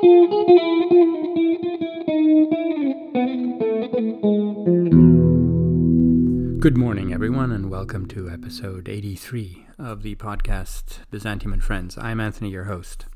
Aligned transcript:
Good 0.00 0.06
morning, 6.76 7.12
everyone, 7.12 7.50
and 7.50 7.68
welcome 7.68 8.06
to 8.06 8.30
episode 8.30 8.88
83 8.88 9.66
of 9.76 10.04
the 10.04 10.14
podcast 10.14 11.00
Byzantium 11.10 11.52
and 11.52 11.64
Friends. 11.64 11.98
I'm 11.98 12.20
Anthony, 12.20 12.50
your 12.50 12.64
host. 12.64 13.06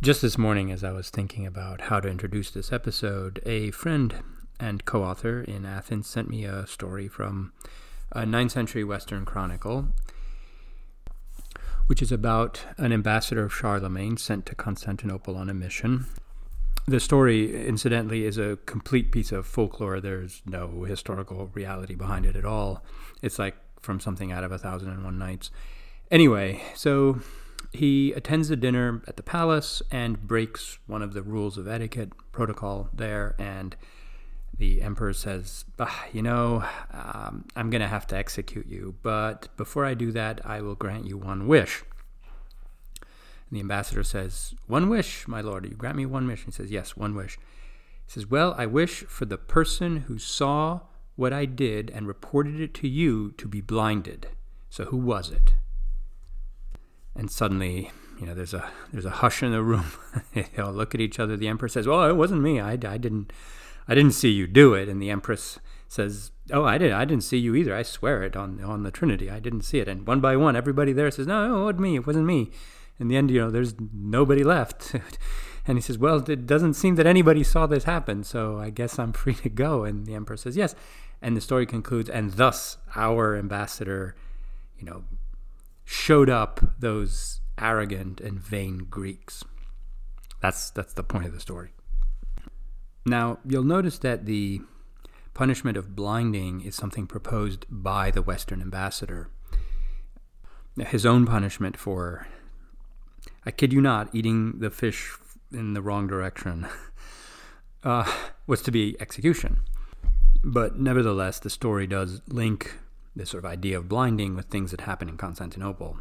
Just 0.00 0.22
this 0.22 0.38
morning, 0.38 0.70
as 0.70 0.84
I 0.84 0.92
was 0.92 1.10
thinking 1.10 1.44
about 1.44 1.80
how 1.80 1.98
to 1.98 2.08
introduce 2.08 2.52
this 2.52 2.72
episode, 2.72 3.42
a 3.44 3.72
friend 3.72 4.14
and 4.60 4.84
co 4.84 5.02
author 5.02 5.40
in 5.40 5.66
Athens 5.66 6.06
sent 6.06 6.30
me 6.30 6.44
a 6.44 6.68
story 6.68 7.08
from 7.08 7.52
a 8.12 8.20
9th 8.20 8.52
century 8.52 8.84
Western 8.84 9.24
chronicle, 9.24 9.88
which 11.88 12.00
is 12.00 12.12
about 12.12 12.62
an 12.76 12.92
ambassador 12.92 13.42
of 13.42 13.52
Charlemagne 13.52 14.16
sent 14.16 14.46
to 14.46 14.54
Constantinople 14.54 15.36
on 15.36 15.50
a 15.50 15.54
mission 15.54 16.06
the 16.88 17.00
story, 17.00 17.66
incidentally, 17.66 18.24
is 18.24 18.38
a 18.38 18.58
complete 18.64 19.12
piece 19.12 19.30
of 19.30 19.46
folklore. 19.46 20.00
There's 20.00 20.42
no 20.46 20.84
historical 20.84 21.50
reality 21.52 21.94
behind 21.94 22.24
it 22.24 22.34
at 22.34 22.46
all. 22.46 22.82
It's 23.20 23.38
like 23.38 23.56
from 23.80 24.00
something 24.00 24.32
out 24.32 24.42
of 24.42 24.52
A 24.52 24.58
Thousand 24.58 24.90
and 24.90 25.04
One 25.04 25.18
Nights. 25.18 25.50
Anyway, 26.10 26.62
so 26.74 27.20
he 27.72 28.12
attends 28.12 28.48
the 28.48 28.56
dinner 28.56 29.02
at 29.06 29.16
the 29.16 29.22
palace 29.22 29.82
and 29.90 30.26
breaks 30.26 30.78
one 30.86 31.02
of 31.02 31.12
the 31.12 31.22
rules 31.22 31.58
of 31.58 31.68
etiquette 31.68 32.12
protocol 32.32 32.88
there. 32.94 33.34
And 33.38 33.76
the 34.58 34.82
emperor 34.82 35.12
says, 35.12 35.64
ah, 35.78 36.06
You 36.12 36.22
know, 36.22 36.64
um, 36.92 37.46
I'm 37.56 37.70
going 37.70 37.80
to 37.80 37.88
have 37.88 38.06
to 38.08 38.16
execute 38.16 38.66
you. 38.66 38.96
But 39.02 39.48
before 39.56 39.84
I 39.84 39.94
do 39.94 40.12
that, 40.12 40.40
I 40.44 40.60
will 40.60 40.74
grant 40.74 41.06
you 41.06 41.16
one 41.16 41.46
wish. 41.46 41.84
And 43.00 43.56
the 43.56 43.60
ambassador 43.60 44.02
says, 44.02 44.54
One 44.66 44.88
wish, 44.88 45.26
my 45.28 45.40
lord. 45.40 45.64
You 45.64 45.76
grant 45.76 45.96
me 45.96 46.06
one 46.06 46.26
wish. 46.26 46.44
He 46.44 46.50
says, 46.50 46.70
Yes, 46.70 46.96
one 46.96 47.14
wish. 47.14 47.38
He 48.06 48.12
says, 48.12 48.26
Well, 48.26 48.54
I 48.58 48.66
wish 48.66 49.04
for 49.04 49.24
the 49.24 49.38
person 49.38 49.98
who 50.08 50.18
saw 50.18 50.80
what 51.14 51.32
I 51.32 51.44
did 51.44 51.90
and 51.90 52.06
reported 52.06 52.60
it 52.60 52.74
to 52.74 52.88
you 52.88 53.32
to 53.32 53.48
be 53.48 53.60
blinded. 53.60 54.28
So 54.70 54.86
who 54.86 54.96
was 54.96 55.30
it? 55.30 55.54
And 57.14 57.30
suddenly, 57.30 57.90
you 58.20 58.26
know, 58.26 58.34
there's 58.34 58.54
a 58.54 58.70
there's 58.92 59.04
a 59.04 59.10
hush 59.10 59.42
in 59.42 59.52
the 59.52 59.62
room. 59.62 59.86
they 60.34 60.46
all 60.58 60.72
look 60.72 60.94
at 60.94 61.00
each 61.00 61.18
other. 61.18 61.36
The 61.36 61.48
emperor 61.48 61.68
says, 61.68 61.86
"Well, 61.86 62.08
it 62.08 62.16
wasn't 62.16 62.42
me. 62.42 62.60
I, 62.60 62.72
I 62.72 62.98
didn't 62.98 63.32
I 63.88 63.94
didn't 63.94 64.12
see 64.12 64.30
you 64.30 64.46
do 64.46 64.74
it." 64.74 64.88
And 64.88 65.00
the 65.00 65.10
empress 65.10 65.58
says, 65.88 66.30
"Oh, 66.52 66.64
I 66.64 66.78
didn't. 66.78 66.94
I 66.94 67.04
didn't 67.04 67.24
see 67.24 67.38
you 67.38 67.54
either. 67.54 67.74
I 67.74 67.82
swear 67.82 68.22
it 68.22 68.36
on 68.36 68.62
on 68.62 68.82
the 68.82 68.90
Trinity. 68.90 69.30
I 69.30 69.40
didn't 69.40 69.62
see 69.62 69.78
it." 69.78 69.88
And 69.88 70.06
one 70.06 70.20
by 70.20 70.36
one, 70.36 70.56
everybody 70.56 70.92
there 70.92 71.10
says, 71.10 71.26
"No, 71.26 71.48
no, 71.48 71.62
it 71.62 71.64
wasn't 71.64 71.80
me. 71.80 71.96
It 71.96 72.06
wasn't 72.06 72.26
me." 72.26 72.50
in 72.98 73.08
the 73.08 73.16
end, 73.16 73.30
you 73.30 73.40
know, 73.40 73.50
there's 73.50 73.74
nobody 73.92 74.42
left. 74.42 74.94
and 75.66 75.78
he 75.78 75.82
says, 75.82 75.98
Well, 75.98 76.28
it 76.28 76.46
doesn't 76.46 76.74
seem 76.74 76.96
that 76.96 77.06
anybody 77.06 77.44
saw 77.44 77.66
this 77.66 77.84
happen, 77.84 78.24
so 78.24 78.58
I 78.58 78.70
guess 78.70 78.98
I'm 78.98 79.12
free 79.12 79.34
to 79.34 79.48
go. 79.48 79.84
And 79.84 80.06
the 80.06 80.14
emperor 80.14 80.36
says, 80.36 80.56
Yes. 80.56 80.74
And 81.20 81.36
the 81.36 81.40
story 81.40 81.66
concludes, 81.66 82.08
and 82.08 82.34
thus 82.34 82.78
our 82.94 83.36
ambassador, 83.36 84.14
you 84.78 84.86
know, 84.86 85.04
showed 85.84 86.30
up 86.30 86.60
those 86.78 87.40
arrogant 87.60 88.20
and 88.20 88.38
vain 88.38 88.86
Greeks. 88.88 89.42
That's 90.40 90.70
that's 90.70 90.92
the 90.92 91.02
point 91.02 91.26
of 91.26 91.32
the 91.32 91.40
story. 91.40 91.70
Now, 93.08 93.38
you'll 93.46 93.64
notice 93.64 93.98
that 93.98 94.26
the 94.26 94.60
punishment 95.32 95.78
of 95.78 95.96
blinding 95.96 96.60
is 96.60 96.74
something 96.74 97.06
proposed 97.06 97.64
by 97.70 98.10
the 98.10 98.20
Western 98.20 98.60
ambassador. 98.60 99.30
His 100.76 101.06
own 101.06 101.24
punishment 101.24 101.76
for 101.76 102.26
I 103.46 103.50
kid 103.50 103.72
you 103.72 103.80
not, 103.80 104.14
eating 104.14 104.58
the 104.58 104.70
fish 104.70 105.16
in 105.50 105.72
the 105.72 105.80
wrong 105.80 106.06
direction 106.06 106.66
uh, 107.82 108.12
was 108.46 108.60
to 108.62 108.70
be 108.70 108.94
execution. 109.00 109.60
But 110.44 110.78
nevertheless, 110.78 111.38
the 111.38 111.48
story 111.48 111.86
does 111.86 112.20
link 112.28 112.78
this 113.16 113.30
sort 113.30 113.44
of 113.44 113.50
idea 113.50 113.78
of 113.78 113.88
blinding 113.88 114.36
with 114.36 114.46
things 114.46 114.70
that 114.70 114.82
happen 114.82 115.08
in 115.08 115.16
Constantinople. 115.16 115.96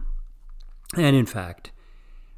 And 0.96 1.16
in 1.16 1.26
fact, 1.26 1.72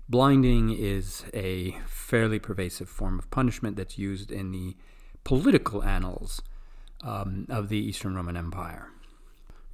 blinding 0.09 0.75
is 0.75 1.24
a 1.34 1.72
fairly 1.86 2.40
pervasive 2.40 2.90
form 2.90 3.20
of 3.20 3.30
punishment 3.30 3.78
that's 3.78 3.97
used 3.97 4.31
in 4.31 4.52
the 4.52 4.75
political 5.24 5.84
annals 5.84 6.42
um, 7.03 7.46
of 7.47 7.70
the 7.70 7.78
Eastern 7.78 8.16
Roman 8.16 8.36
Empire. 8.36 8.90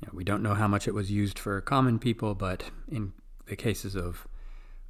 You 0.01 0.07
know, 0.07 0.11
we 0.13 0.25
don't 0.25 0.43
know 0.43 0.53
how 0.53 0.67
much 0.67 0.87
it 0.87 0.93
was 0.93 1.09
used 1.09 1.39
for 1.39 1.59
common 1.61 1.99
people, 1.99 2.35
but 2.35 2.65
in 2.91 3.13
the 3.45 3.55
cases 3.55 3.95
of 3.95 4.27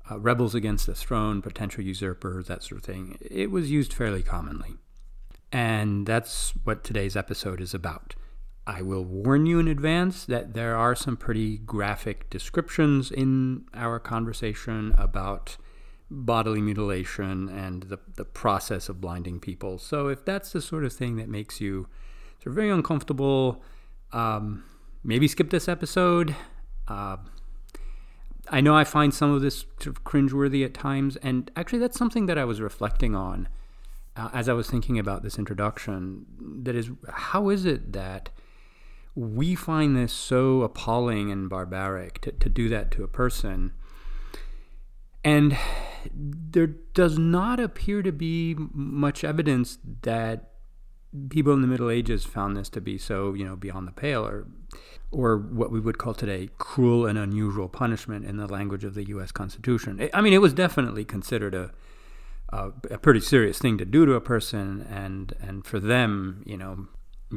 uh, 0.09 0.19
rebels 0.19 0.55
against 0.55 0.87
the 0.87 0.95
throne, 0.95 1.41
potential 1.41 1.83
usurpers, 1.83 2.47
that 2.47 2.63
sort 2.63 2.81
of 2.81 2.85
thing. 2.85 3.17
It 3.21 3.51
was 3.51 3.69
used 3.69 3.93
fairly 3.93 4.23
commonly. 4.23 4.77
And 5.51 6.07
that's 6.07 6.53
what 6.63 6.83
today's 6.83 7.15
episode 7.15 7.61
is 7.61 7.73
about. 7.73 8.15
I 8.67 8.81
will 8.81 9.03
warn 9.03 9.45
you 9.45 9.59
in 9.59 9.67
advance 9.67 10.25
that 10.25 10.53
there 10.53 10.75
are 10.75 10.95
some 10.95 11.17
pretty 11.17 11.57
graphic 11.59 12.29
descriptions 12.29 13.11
in 13.11 13.65
our 13.73 13.99
conversation 13.99 14.95
about 14.97 15.57
bodily 16.09 16.61
mutilation 16.61 17.47
and 17.49 17.83
the, 17.83 17.99
the 18.15 18.25
process 18.25 18.89
of 18.89 19.01
blinding 19.01 19.39
people. 19.39 19.77
So 19.77 20.07
if 20.07 20.25
that's 20.25 20.51
the 20.51 20.61
sort 20.61 20.83
of 20.83 20.93
thing 20.93 21.15
that 21.17 21.29
makes 21.29 21.61
you 21.61 21.87
sort 22.39 22.47
of 22.47 22.53
very 22.55 22.69
uncomfortable, 22.69 23.61
um, 24.11 24.63
maybe 25.03 25.27
skip 25.27 25.51
this 25.51 25.67
episode. 25.67 26.35
Uh, 26.87 27.17
I 28.49 28.61
know 28.61 28.75
I 28.75 28.83
find 28.83 29.13
some 29.13 29.31
of 29.31 29.41
this 29.41 29.65
sort 29.79 29.87
of 29.97 30.03
cringeworthy 30.03 30.63
at 30.65 30.73
times, 30.73 31.17
and 31.17 31.49
actually, 31.55 31.79
that's 31.79 31.97
something 31.97 32.27
that 32.27 32.37
I 32.37 32.45
was 32.45 32.61
reflecting 32.61 33.15
on 33.15 33.47
uh, 34.15 34.29
as 34.33 34.47
I 34.47 34.53
was 34.53 34.69
thinking 34.69 34.99
about 34.99 35.23
this 35.23 35.39
introduction. 35.39 36.25
That 36.63 36.75
is, 36.75 36.91
how 37.09 37.49
is 37.49 37.65
it 37.65 37.93
that 37.93 38.29
we 39.15 39.55
find 39.55 39.95
this 39.95 40.13
so 40.13 40.61
appalling 40.61 41.31
and 41.31 41.49
barbaric 41.49 42.21
to, 42.21 42.31
to 42.31 42.49
do 42.49 42.69
that 42.69 42.91
to 42.91 43.03
a 43.03 43.07
person? 43.07 43.73
And 45.23 45.57
there 46.13 46.67
does 46.67 47.17
not 47.17 47.59
appear 47.59 48.03
to 48.03 48.11
be 48.11 48.55
much 48.57 49.23
evidence 49.23 49.79
that 50.03 50.51
people 51.29 51.53
in 51.53 51.61
the 51.61 51.67
Middle 51.67 51.89
Ages 51.89 52.25
found 52.25 52.55
this 52.55 52.69
to 52.69 52.81
be 52.81 52.97
so, 52.97 53.33
you 53.33 53.45
know, 53.45 53.55
beyond 53.55 53.87
the 53.87 53.91
pale 53.91 54.25
or 54.25 54.47
or 55.11 55.37
what 55.37 55.71
we 55.71 55.79
would 55.79 55.97
call 55.97 56.13
today 56.13 56.49
cruel 56.57 57.05
and 57.05 57.17
unusual 57.17 57.69
punishment 57.69 58.25
in 58.25 58.37
the 58.37 58.47
language 58.47 58.83
of 58.83 58.95
the 58.95 59.07
U.S. 59.09 59.31
Constitution. 59.31 60.09
I 60.13 60.21
mean, 60.21 60.33
it 60.33 60.41
was 60.41 60.53
definitely 60.53 61.05
considered 61.05 61.55
a, 61.55 61.71
a, 62.49 62.71
a 62.91 62.97
pretty 62.97 63.21
serious 63.21 63.57
thing 63.57 63.77
to 63.77 63.85
do 63.85 64.05
to 64.05 64.13
a 64.13 64.21
person, 64.21 64.85
and 64.89 65.33
and 65.39 65.65
for 65.65 65.79
them, 65.79 66.43
you 66.45 66.57
know, 66.57 66.87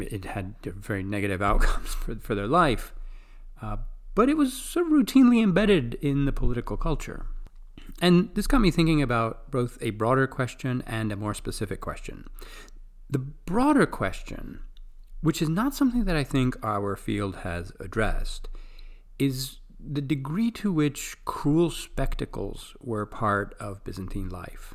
it 0.03 0.25
had 0.25 0.55
very 0.63 1.03
negative 1.03 1.43
outcomes 1.51 1.95
for 1.95 2.17
for 2.17 2.35
their 2.35 2.47
life. 2.47 2.93
Uh, 3.61 3.79
but 4.15 4.29
it 4.29 4.37
was 4.37 4.53
sort 4.53 4.87
of 4.87 4.93
routinely 4.93 5.43
embedded 5.43 5.95
in 5.95 6.25
the 6.25 6.33
political 6.33 6.77
culture. 6.77 7.27
And 8.01 8.31
this 8.35 8.47
got 8.47 8.61
me 8.61 8.71
thinking 8.71 9.03
about 9.03 9.51
both 9.51 9.79
a 9.81 9.91
broader 9.91 10.27
question 10.27 10.83
and 10.87 11.11
a 11.11 11.17
more 11.17 11.35
specific 11.35 11.81
question. 11.81 12.27
The 13.11 13.19
broader 13.19 13.87
question 13.87 14.61
which 15.21 15.43
is 15.43 15.49
not 15.49 15.75
something 15.75 16.05
that 16.05 16.17
I 16.17 16.25
think 16.25 16.57
our 16.63 16.97
field 16.97 17.37
has 17.37 17.73
addressed, 17.81 18.49
is 19.19 19.59
the 19.81 20.01
degree 20.01 20.51
to 20.53 20.73
which 20.73 21.17
cruel 21.25 21.71
spectacles 21.71 22.75
were 22.81 23.07
part 23.07 23.55
of 23.59 23.83
Byzantine 23.85 24.29
life. 24.29 24.75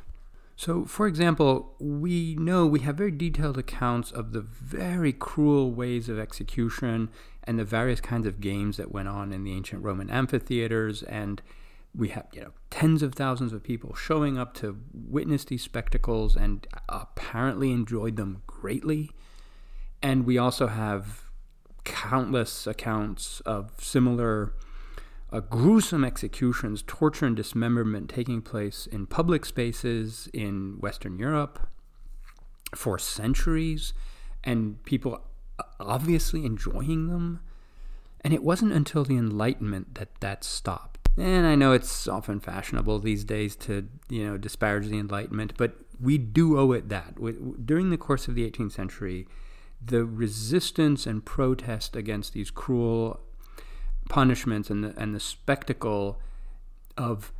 So, 0.56 0.84
for 0.84 1.06
example, 1.06 1.74
we 1.80 2.36
know 2.36 2.66
we 2.66 2.80
have 2.80 2.96
very 2.96 3.10
detailed 3.10 3.58
accounts 3.58 4.12
of 4.12 4.32
the 4.32 4.40
very 4.40 5.12
cruel 5.12 5.72
ways 5.72 6.08
of 6.08 6.18
execution 6.18 7.10
and 7.42 7.58
the 7.58 7.64
various 7.64 8.00
kinds 8.00 8.26
of 8.26 8.40
games 8.40 8.76
that 8.76 8.92
went 8.92 9.08
on 9.08 9.32
in 9.32 9.42
the 9.42 9.52
ancient 9.52 9.82
Roman 9.82 10.08
amphitheaters. 10.10 11.02
And 11.02 11.42
we 11.94 12.10
have, 12.10 12.26
you 12.32 12.40
know, 12.40 12.52
tens 12.70 13.02
of 13.02 13.14
thousands 13.14 13.52
of 13.52 13.64
people 13.64 13.94
showing 13.94 14.38
up 14.38 14.54
to 14.54 14.80
witness 14.92 15.44
these 15.44 15.62
spectacles 15.62 16.36
and 16.36 16.66
apparently 16.88 17.72
enjoyed 17.72 18.16
them 18.16 18.42
greatly. 18.46 19.10
And 20.02 20.24
we 20.24 20.38
also 20.38 20.68
have 20.68 21.30
countless 21.84 22.66
accounts 22.66 23.40
of 23.40 23.72
similar 23.78 24.54
gruesome 25.40 26.04
executions, 26.04 26.82
torture, 26.86 27.26
and 27.26 27.36
dismemberment 27.36 28.08
taking 28.08 28.42
place 28.42 28.86
in 28.86 29.06
public 29.06 29.44
spaces 29.44 30.28
in 30.32 30.76
Western 30.80 31.18
Europe 31.18 31.68
for 32.74 32.98
centuries, 32.98 33.94
and 34.42 34.82
people 34.84 35.20
obviously 35.80 36.44
enjoying 36.44 37.08
them. 37.08 37.40
And 38.20 38.32
it 38.32 38.42
wasn't 38.42 38.72
until 38.72 39.04
the 39.04 39.16
Enlightenment 39.16 39.96
that 39.96 40.20
that 40.20 40.44
stopped. 40.44 41.08
And 41.16 41.46
I 41.46 41.54
know 41.54 41.72
it's 41.72 42.08
often 42.08 42.40
fashionable 42.40 42.98
these 42.98 43.24
days 43.24 43.54
to, 43.56 43.88
you 44.08 44.26
know, 44.26 44.38
disparage 44.38 44.88
the 44.88 44.98
Enlightenment, 44.98 45.54
but 45.56 45.76
we 46.00 46.18
do 46.18 46.58
owe 46.58 46.72
it 46.72 46.88
that. 46.88 47.14
During 47.64 47.90
the 47.90 47.98
course 47.98 48.26
of 48.26 48.34
the 48.34 48.50
18th 48.50 48.72
century, 48.72 49.28
the 49.84 50.04
resistance 50.04 51.06
and 51.06 51.24
protest 51.24 51.94
against 51.94 52.32
these 52.32 52.50
cruel 52.50 53.20
punishments 54.08 54.70
and 54.70 54.84
the, 54.84 54.94
and 54.96 55.14
the 55.14 55.20
spectacle 55.20 56.18
of 56.96 57.32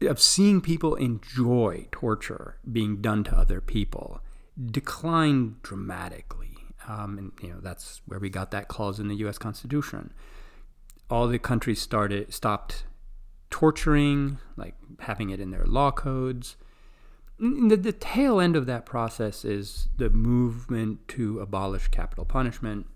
of 0.00 0.20
seeing 0.20 0.60
people 0.60 0.94
enjoy 0.94 1.88
torture 1.90 2.56
being 2.70 3.00
done 3.00 3.24
to 3.24 3.36
other 3.36 3.60
people 3.60 4.20
declined 4.70 5.62
dramatically. 5.62 6.56
Um, 6.86 7.18
and 7.18 7.32
you 7.42 7.48
know 7.52 7.60
that's 7.60 8.00
where 8.06 8.18
we 8.18 8.30
got 8.30 8.50
that 8.52 8.68
clause 8.68 8.98
in 8.98 9.08
the 9.08 9.16
U.S. 9.16 9.38
Constitution. 9.38 10.12
All 11.10 11.26
the 11.26 11.38
countries 11.38 11.80
started 11.80 12.32
stopped 12.32 12.84
torturing, 13.50 14.38
like 14.56 14.74
having 15.00 15.30
it 15.30 15.40
in 15.40 15.50
their 15.50 15.64
law 15.64 15.90
codes. 15.90 16.56
The, 17.38 17.76
the 17.76 17.92
tail 17.92 18.40
end 18.40 18.56
of 18.56 18.66
that 18.66 18.84
process 18.84 19.44
is 19.44 19.88
the 19.96 20.10
movement 20.10 21.06
to 21.08 21.40
abolish 21.40 21.88
capital 21.88 22.24
punishment. 22.24 22.86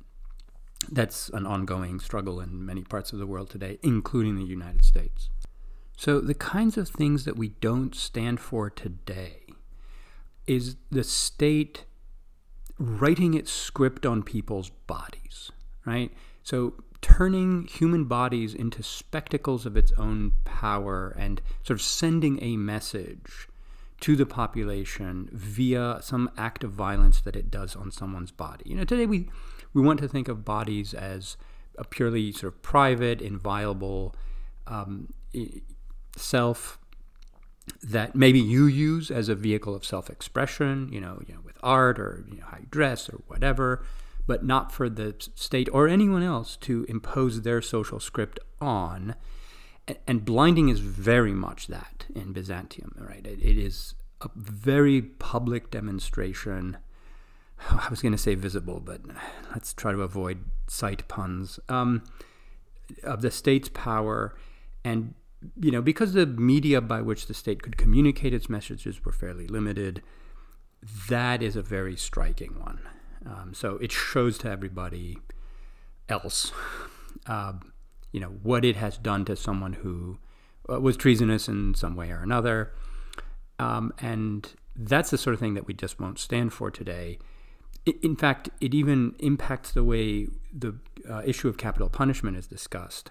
That's 0.91 1.29
an 1.31 1.47
ongoing 1.47 2.01
struggle 2.01 2.41
in 2.41 2.65
many 2.65 2.83
parts 2.83 3.13
of 3.13 3.19
the 3.19 3.27
world 3.27 3.51
today, 3.51 3.79
including 3.83 4.37
the 4.37 4.45
United 4.45 4.85
States. 4.85 5.29
So, 5.97 6.21
the 6.21 6.35
kinds 6.35 6.77
of 6.77 6.89
things 6.89 7.25
that 7.25 7.37
we 7.37 7.51
don't 7.61 7.95
stand 7.95 8.41
for 8.41 8.69
today 8.71 9.47
is 10.47 10.77
the 10.91 11.05
state 11.05 11.85
writing 12.79 13.35
its 13.35 13.53
script 13.53 14.05
on 14.05 14.23
people's 14.23 14.71
bodies, 14.71 15.53
right? 15.85 16.11
So, 16.43 16.75
turning 17.01 17.67
human 17.67 18.05
bodies 18.05 18.55
into 18.55 18.83
spectacles 18.83 19.67
of 19.67 19.77
its 19.77 19.93
own 19.99 20.33
power 20.45 21.15
and 21.19 21.43
sort 21.65 21.79
of 21.79 21.83
sending 21.83 22.43
a 22.43 22.57
message 22.57 23.49
to 24.01 24.17
the 24.17 24.27
population 24.27 25.29
via 25.33 25.99
some 26.01 26.31
act 26.37 26.65
of 26.65 26.73
violence 26.73 27.21
that 27.21 27.37
it 27.37 27.51
does 27.51 27.77
on 27.77 27.91
someone's 27.93 28.33
body. 28.33 28.65
You 28.67 28.77
know, 28.77 28.85
today 28.85 29.07
we, 29.07 29.29
we 29.75 29.83
want 29.83 30.01
to 30.01 30.09
think 30.09 30.29
of 30.29 30.45
bodies 30.45 30.95
as 30.95 31.37
a 31.79 31.85
purely 31.85 32.33
sort 32.33 32.55
of 32.55 32.63
private, 32.63 33.21
inviolable 33.21 34.15
um, 34.67 35.13
self 36.17 36.79
that 37.83 38.15
maybe 38.15 38.41
you 38.41 38.67
use 38.67 39.11
as 39.11 39.29
a 39.29 39.35
vehicle 39.35 39.75
of 39.75 39.85
self-expression, 39.85 40.89
you 40.93 41.01
know, 41.01 41.23
you 41.27 41.35
know, 41.35 41.41
with 41.45 41.57
art 41.63 41.99
or 41.99 42.25
you 42.29 42.39
know, 42.39 42.47
how 42.51 42.59
you 42.59 42.67
dress 42.71 43.09
or 43.09 43.23
whatever, 43.29 43.85
but 44.27 44.45
not 44.45 44.73
for 44.73 44.89
the 44.89 45.15
state 45.35 45.69
or 45.73 45.89
anyone 45.89 46.23
else 46.23 46.57
to 46.57 46.85
impose 46.89 47.43
their 47.43 47.63
social 47.63 48.01
script 48.01 48.39
on 48.61 49.15
and 50.07 50.25
blinding 50.25 50.69
is 50.69 50.81
very 50.81 51.33
much 51.33 51.67
that 51.67 52.07
in 52.15 52.33
Byzantium, 52.33 52.95
right? 52.99 53.27
it, 53.27 53.41
it 53.43 53.59
is 53.59 53.95
a 54.21 54.31
very 54.37 55.03
public 55.03 55.71
demonstration. 55.71 56.77
I 57.71 57.89
was 57.91 58.03
going 58.03 58.13
to 58.13 58.19
say 58.19 58.35
visible, 58.35 58.81
but 58.81 59.01
let's 59.51 59.73
try 59.73 59.93
to 59.93 60.03
avoid 60.03 60.45
sight 60.69 61.07
puns 61.09 61.61
um, 61.69 62.05
of 63.03 63.23
the 63.23 63.31
state's 63.31 63.69
power. 63.69 64.35
And, 64.85 65.15
you 65.61 65.71
know, 65.71 65.83
because 65.83 66.13
the 66.13 66.27
media 66.27 66.81
by 66.81 67.03
which 67.03 67.27
the 67.27 67.35
state 67.35 67.63
could 67.63 67.77
communicate 67.77 68.35
its 68.35 68.49
messages 68.49 69.05
were 69.05 69.13
fairly 69.13 69.47
limited, 69.47 70.03
that 71.09 71.43
is 71.43 71.57
a 71.57 71.63
very 71.63 71.97
striking 71.97 72.61
one. 72.61 72.81
Um, 73.25 73.55
so 73.55 73.77
it 73.77 73.93
shows 73.93 74.37
to 74.39 74.51
everybody 74.51 75.19
else 76.09 76.53
uh, 77.27 77.53
you 78.13 78.21
know 78.21 78.35
what 78.43 78.65
it 78.65 78.77
has 78.77 78.99
done 78.99 79.25
to 79.25 79.37
someone 79.37 79.75
who 79.75 80.19
uh, 80.71 80.81
was 80.81 80.97
treasonous 80.97 81.49
in 81.49 81.75
some 81.75 81.97
way 81.97 82.11
or 82.11 82.23
another, 82.23 82.73
um, 83.59 83.93
and 83.99 84.55
that's 84.77 85.11
the 85.11 85.19
sort 85.19 85.35
of 85.35 85.41
thing 85.41 85.55
that 85.55 85.67
we 85.67 85.75
just 85.75 85.99
won't 85.99 86.19
stand 86.19 86.53
for 86.53 86.71
today. 86.71 87.19
In 87.85 88.17
fact, 88.17 88.49
it 88.61 88.75
even 88.75 89.15
impacts 89.19 89.73
the 89.73 89.83
way 89.83 90.29
the 90.53 90.77
uh, 91.09 91.23
issue 91.25 91.49
of 91.49 91.57
capital 91.57 91.89
punishment 91.89 92.37
is 92.37 92.47
discussed. 92.47 93.11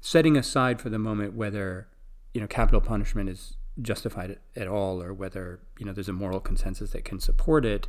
Setting 0.00 0.36
aside 0.36 0.80
for 0.80 0.88
the 0.88 0.98
moment 0.98 1.34
whether 1.34 1.88
you 2.32 2.40
know 2.40 2.46
capital 2.46 2.80
punishment 2.80 3.28
is 3.28 3.56
justified 3.82 4.38
at 4.56 4.68
all 4.68 5.02
or 5.02 5.12
whether 5.12 5.60
you 5.78 5.84
know 5.84 5.92
there's 5.92 6.08
a 6.08 6.14
moral 6.14 6.40
consensus 6.40 6.92
that 6.92 7.04
can 7.04 7.20
support 7.20 7.66
it, 7.66 7.88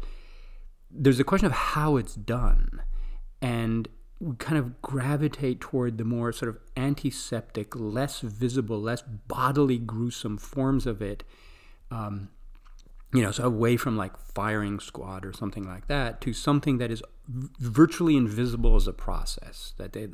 there's 0.89 1.19
a 1.19 1.23
question 1.23 1.45
of 1.45 1.53
how 1.53 1.95
it's 1.95 2.15
done, 2.15 2.81
and 3.41 3.87
we 4.19 4.35
kind 4.35 4.57
of 4.57 4.81
gravitate 4.81 5.61
toward 5.61 5.97
the 5.97 6.05
more 6.05 6.31
sort 6.31 6.49
of 6.49 6.59
antiseptic, 6.77 7.75
less 7.75 8.19
visible, 8.19 8.79
less 8.79 9.01
bodily 9.01 9.77
gruesome 9.77 10.37
forms 10.37 10.85
of 10.85 11.01
it. 11.01 11.23
Um, 11.89 12.29
you 13.13 13.21
know, 13.21 13.31
so 13.31 13.43
away 13.43 13.77
from 13.77 13.97
like 13.97 14.17
firing 14.17 14.79
squad 14.79 15.25
or 15.25 15.33
something 15.33 15.65
like 15.65 15.87
that 15.87 16.21
to 16.21 16.33
something 16.33 16.77
that 16.77 16.91
is 16.91 17.03
virtually 17.27 18.15
invisible 18.15 18.75
as 18.75 18.87
a 18.87 18.93
process. 18.93 19.73
That 19.77 19.93
they, 19.93 20.09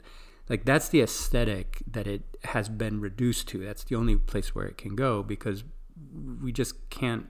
like 0.50 0.66
that's 0.66 0.90
the 0.90 1.02
aesthetic 1.02 1.84
that 1.86 2.08
it 2.08 2.24
has 2.44 2.70
been 2.70 3.00
reduced 3.00 3.48
to. 3.50 3.60
That's 3.60 3.84
the 3.84 3.96
only 3.96 4.16
place 4.16 4.56
where 4.56 4.66
it 4.66 4.78
can 4.78 4.96
go 4.96 5.24
because 5.24 5.64
we 6.42 6.52
just 6.52 6.90
can't 6.90 7.28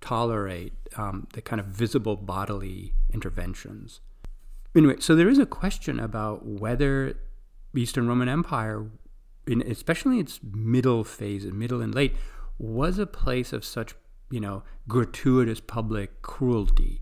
tolerate 0.00 0.72
um, 0.96 1.26
the 1.32 1.42
kind 1.42 1.60
of 1.60 1.66
visible 1.66 2.16
bodily 2.16 2.94
interventions. 3.12 4.00
Anyway, 4.76 4.96
so 5.00 5.14
there 5.14 5.28
is 5.28 5.38
a 5.38 5.46
question 5.46 5.98
about 5.98 6.46
whether 6.46 7.14
Eastern 7.74 8.06
Roman 8.06 8.28
Empire, 8.28 8.86
in, 9.46 9.62
especially 9.62 10.18
its 10.20 10.40
middle 10.42 11.04
phase, 11.04 11.44
middle 11.46 11.80
and 11.80 11.94
late, 11.94 12.14
was 12.58 12.98
a 12.98 13.06
place 13.06 13.52
of 13.52 13.64
such, 13.64 13.94
you 14.30 14.40
know, 14.40 14.62
gratuitous 14.86 15.60
public 15.60 16.22
cruelty. 16.22 17.00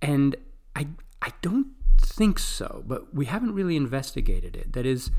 And 0.00 0.36
I, 0.76 0.88
I 1.22 1.32
don't 1.42 1.68
think 1.98 2.38
so, 2.38 2.84
but 2.86 3.14
we 3.14 3.26
haven't 3.26 3.54
really 3.54 3.76
investigated 3.76 4.56
it. 4.56 4.72
That 4.72 4.86
is, 4.86 5.10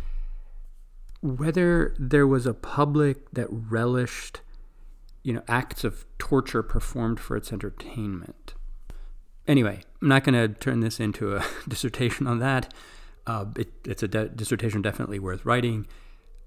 whether 1.22 1.96
there 1.98 2.28
was 2.28 2.46
a 2.46 2.54
public 2.54 3.32
that 3.32 3.48
relished, 3.50 4.42
you 5.24 5.34
know, 5.34 5.42
acts 5.48 5.84
of 5.84 6.06
torture 6.20 6.62
performed 6.62 7.20
for 7.20 7.36
its 7.36 7.52
entertainment. 7.52 8.54
Anyway, 9.48 9.82
I'm 10.02 10.08
not 10.08 10.24
going 10.24 10.36
to 10.36 10.48
turn 10.60 10.80
this 10.80 11.00
into 11.00 11.36
a 11.36 11.44
dissertation 11.68 12.28
on 12.28 12.40
that. 12.40 12.74
Uh, 13.28 13.46
it, 13.58 13.70
it's 13.86 14.04
a 14.04 14.08
de- 14.08 14.30
dissertation 14.30 14.82
definitely 14.82 15.20
worth 15.20 15.46
writing. 15.46 15.88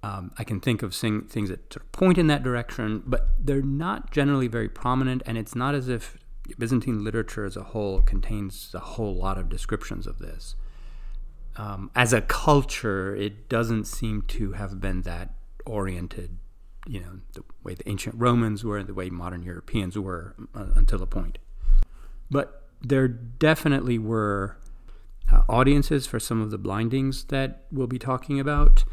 Um, 0.03 0.31
I 0.39 0.45
can 0.45 0.61
think 0.61 0.83
of 0.83 0.95
sing- 0.95 1.23
things 1.23 1.49
that 1.49 1.73
sort 1.73 1.85
of 1.85 1.93
point 1.93 2.19
in 2.19 2.29
that 2.29 2.43
direction, 2.43 3.03
but 3.05 3.31
they're 3.39 3.63
not 3.63 4.13
generally 4.13 4.47
very 4.47 4.69
prominent, 4.69 5.23
and 5.27 5.37
it's 5.37 5.57
not 5.57 5.75
as 5.75 5.89
if 5.89 6.17
Byzantine 6.57 7.03
literature 7.03 7.45
as 7.45 7.57
a 7.57 7.63
whole 7.63 8.01
contains 8.03 8.71
a 8.75 8.79
whole 8.79 9.15
lot 9.15 9.39
of 9.39 9.49
descriptions 9.49 10.07
of 10.07 10.19
this. 10.19 10.55
Um, 11.57 11.91
as 11.97 12.13
a 12.13 12.21
culture, 12.21 13.15
it 13.17 13.49
doesn't 13.49 13.85
seem 13.87 14.23
to 14.29 14.53
have 14.53 14.81
been 14.81 15.03
that 15.03 15.35
oriented, 15.67 16.39
you 16.87 17.01
know, 17.01 17.21
the 17.33 17.43
way 17.65 17.75
the 17.75 17.89
ancient 17.89 18.15
Romans 18.17 18.65
were, 18.65 18.83
the 18.85 18.95
way 18.95 19.11
modern 19.11 19.43
Europeans 19.43 19.99
were 19.99 20.37
uh, 20.55 20.67
until 20.77 21.03
a 21.03 21.07
point. 21.07 21.39
But 22.31 22.69
there 22.81 23.09
definitely 23.09 23.99
were 23.99 24.57
uh, 25.33 25.43
audiences 25.49 26.07
for 26.07 26.21
some 26.21 26.41
of 26.41 26.51
the 26.51 26.59
blindings 26.59 27.25
that 27.25 27.65
we'll 27.73 27.89
be 27.89 27.99
talking 27.99 28.39
about. 28.39 28.85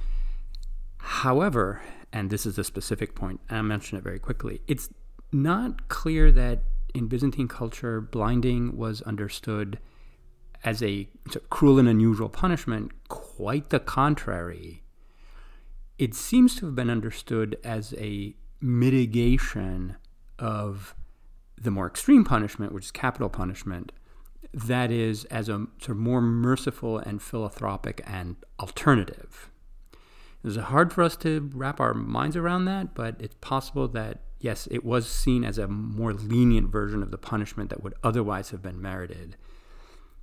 However, 1.08 1.84
and 2.12 2.32
this 2.32 2.48
is 2.48 2.58
a 2.58 2.64
specific 2.64 3.14
point, 3.14 3.40
I'll 3.48 3.62
mention 3.62 3.96
it 3.98 4.04
very 4.04 4.18
quickly, 4.18 4.62
it's 4.68 4.90
not 5.32 5.88
clear 5.88 6.32
that 6.32 6.64
in 6.96 7.08
Byzantine 7.08 7.48
culture, 7.48 8.02
blinding 8.02 8.76
was 8.76 9.04
understood 9.04 9.78
as 10.64 10.82
a 10.82 11.08
cruel 11.52 11.78
and 11.78 11.88
unusual 11.88 12.28
punishment. 12.28 12.92
Quite 13.08 13.70
the 13.70 13.80
contrary. 13.80 14.82
It 16.00 16.16
seems 16.16 16.56
to 16.56 16.66
have 16.66 16.76
been 16.76 16.90
understood 16.90 17.60
as 17.64 17.94
a 17.98 18.34
mitigation 18.60 19.98
of 20.40 20.96
the 21.56 21.70
more 21.70 21.86
extreme 21.86 22.26
punishment, 22.26 22.72
which 22.72 22.86
is 22.86 22.92
capital 22.92 23.30
punishment, 23.30 23.92
that 24.54 24.90
is 24.90 25.26
as 25.26 25.50
a 25.50 25.68
sort 25.80 25.90
of 25.90 25.98
more 25.98 26.22
merciful 26.22 26.98
and 26.98 27.22
philanthropic 27.22 28.02
and 28.08 28.38
alternative. 28.60 29.52
It's 30.46 30.58
hard 30.58 30.94
for 30.94 31.04
us 31.04 31.16
to 31.18 31.50
wrap 31.56 31.80
our 31.80 31.96
minds 31.96 32.36
around 32.36 32.66
that, 32.66 32.94
but 32.94 33.16
it's 33.20 33.36
possible 33.42 33.88
that, 33.90 34.20
yes, 34.40 34.68
it 34.70 34.86
was 34.86 35.10
seen 35.10 35.44
as 35.44 35.58
a 35.58 35.68
more 35.68 36.14
lenient 36.14 36.70
version 36.70 37.02
of 37.02 37.10
the 37.10 37.18
punishment 37.18 37.72
that 37.72 37.82
would 37.84 37.96
otherwise 38.04 38.52
have 38.52 38.62
been 38.62 38.80
merited. 38.80 39.38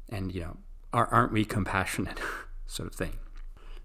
And, 0.09 0.33
you 0.33 0.43
know, 0.43 0.57
are, 0.93 1.07
aren't 1.07 1.33
we 1.33 1.45
compassionate, 1.45 2.21
sort 2.67 2.89
of 2.89 2.95
thing. 2.95 3.19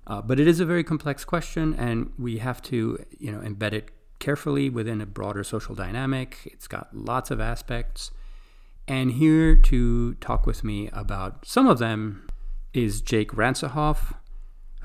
Uh, 0.06 0.22
but 0.22 0.39
it 0.39 0.48
is 0.48 0.60
a 0.60 0.65
very 0.65 0.84
complex 0.84 1.25
question, 1.25 1.74
and 1.74 2.12
we 2.20 2.38
have 2.38 2.62
to, 2.63 3.03
you 3.17 3.32
know, 3.32 3.39
embed 3.39 3.74
it 3.74 3.89
carefully 4.20 4.70
within 4.70 5.01
a 5.01 5.06
broader 5.08 5.44
social 5.44 5.74
dynamic. 5.74 6.38
It's 6.46 6.67
got 6.67 6.96
lots 6.96 7.32
of 7.32 7.41
aspects. 7.41 8.12
And 8.88 9.13
here 9.13 9.56
to 9.56 10.13
talk 10.15 10.46
with 10.46 10.63
me 10.63 10.89
about 10.94 11.46
some 11.46 11.67
of 11.67 11.79
them 11.79 12.27
is 12.74 13.01
Jake 13.01 13.32
Ransohoff, 13.32 14.13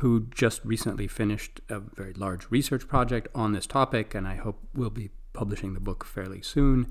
who 0.03 0.27
just 0.35 0.65
recently 0.65 1.07
finished 1.07 1.61
a 1.69 1.79
very 1.79 2.13
large 2.15 2.51
research 2.51 2.89
project 2.89 3.29
on 3.37 3.53
this 3.53 3.69
topic, 3.69 4.17
and 4.17 4.27
I 4.27 4.35
hope 4.35 4.59
will 4.75 4.91
be 4.91 5.11
publishing 5.33 5.75
the 5.75 5.81
book 5.81 6.05
fairly 6.05 6.43
soon. 6.43 6.91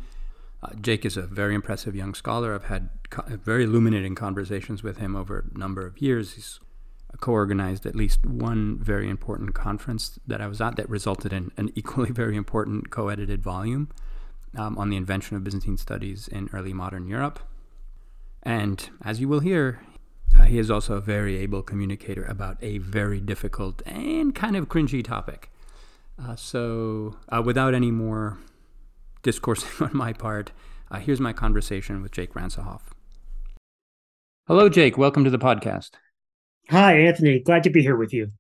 Uh, 0.64 0.70
Jake 0.80 1.06
is 1.06 1.18
a 1.18 1.24
very 1.24 1.54
impressive 1.54 1.94
young 1.94 2.14
scholar. 2.14 2.56
I've 2.56 2.66
had 2.66 2.90
co- 3.10 3.26
very 3.44 3.66
illuminating 3.66 4.16
conversations 4.16 4.82
with 4.82 5.00
him 5.00 5.18
over 5.18 5.40
a 5.54 5.60
number 5.60 5.86
of 5.86 6.02
years. 6.02 6.36
He's 6.36 6.62
co-organized 7.20 7.86
at 7.86 7.98
least 7.98 8.26
one 8.26 8.80
very 8.80 9.10
important 9.10 9.54
conference 9.54 10.18
that 10.26 10.40
I 10.40 10.48
was 10.48 10.62
at 10.62 10.78
that 10.78 10.90
resulted 10.90 11.34
in 11.34 11.52
an 11.58 11.70
equally 11.76 12.12
very 12.12 12.38
important 12.38 12.92
co-edited 12.92 13.44
volume 13.44 13.90
um, 14.56 14.78
on 14.78 14.90
the 14.90 14.96
invention 14.96 15.36
of 15.36 15.44
Byzantine 15.44 15.76
studies 15.76 16.30
in 16.30 16.50
early 16.54 16.72
modern 16.72 17.08
Europe. 17.08 17.42
And 18.42 18.90
as 19.04 19.20
you 19.20 19.28
will 19.28 19.42
hear, 19.42 19.82
uh, 20.40 20.44
he 20.44 20.58
is 20.58 20.72
also 20.72 20.96
a 20.96 21.02
very 21.02 21.38
able 21.38 21.62
communicator 21.62 22.24
about 22.26 22.58
a 22.62 22.78
very 22.80 23.20
difficult 23.20 23.82
and 23.86 24.34
kind 24.36 24.56
of 24.56 24.70
cringy 24.70 25.04
topic. 25.04 25.50
Uh, 26.22 26.36
so, 26.36 27.18
uh, 27.30 27.42
without 27.44 27.74
any 27.74 27.92
more 27.92 28.38
discoursing 29.24 29.70
on 29.88 29.92
my 29.96 30.14
part, 30.14 30.52
uh, 30.90 31.00
here's 31.00 31.20
my 31.20 31.34
conversation 31.34 32.02
with 32.02 32.12
Jake 32.12 32.34
Ransohoff. 32.34 32.82
Hello, 34.48 34.70
Jake. 34.70 34.98
Welcome 34.98 35.24
to 35.24 35.30
the 35.30 35.40
podcast. 35.40 35.92
Hi, 36.70 37.00
Anthony. 37.00 37.40
Glad 37.40 37.64
to 37.64 37.70
be 37.70 37.82
here 37.82 37.96
with 37.96 38.14
you. 38.14 38.32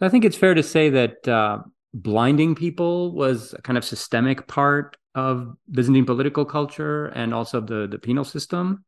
I 0.00 0.08
think 0.08 0.24
it's 0.24 0.36
fair 0.36 0.54
to 0.54 0.62
say 0.62 0.90
that 0.90 1.26
uh, 1.26 1.58
blinding 1.94 2.54
people 2.54 3.12
was 3.12 3.54
a 3.54 3.62
kind 3.62 3.78
of 3.78 3.84
systemic 3.84 4.46
part 4.46 4.96
of 5.14 5.56
Byzantine 5.70 6.04
political 6.04 6.44
culture 6.44 7.06
and 7.06 7.32
also 7.32 7.60
the, 7.60 7.86
the 7.86 7.98
penal 7.98 8.24
system. 8.24 8.84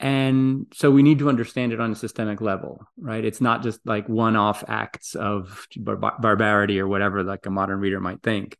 And 0.00 0.66
so 0.74 0.90
we 0.90 1.02
need 1.02 1.20
to 1.20 1.28
understand 1.28 1.72
it 1.72 1.80
on 1.80 1.92
a 1.92 1.94
systemic 1.94 2.40
level, 2.40 2.84
right? 2.98 3.24
It's 3.24 3.40
not 3.40 3.62
just 3.62 3.80
like 3.86 4.08
one 4.08 4.36
off 4.36 4.64
acts 4.66 5.14
of 5.14 5.66
bar- 5.76 6.18
barbarity 6.18 6.80
or 6.80 6.88
whatever, 6.88 7.22
like 7.22 7.46
a 7.46 7.50
modern 7.50 7.78
reader 7.78 8.00
might 8.00 8.22
think. 8.22 8.58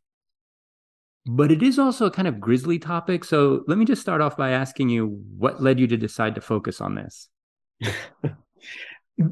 But 1.27 1.51
it 1.51 1.61
is 1.63 1.79
also 1.79 2.05
a 2.05 2.11
kind 2.11 2.27
of 2.27 2.39
grisly 2.39 2.79
topic. 2.79 3.23
So 3.23 3.63
let 3.67 3.77
me 3.77 3.85
just 3.85 4.01
start 4.01 4.21
off 4.21 4.37
by 4.37 4.51
asking 4.51 4.89
you 4.89 5.21
what 5.37 5.61
led 5.61 5.79
you 5.79 5.87
to 5.87 5.97
decide 5.97 6.35
to 6.35 6.41
focus 6.41 6.79
on 6.79 6.95
this? 6.95 7.29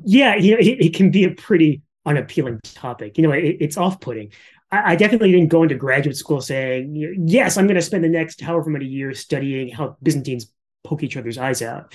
yeah, 0.06 0.36
you 0.36 0.52
know, 0.52 0.60
it, 0.60 0.86
it, 0.86 0.94
can 0.94 1.12
be 1.12 1.24
a 1.24 1.32
pretty 1.32 1.84
unappealing 2.06 2.60
topic. 2.64 3.18
You 3.18 3.28
know, 3.28 3.32
it, 3.32 3.58
it's 3.60 3.78
off 3.78 4.02
putting. 4.02 4.32
I, 4.72 4.94
I, 4.94 4.96
definitely 4.96 5.32
didn't 5.32 5.50
go 5.50 5.64
into 5.64 5.76
graduate 5.76 6.18
school 6.18 6.42
saying, 6.42 6.96
yes, 7.28 7.58
I'm 7.58 7.68
going 7.68 7.76
to 7.76 7.82
spend 7.82 8.04
the 8.04 8.10
next 8.10 8.42
however 8.42 8.70
many 8.70 8.86
years 8.86 9.20
studying 9.20 9.70
how 9.70 9.96
Byzantines 10.02 10.52
poke 10.84 11.04
each 11.04 11.18
other's 11.18 11.38
eyes 11.38 11.62
out. 11.62 11.94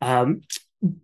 Um, 0.00 0.42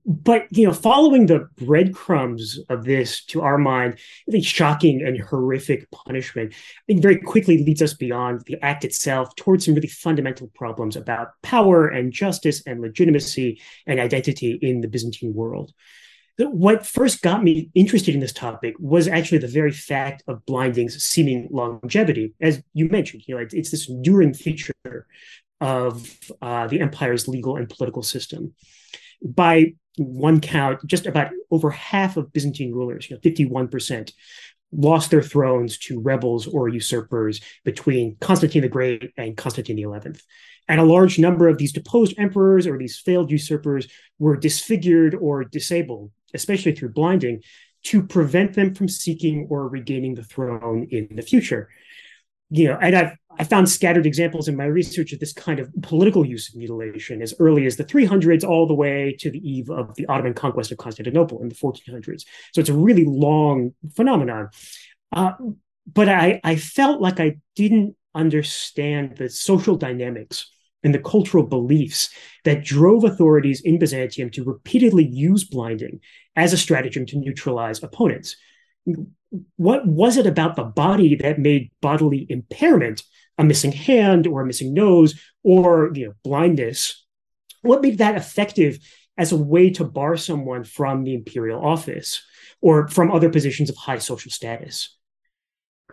but 0.05 0.47
you 0.51 0.67
know, 0.67 0.73
following 0.73 1.27
the 1.27 1.49
breadcrumbs 1.57 2.59
of 2.69 2.85
this, 2.85 3.25
to 3.27 3.41
our 3.41 3.59
mind, 3.59 3.99
I 4.29 4.31
think 4.31 4.45
shocking 4.45 5.03
and 5.03 5.19
horrific 5.19 5.91
punishment, 5.91 6.53
I 6.53 6.83
think 6.87 7.03
very 7.03 7.19
quickly 7.19 7.65
leads 7.65 7.83
us 7.83 7.95
beyond 7.95 8.43
the 8.47 8.63
act 8.63 8.85
itself 8.85 9.35
towards 9.37 9.65
some 9.65 9.75
really 9.75 9.89
fundamental 9.89 10.51
problems 10.55 10.97
about 10.97 11.29
power 11.43 11.89
and 11.89 12.13
justice 12.13 12.63
and 12.67 12.81
legitimacy 12.81 13.61
and 13.87 13.99
identity 13.99 14.59
in 14.61 14.83
the 14.83 14.89
Byzantine 14.89 15.35
world. 15.35 15.73
What 16.39 16.87
first 16.87 17.23
got 17.23 17.45
me 17.45 17.71
interested 17.75 18.15
in 18.15 18.21
this 18.21 18.33
topic 18.33 18.75
was 18.79 19.07
actually 19.07 19.39
the 19.39 19.49
very 19.49 19.71
fact 19.71 20.23
of 20.27 20.45
blinding's 20.47 21.03
seeming 21.03 21.49
longevity. 21.51 22.35
As 22.41 22.63
you 22.73 22.89
mentioned, 22.89 23.25
you 23.27 23.37
know, 23.37 23.47
it's 23.53 23.71
this 23.71 23.89
enduring 23.89 24.35
feature 24.35 25.07
of 25.63 26.19
uh, 26.43 26.67
the 26.67 26.81
empire's 26.81 27.29
legal 27.29 27.57
and 27.57 27.69
political 27.69 28.03
system. 28.03 28.53
By 29.25 29.75
one 29.97 30.41
count, 30.41 30.85
just 30.87 31.07
about 31.07 31.31
over 31.53 31.71
half 31.71 32.17
of 32.17 32.33
Byzantine 32.33 32.73
rulers, 32.73 33.09
you 33.09 33.17
know, 33.17 33.21
51%, 33.21 34.13
lost 34.73 35.11
their 35.13 35.23
thrones 35.23 35.79
to 35.79 36.01
rebels 36.01 36.49
or 36.49 36.69
usurpers 36.69 37.41
between 37.65 38.17
Constantine 38.21 38.63
the 38.63 38.69
Great 38.69 39.13
and 39.17 39.37
Constantine 39.37 39.77
XI. 39.77 40.21
And 40.69 40.81
a 40.81 40.85
large 40.85 41.19
number 41.21 41.47
of 41.47 41.59
these 41.59 41.73
deposed 41.73 42.15
emperors 42.19 42.67
or 42.67 42.77
these 42.77 42.99
failed 42.99 43.31
usurpers 43.31 43.87
were 44.19 44.37
disfigured 44.37 45.15
or 45.15 45.45
disabled, 45.45 46.11
especially 46.35 46.73
through 46.73 46.93
blinding, 46.93 47.43
to 47.85 48.03
prevent 48.03 48.55
them 48.55 48.75
from 48.75 48.89
seeking 48.89 49.47
or 49.49 49.69
regaining 49.69 50.15
the 50.15 50.25
throne 50.25 50.89
in 50.91 51.09
the 51.15 51.23
future 51.23 51.69
you 52.55 52.69
know, 52.69 52.79
and 52.81 52.95
I've 52.95 53.17
I 53.39 53.45
found 53.45 53.69
scattered 53.69 54.07
examples 54.07 54.49
in 54.49 54.57
my 54.57 54.65
research 54.65 55.13
of 55.13 55.21
this 55.21 55.33
kind 55.33 55.59
of 55.59 55.71
political 55.83 56.25
use 56.25 56.49
of 56.49 56.57
mutilation 56.57 57.23
as 57.23 57.35
early 57.39 57.67
as 57.67 57.77
the 57.77 57.85
300s, 57.85 58.45
all 58.45 58.67
the 58.67 58.75
way 58.75 59.17
to 59.21 59.31
the 59.31 59.39
eve 59.39 59.71
of 59.71 59.95
the 59.95 60.07
Ottoman 60.07 60.35
conquest 60.35 60.71
of 60.71 60.79
Constantinople 60.79 61.43
in 61.43 61.49
the 61.49 61.55
1400s. 61.55 62.25
So 62.53 62.61
it's 62.61 62.69
a 62.69 62.75
really 62.75 63.05
long 63.05 63.75
phenomenon. 63.95 64.49
Uh, 65.13 65.33
but 65.93 66.09
I, 66.09 66.41
I 66.45 66.57
felt 66.57 67.01
like 67.01 67.21
I 67.21 67.37
didn't 67.57 67.97
understand 68.15 69.17
the 69.17 69.29
social 69.29 69.77
dynamics 69.77 70.51
and 70.85 70.95
the 70.95 70.99
cultural 70.99 71.47
beliefs 71.47 72.11
that 72.45 72.65
drove 72.65 73.05
authorities 73.05 73.61
in 73.63 73.79
Byzantium 73.79 74.31
to 74.31 74.45
repeatedly 74.45 75.07
use 75.07 75.45
blinding 75.45 76.01
as 76.37 76.53
a 76.53 76.59
stratagem 76.59 77.07
to 77.07 77.19
neutralize 77.19 77.83
opponents 77.83 78.37
what 79.57 79.87
was 79.87 80.17
it 80.17 80.27
about 80.27 80.57
the 80.57 80.65
body 80.65 81.15
that 81.17 81.39
made 81.39 81.71
bodily 81.81 82.27
impairment 82.29 83.03
a 83.39 83.45
missing 83.45 83.73
hand 83.73 84.27
or 84.27 84.43
a 84.43 84.47
missing 84.47 84.75
nose 84.75 85.21
or 85.43 85.91
you 85.95 86.07
know 86.07 86.13
blindness 86.23 87.05
what 87.63 87.83
made 87.83 87.99
that 87.99 88.17
effective 88.17 88.79
as 89.17 89.33
a 89.33 89.37
way 89.37 89.71
to 89.71 89.85
bar 89.85 90.17
someone 90.17 90.65
from 90.65 91.05
the 91.05 91.15
imperial 91.15 91.65
office 91.65 92.25
or 92.61 92.89
from 92.89 93.11
other 93.11 93.31
positions 93.31 93.71
of 93.71 93.77
high 93.77 93.99
social 93.99 94.31
status 94.31 94.97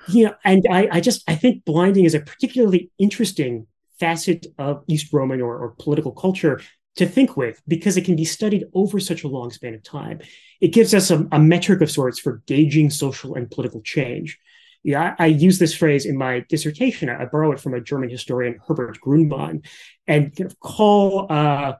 you 0.07 0.25
know 0.25 0.35
and 0.43 0.65
i, 0.71 0.87
I 0.91 0.99
just 0.99 1.29
i 1.29 1.35
think 1.35 1.65
blinding 1.65 2.05
is 2.05 2.15
a 2.15 2.21
particularly 2.21 2.91
interesting 2.97 3.67
facet 3.99 4.47
of 4.57 4.83
east 4.87 5.11
roman 5.11 5.41
or, 5.41 5.57
or 5.57 5.75
political 5.77 6.11
culture 6.11 6.61
to 6.99 7.05
think 7.05 7.37
with 7.37 7.61
because 7.67 7.95
it 7.95 8.03
can 8.03 8.15
be 8.15 8.25
studied 8.25 8.65
over 8.73 8.99
such 8.99 9.23
a 9.23 9.27
long 9.27 9.51
span 9.51 9.73
of 9.73 9.83
time. 9.83 10.19
It 10.59 10.73
gives 10.73 10.93
us 10.93 11.11
a, 11.11 11.25
a 11.31 11.39
metric 11.39 11.81
of 11.81 11.89
sorts 11.89 12.19
for 12.19 12.41
gauging 12.45 12.89
social 12.89 13.35
and 13.35 13.49
political 13.49 13.81
change. 13.81 14.37
Yeah, 14.83 15.15
I, 15.19 15.25
I, 15.25 15.27
use 15.27 15.59
this 15.59 15.75
phrase 15.75 16.05
in 16.05 16.17
my 16.17 16.45
dissertation. 16.47 17.09
I, 17.09 17.23
I 17.23 17.25
borrow 17.25 17.51
it 17.51 17.59
from 17.59 17.73
a 17.73 17.81
German 17.81 18.09
historian, 18.09 18.59
Herbert 18.65 18.99
Grunbaum, 19.01 19.65
and 20.07 20.35
kind 20.35 20.49
of 20.49 20.59
call 20.59 21.27
uh, 21.29 21.73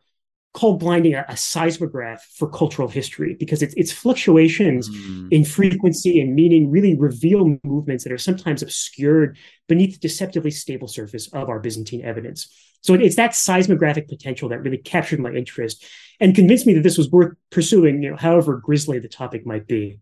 call 0.53 0.77
blinding 0.77 1.13
a, 1.13 1.25
a, 1.29 1.38
seismograph 1.38 2.22
for 2.36 2.50
cultural 2.50 2.88
history 2.88 3.36
because 3.39 3.62
its 3.62 3.74
its 3.75 3.91
fluctuations 3.91 4.89
mm. 4.89 5.27
in 5.32 5.46
frequency 5.46 6.20
and 6.20 6.36
meaning 6.36 6.70
really 6.70 6.96
reveal 6.96 7.58
movements 7.63 8.03
that 8.03 8.12
are 8.12 8.18
sometimes 8.18 8.62
obscured 8.62 9.38
beneath 9.68 9.94
the 9.94 10.00
deceptively 10.00 10.51
stable 10.51 10.88
surface 10.88 11.32
of 11.34 11.50
our 11.50 11.60
Byzantine 11.60 12.03
evidence. 12.03 12.50
So 12.82 12.94
it's 12.94 13.18
that 13.18 13.36
seismographic 13.36 14.08
potential 14.08 14.50
that 14.50 14.60
really 14.60 14.77
captured 14.77 15.20
my 15.20 15.32
interest 15.32 15.86
and 16.20 16.34
convinced 16.34 16.65
me 16.65 16.74
that 16.74 16.84
this 16.84 16.98
was 16.98 17.12
worth 17.12 17.36
pursuing, 17.50 18.01
you 18.01 18.12
know, 18.12 18.18
however 18.18 18.58
grisly 18.58 19.00
the 19.00 19.10
topic 19.10 19.46
might 19.46 19.68
be. 19.68 20.00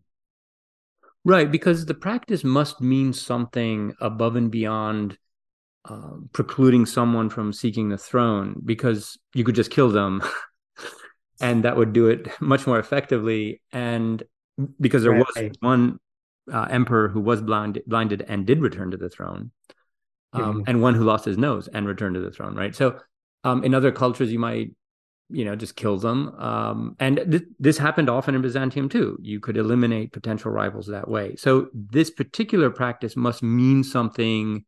Right, 1.28 1.52
because 1.52 1.86
the 1.86 1.94
practice 1.94 2.46
must 2.46 2.80
mean 2.80 3.12
something 3.12 3.94
above 4.00 4.38
and 4.38 4.50
beyond 4.50 5.18
uh, 5.84 6.12
precluding 6.32 6.86
someone 6.86 7.30
from 7.30 7.52
seeking 7.52 7.90
the 7.90 7.98
throne, 7.98 8.62
because 8.64 9.18
you 9.34 9.44
could 9.44 9.54
just 9.54 9.70
kill 9.70 9.90
them, 9.90 10.24
and 11.42 11.66
that 11.66 11.76
would 11.76 11.92
do 11.92 12.08
it 12.08 12.30
much 12.42 12.66
more 12.66 12.80
effectively. 12.80 13.62
And 13.74 14.24
because 14.80 15.04
there 15.04 15.12
right. 15.12 15.26
was 15.36 15.52
one 15.60 16.00
uh, 16.50 16.68
emperor 16.70 17.10
who 17.10 17.20
was 17.20 17.42
blind, 17.42 17.82
blinded 17.86 18.24
and 18.26 18.46
did 18.46 18.62
return 18.62 18.92
to 18.92 18.98
the 18.98 19.10
throne, 19.10 19.52
um, 20.32 20.42
mm-hmm. 20.42 20.62
and 20.66 20.82
one 20.82 20.94
who 20.94 21.04
lost 21.04 21.26
his 21.26 21.38
nose 21.38 21.68
and 21.68 21.88
returned 21.88 22.16
to 22.16 22.22
the 22.22 22.32
throne, 22.32 22.56
right? 22.56 22.74
So, 22.74 23.00
um, 23.44 23.66
in 23.66 23.74
other 23.74 23.92
cultures, 23.92 24.32
you 24.32 24.40
might, 24.40 24.72
you 25.30 25.44
know, 25.44 25.56
just 25.56 25.76
kill 25.76 25.98
them. 25.98 26.30
Um, 26.38 26.96
and 27.00 27.18
th- 27.30 27.44
this 27.60 27.78
happened 27.78 28.10
often 28.10 28.36
in 28.36 28.42
Byzantium 28.42 28.90
too. 28.90 29.18
You 29.22 29.40
could 29.40 29.58
eliminate 29.58 30.14
potential 30.14 30.52
rivals 30.52 30.88
that 30.88 31.10
way. 31.10 31.36
So, 31.36 31.68
this 31.74 32.10
particular 32.10 32.70
practice 32.70 33.16
must 33.16 33.44
mean 33.44 33.84
something 33.84 34.66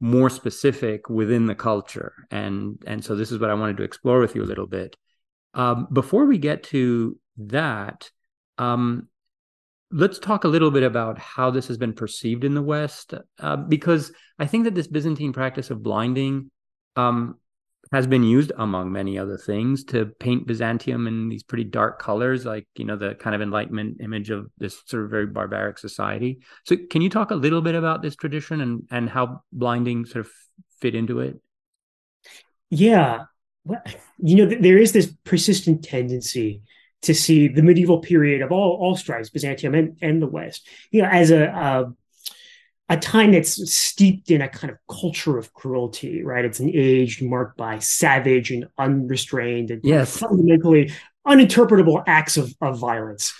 more 0.00 0.28
specific 0.28 1.08
within 1.08 1.46
the 1.46 1.54
culture, 1.54 2.12
and 2.30 2.82
and 2.86 3.04
so 3.04 3.14
this 3.14 3.30
is 3.30 3.38
what 3.38 3.50
I 3.50 3.54
wanted 3.54 3.76
to 3.78 3.84
explore 3.84 4.20
with 4.20 4.34
you 4.34 4.42
a 4.42 4.44
little 4.44 4.66
bit. 4.66 4.96
Um, 5.54 5.86
before 5.92 6.24
we 6.24 6.38
get 6.38 6.64
to 6.64 7.18
that, 7.36 8.10
um, 8.58 9.08
let's 9.92 10.18
talk 10.18 10.42
a 10.42 10.48
little 10.48 10.72
bit 10.72 10.82
about 10.82 11.18
how 11.18 11.50
this 11.50 11.68
has 11.68 11.78
been 11.78 11.92
perceived 11.92 12.42
in 12.42 12.54
the 12.54 12.62
West, 12.62 13.14
uh, 13.38 13.56
because 13.56 14.12
I 14.40 14.46
think 14.46 14.64
that 14.64 14.74
this 14.74 14.88
Byzantine 14.88 15.32
practice 15.32 15.70
of 15.70 15.84
blinding 15.84 16.50
um, 16.96 17.38
has 17.92 18.06
been 18.06 18.22
used, 18.22 18.52
among 18.56 18.92
many 18.92 19.18
other 19.18 19.36
things, 19.36 19.84
to 19.84 20.06
paint 20.06 20.46
Byzantium 20.46 21.06
in 21.06 21.28
these 21.28 21.42
pretty 21.42 21.64
dark 21.64 22.00
colors, 22.00 22.44
like 22.44 22.66
you 22.76 22.84
know 22.84 22.96
the 22.96 23.14
kind 23.14 23.34
of 23.34 23.42
Enlightenment 23.42 24.00
image 24.00 24.30
of 24.30 24.50
this 24.58 24.82
sort 24.86 25.04
of 25.04 25.10
very 25.10 25.26
barbaric 25.26 25.78
society. 25.78 26.40
So, 26.64 26.76
can 26.90 27.02
you 27.02 27.10
talk 27.10 27.30
a 27.30 27.36
little 27.36 27.62
bit 27.62 27.74
about 27.74 28.02
this 28.02 28.16
tradition 28.16 28.60
and 28.60 28.82
and 28.90 29.08
how 29.08 29.42
blinding 29.52 30.06
sort 30.06 30.26
of 30.26 30.32
fit 30.80 30.94
into 30.94 31.20
it? 31.20 31.36
Yeah, 32.70 33.24
well, 33.64 33.82
you 34.18 34.36
know, 34.36 34.46
there 34.46 34.78
is 34.78 34.92
this 34.92 35.12
persistent 35.24 35.84
tendency 35.84 36.62
to 37.02 37.14
see 37.14 37.48
the 37.48 37.62
medieval 37.62 37.98
period 37.98 38.42
of 38.42 38.52
all 38.52 38.78
all 38.80 38.96
stripes, 38.96 39.30
Byzantium 39.30 39.74
and, 39.74 39.96
and 40.00 40.22
the 40.22 40.26
West, 40.26 40.68
you 40.90 41.02
know, 41.02 41.08
as 41.08 41.30
a, 41.30 41.44
a 41.44 41.92
a 42.88 42.96
time 42.96 43.32
that's 43.32 43.72
steeped 43.72 44.30
in 44.30 44.42
a 44.42 44.48
kind 44.48 44.70
of 44.70 44.78
culture 44.88 45.38
of 45.38 45.52
cruelty, 45.54 46.22
right? 46.22 46.44
It's 46.44 46.60
an 46.60 46.70
age 46.72 47.22
marked 47.22 47.56
by 47.56 47.78
savage 47.78 48.50
and 48.50 48.66
unrestrained 48.78 49.70
and 49.70 49.80
yes. 49.82 50.18
fundamentally 50.18 50.92
uninterpretable 51.26 52.04
acts 52.06 52.36
of, 52.36 52.54
of 52.60 52.78
violence. 52.78 53.32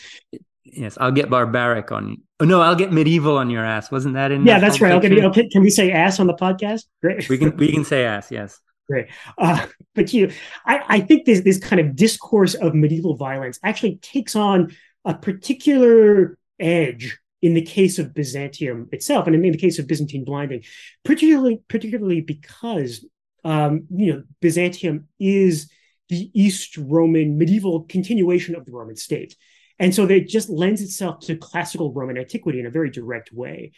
Yes, 0.65 0.97
I'll 0.99 1.13
get 1.13 1.29
barbaric 1.29 1.93
on 1.93 2.09
you. 2.09 2.17
Oh, 2.41 2.47
no, 2.47 2.61
I'll 2.63 2.75
get 2.75 2.93
medieval 2.93 3.37
on 3.37 3.51
your 3.51 3.65
ass. 3.65 3.91
Wasn't 3.91 4.15
that 4.15 4.33
in? 4.33 4.45
Yeah, 4.45 4.59
that's 4.59 4.81
right. 4.81 4.93
Okay, 4.93 5.23
okay, 5.23 5.49
can 5.49 5.63
we 5.63 5.71
say 5.71 5.93
ass 5.93 6.19
on 6.19 6.27
the 6.27 6.35
podcast? 6.35 6.85
Great. 7.01 7.29
We 7.29 7.39
can 7.39 7.57
we 7.57 7.71
can 7.71 7.85
say 7.85 8.05
ass. 8.05 8.31
Yes. 8.31 8.59
Great. 8.89 9.07
Uh, 9.39 9.67
but 9.95 10.13
you, 10.13 10.33
I, 10.67 10.83
I 10.89 11.01
think 11.01 11.27
this 11.27 11.43
this 11.43 11.59
kind 11.59 11.81
of 11.81 11.95
discourse 11.95 12.55
of 12.55 12.75
medieval 12.75 13.15
violence 13.15 13.59
actually 13.63 13.97
takes 13.97 14.35
on 14.35 14.75
a 15.05 15.15
particular 15.15 16.39
edge 16.59 17.19
in 17.45 17.53
the 17.53 17.61
case 17.61 17.99
of 17.99 18.15
Byzantium 18.15 18.89
itself, 18.91 19.27
and 19.27 19.37
in 19.37 19.53
the 19.53 19.59
case 19.59 19.79
of 19.79 19.87
Byzantine 19.87 20.25
blinding, 20.25 20.63
particularly 21.05 21.61
particularly 21.69 22.23
because 22.23 23.05
um, 23.45 23.87
you 23.95 24.11
know 24.11 24.23
Byzantium 24.41 25.09
is 25.21 25.71
the 26.09 26.31
East 26.33 26.79
Roman 26.79 27.37
medieval 27.37 27.83
continuation 27.83 28.55
of 28.57 28.65
the 28.65 28.73
Roman 28.73 28.97
state. 28.97 29.37
And 29.79 29.95
so 29.95 30.05
it 30.05 30.27
just 30.27 30.49
lends 30.49 30.81
itself 30.81 31.21
to 31.27 31.37
classical 31.37 31.93
Roman 31.93 32.17
antiquity 32.17 32.61
in 32.61 32.67
a 32.67 32.71
very 32.71 32.91
direct 32.91 33.31
way. 33.31 33.73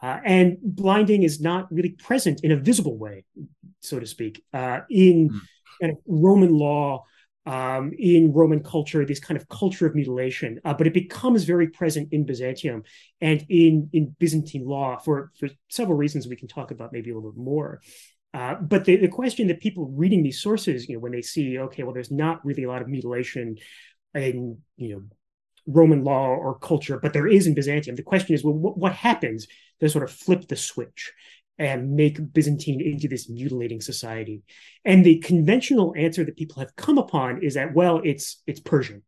Uh, 0.00 0.20
and 0.24 0.56
blinding 0.62 1.24
is 1.24 1.40
not 1.40 1.72
really 1.72 1.90
present 1.90 2.44
in 2.44 2.52
a 2.52 2.56
visible 2.56 2.96
way, 2.96 3.24
so 3.80 3.98
to 3.98 4.06
speak, 4.06 4.44
uh, 4.52 4.80
in 4.90 5.30
mm. 5.30 5.40
kind 5.80 5.92
of 5.94 5.98
Roman 6.06 6.52
law, 6.52 7.04
um, 7.48 7.92
in 7.98 8.30
Roman 8.34 8.62
culture, 8.62 9.06
this 9.06 9.20
kind 9.20 9.40
of 9.40 9.48
culture 9.48 9.86
of 9.86 9.94
mutilation. 9.94 10.60
Uh, 10.66 10.74
but 10.74 10.86
it 10.86 10.92
becomes 10.92 11.44
very 11.44 11.68
present 11.68 12.12
in 12.12 12.26
Byzantium 12.26 12.82
and 13.22 13.44
in, 13.48 13.88
in 13.94 14.14
Byzantine 14.18 14.66
law 14.66 14.98
for, 14.98 15.32
for 15.40 15.48
several 15.70 15.96
reasons 15.96 16.28
we 16.28 16.36
can 16.36 16.46
talk 16.46 16.70
about 16.70 16.92
maybe 16.92 17.10
a 17.10 17.14
little 17.14 17.32
bit 17.32 17.42
more. 17.42 17.80
Uh, 18.34 18.56
but 18.60 18.84
the, 18.84 18.96
the 18.96 19.08
question 19.08 19.48
that 19.48 19.60
people 19.60 19.90
reading 19.96 20.22
these 20.22 20.42
sources, 20.42 20.86
you 20.86 20.94
know, 20.94 21.00
when 21.00 21.12
they 21.12 21.22
see, 21.22 21.58
okay, 21.58 21.82
well, 21.84 21.94
there's 21.94 22.10
not 22.10 22.44
really 22.44 22.64
a 22.64 22.68
lot 22.68 22.82
of 22.82 22.88
mutilation 22.88 23.56
in, 24.14 24.58
you 24.76 24.94
know, 24.94 25.02
Roman 25.66 26.04
law 26.04 26.28
or 26.28 26.58
culture, 26.58 26.98
but 27.00 27.14
there 27.14 27.26
is 27.26 27.46
in 27.46 27.54
Byzantium. 27.54 27.96
The 27.96 28.02
question 28.02 28.34
is, 28.34 28.44
well, 28.44 28.54
what, 28.54 28.76
what 28.76 28.92
happens 28.92 29.46
to 29.80 29.88
sort 29.88 30.04
of 30.04 30.10
flip 30.10 30.48
the 30.48 30.56
switch 30.56 31.12
and 31.58 31.92
make 31.92 32.32
Byzantine 32.32 32.80
into 32.80 33.08
this 33.08 33.28
mutilating 33.28 33.80
society? 33.80 34.42
And 34.84 35.04
the 35.04 35.18
conventional 35.18 35.94
answer 35.96 36.24
that 36.24 36.36
people 36.36 36.60
have 36.60 36.76
come 36.76 36.98
upon 36.98 37.42
is 37.42 37.54
that, 37.54 37.74
well, 37.74 38.00
it's 38.04 38.42
it's 38.46 38.60
Persian, 38.60 39.02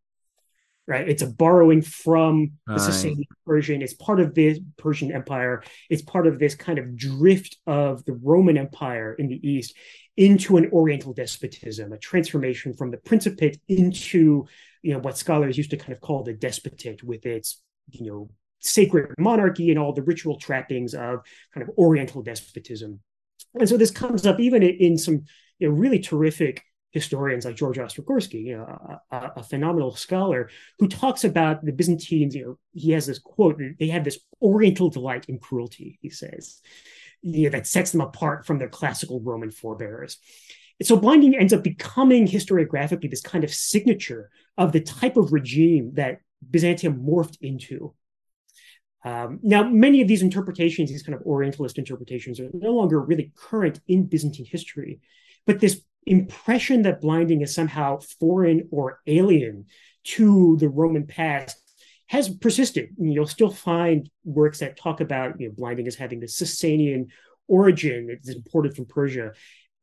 right? 0.87 1.09
It's 1.09 1.23
a 1.23 1.27
borrowing 1.27 1.83
from 1.83 2.53
the 2.67 2.75
Sasanian 2.75 3.25
Persian. 3.47 3.83
It's 3.83 3.95
part 3.95 4.21
of 4.21 4.35
the 4.35 4.61
Persian 4.77 5.13
Empire. 5.13 5.63
It's 5.89 6.03
part 6.03 6.27
of 6.27 6.39
this 6.39 6.55
kind 6.55 6.79
of 6.79 6.97
drift 6.97 7.57
of 7.67 8.05
the 8.05 8.15
Roman 8.15 8.59
Empire 8.59 9.15
in 9.15 9.29
the 9.29 9.49
East 9.49 9.77
into 10.17 10.57
an 10.57 10.69
Oriental 10.73 11.15
despotism, 11.15 11.93
a 11.93 11.99
transformation 11.99 12.75
from 12.75 12.91
the 12.91 12.99
Principate 12.99 13.61
into 13.69 14.47
you 14.83 14.93
know 14.93 14.99
what 14.99 15.19
scholars 15.19 15.59
used 15.59 15.71
to 15.71 15.77
kind 15.77 15.93
of 15.93 16.01
call 16.01 16.23
the 16.23 16.35
despotate 16.35 17.03
with 17.03 17.27
its 17.27 17.63
you 17.91 18.11
know 18.11 18.31
sacred 18.61 19.15
monarchy 19.19 19.71
and 19.71 19.79
all 19.79 19.93
the 19.93 20.03
ritual 20.03 20.39
trappings 20.39 20.95
of 20.95 21.21
kind 21.53 21.67
of 21.67 21.75
oriental 21.79 22.23
despotism 22.23 23.01
and 23.59 23.69
so 23.69 23.77
this 23.77 23.91
comes 23.91 24.27
up 24.27 24.39
even 24.41 24.63
in 24.63 24.97
some 24.97 25.25
you 25.59 25.69
know, 25.69 25.75
really 25.75 25.99
terrific 25.99 26.63
historians 26.93 27.45
like 27.45 27.55
George 27.55 27.79
Ostrogorsky, 27.79 28.45
you 28.45 28.57
know, 28.57 28.99
a, 29.13 29.33
a, 29.37 29.43
phenomenal 29.43 29.95
scholar 29.95 30.51
who 30.79 30.89
talks 30.89 31.23
about 31.23 31.65
the 31.65 31.73
Byzantines. 31.73 32.35
You 32.35 32.45
know, 32.45 32.59
he 32.73 32.91
has 32.93 33.07
this 33.07 33.19
quote: 33.19 33.61
"They 33.79 33.89
had 33.89 34.05
this 34.05 34.19
Oriental 34.43 34.91
delight 34.91 35.27
in 35.29 35.39
cruelty," 35.39 35.99
he 36.03 36.11
says, 36.11 36.61
you 37.23 37.45
know, 37.45 37.51
that 37.51 37.67
sets 37.67 37.93
them 37.93 38.01
apart 38.01 38.45
from 38.45 38.59
their 38.59 38.69
classical 38.69 39.21
Roman 39.21 39.51
forebears. 39.51 40.19
And 40.81 40.87
so 40.87 40.97
blinding 40.97 41.37
ends 41.37 41.53
up 41.53 41.63
becoming 41.63 42.27
historiographically 42.27 43.11
this 43.11 43.21
kind 43.21 43.45
of 43.45 43.53
signature 43.53 44.31
of 44.57 44.73
the 44.73 44.81
type 44.81 45.17
of 45.17 45.33
regime 45.33 45.93
that 45.95 46.21
Byzantium 46.51 47.05
morphed 47.05 47.37
into. 47.41 47.95
Um, 49.05 49.41
now, 49.43 49.63
many 49.63 50.03
of 50.03 50.09
these 50.09 50.23
interpretations, 50.23 50.91
these 50.91 51.03
kind 51.03 51.15
of 51.15 51.27
Orientalist 51.27 51.79
interpretations, 51.79 52.39
are 52.39 52.51
no 52.53 52.73
longer 52.73 53.01
really 53.01 53.33
current 53.35 53.81
in 53.89 54.05
Byzantine 54.05 54.47
history. 54.47 55.01
But 55.47 55.61
this 55.61 55.81
impression 56.07 56.83
that 56.83 57.01
blinding 57.01 57.41
is 57.41 57.55
somehow 57.55 58.01
foreign 58.19 58.69
or 58.71 59.01
alien 59.07 59.67
to 60.03 60.57
the 60.59 60.69
Roman 60.69 61.07
past 61.07 61.57
has 62.07 62.29
persisted. 62.29 62.91
You'll 62.99 63.27
still 63.27 63.51
find 63.51 64.11
works 64.25 64.59
that 64.61 64.77
talk 64.77 65.01
about 65.01 65.41
you 65.41 65.49
know, 65.49 65.55
blinding 65.57 65.87
as 65.87 65.95
having 65.95 66.21
the 66.21 66.27
Sasanian 66.27 67.09
origin 67.49 68.09
that's 68.09 68.35
imported 68.35 68.77
from 68.77 68.87
Persia 68.87 69.33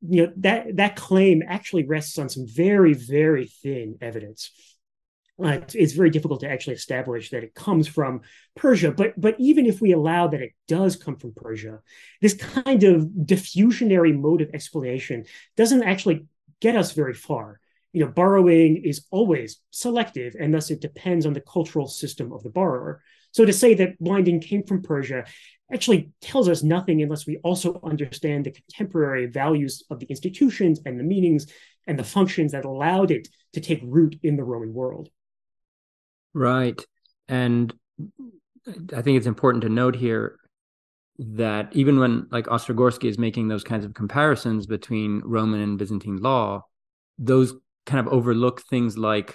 you 0.02 0.26
know 0.26 0.34
that 0.38 0.76
that 0.76 0.96
claim 0.96 1.44
actually 1.48 1.86
rests 1.86 2.18
on 2.18 2.30
some 2.30 2.46
very 2.48 2.94
very 2.94 3.48
thin 3.48 3.98
evidence 4.02 4.52
uh, 5.44 5.60
it's 5.74 5.94
very 5.94 6.10
difficult 6.10 6.40
to 6.40 6.50
actually 6.50 6.76
establish 6.76 7.30
that 7.30 7.44
it 7.44 7.54
comes 7.54 7.88
from 7.88 8.22
Persia, 8.56 8.92
but 8.92 9.20
but 9.20 9.36
even 9.38 9.66
if 9.68 9.82
we 9.82 9.92
allow 9.92 10.28
that 10.28 10.42
it 10.42 10.54
does 10.68 10.96
come 10.96 11.16
from 11.16 11.34
Persia, 11.34 11.80
this 12.22 12.34
kind 12.34 12.84
of 12.84 13.04
diffusionary 13.04 14.18
mode 14.18 14.42
of 14.42 14.50
explanation 14.54 15.26
doesn't 15.56 15.84
actually 15.84 16.26
get 16.60 16.76
us 16.76 16.94
very 16.94 17.14
far. 17.14 17.60
You 17.94 18.06
know, 18.06 18.12
borrowing 18.12 18.78
is 18.84 19.06
always 19.12 19.60
selective, 19.70 20.36
and 20.40 20.54
thus 20.54 20.72
it 20.72 20.82
depends 20.82 21.26
on 21.26 21.34
the 21.34 21.42
cultural 21.42 21.88
system 21.88 22.34
of 22.34 22.42
the 22.42 22.50
borrower. 22.50 23.02
So 23.32 23.46
to 23.46 23.54
say 23.54 23.76
that 23.76 24.00
blinding 24.00 24.42
came 24.42 24.64
from 24.64 24.82
Persia 24.82 25.26
actually 25.72 26.10
tells 26.22 26.48
us 26.48 26.64
nothing 26.64 27.02
unless 27.02 27.28
we 27.28 27.38
also 27.44 27.80
understand 27.84 28.46
the 28.46 28.52
contemporary 28.52 29.28
values 29.28 29.84
of 29.92 30.00
the 30.00 30.06
institutions 30.08 30.80
and 30.86 31.00
the 31.00 31.04
meanings 31.04 31.46
and 31.86 32.00
the 32.00 32.04
functions 32.04 32.54
that 32.54 32.66
allowed 32.66 33.12
it 33.12 33.28
to 33.54 33.62
take 33.62 33.82
root 33.84 34.18
in 34.24 34.38
the 34.38 34.44
Roman 34.44 34.74
world. 34.74 35.10
Right. 36.38 36.80
And 37.28 37.74
I 38.96 39.02
think 39.02 39.18
it's 39.18 39.26
important 39.26 39.64
to 39.64 39.70
note 39.70 39.96
here 39.96 40.38
that 41.18 41.76
even 41.76 42.00
when 42.00 42.28
like 42.30 42.46
Ostrogorsky 42.46 43.10
is 43.10 43.18
making 43.18 43.48
those 43.48 43.64
kinds 43.64 43.86
of 43.86 43.96
comparisons 43.96 44.68
between 44.68 45.24
Roman 45.26 45.62
and 45.62 45.80
Byzantine 45.80 46.18
law, 46.18 46.62
those 47.18 47.56
kind 47.88 48.06
of 48.06 48.14
overlook 48.14 48.62
things 48.62 49.00
like 49.00 49.34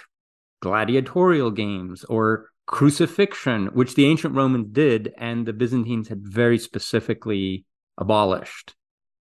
gladiatorial 0.61 1.51
games 1.51 2.05
or 2.05 2.47
crucifixion, 2.67 3.65
which 3.73 3.95
the 3.95 4.05
ancient 4.05 4.33
Romans 4.33 4.67
did, 4.71 5.13
and 5.17 5.45
the 5.45 5.51
Byzantines 5.51 6.07
had 6.07 6.21
very 6.25 6.57
specifically 6.57 7.65
abolished 7.97 8.75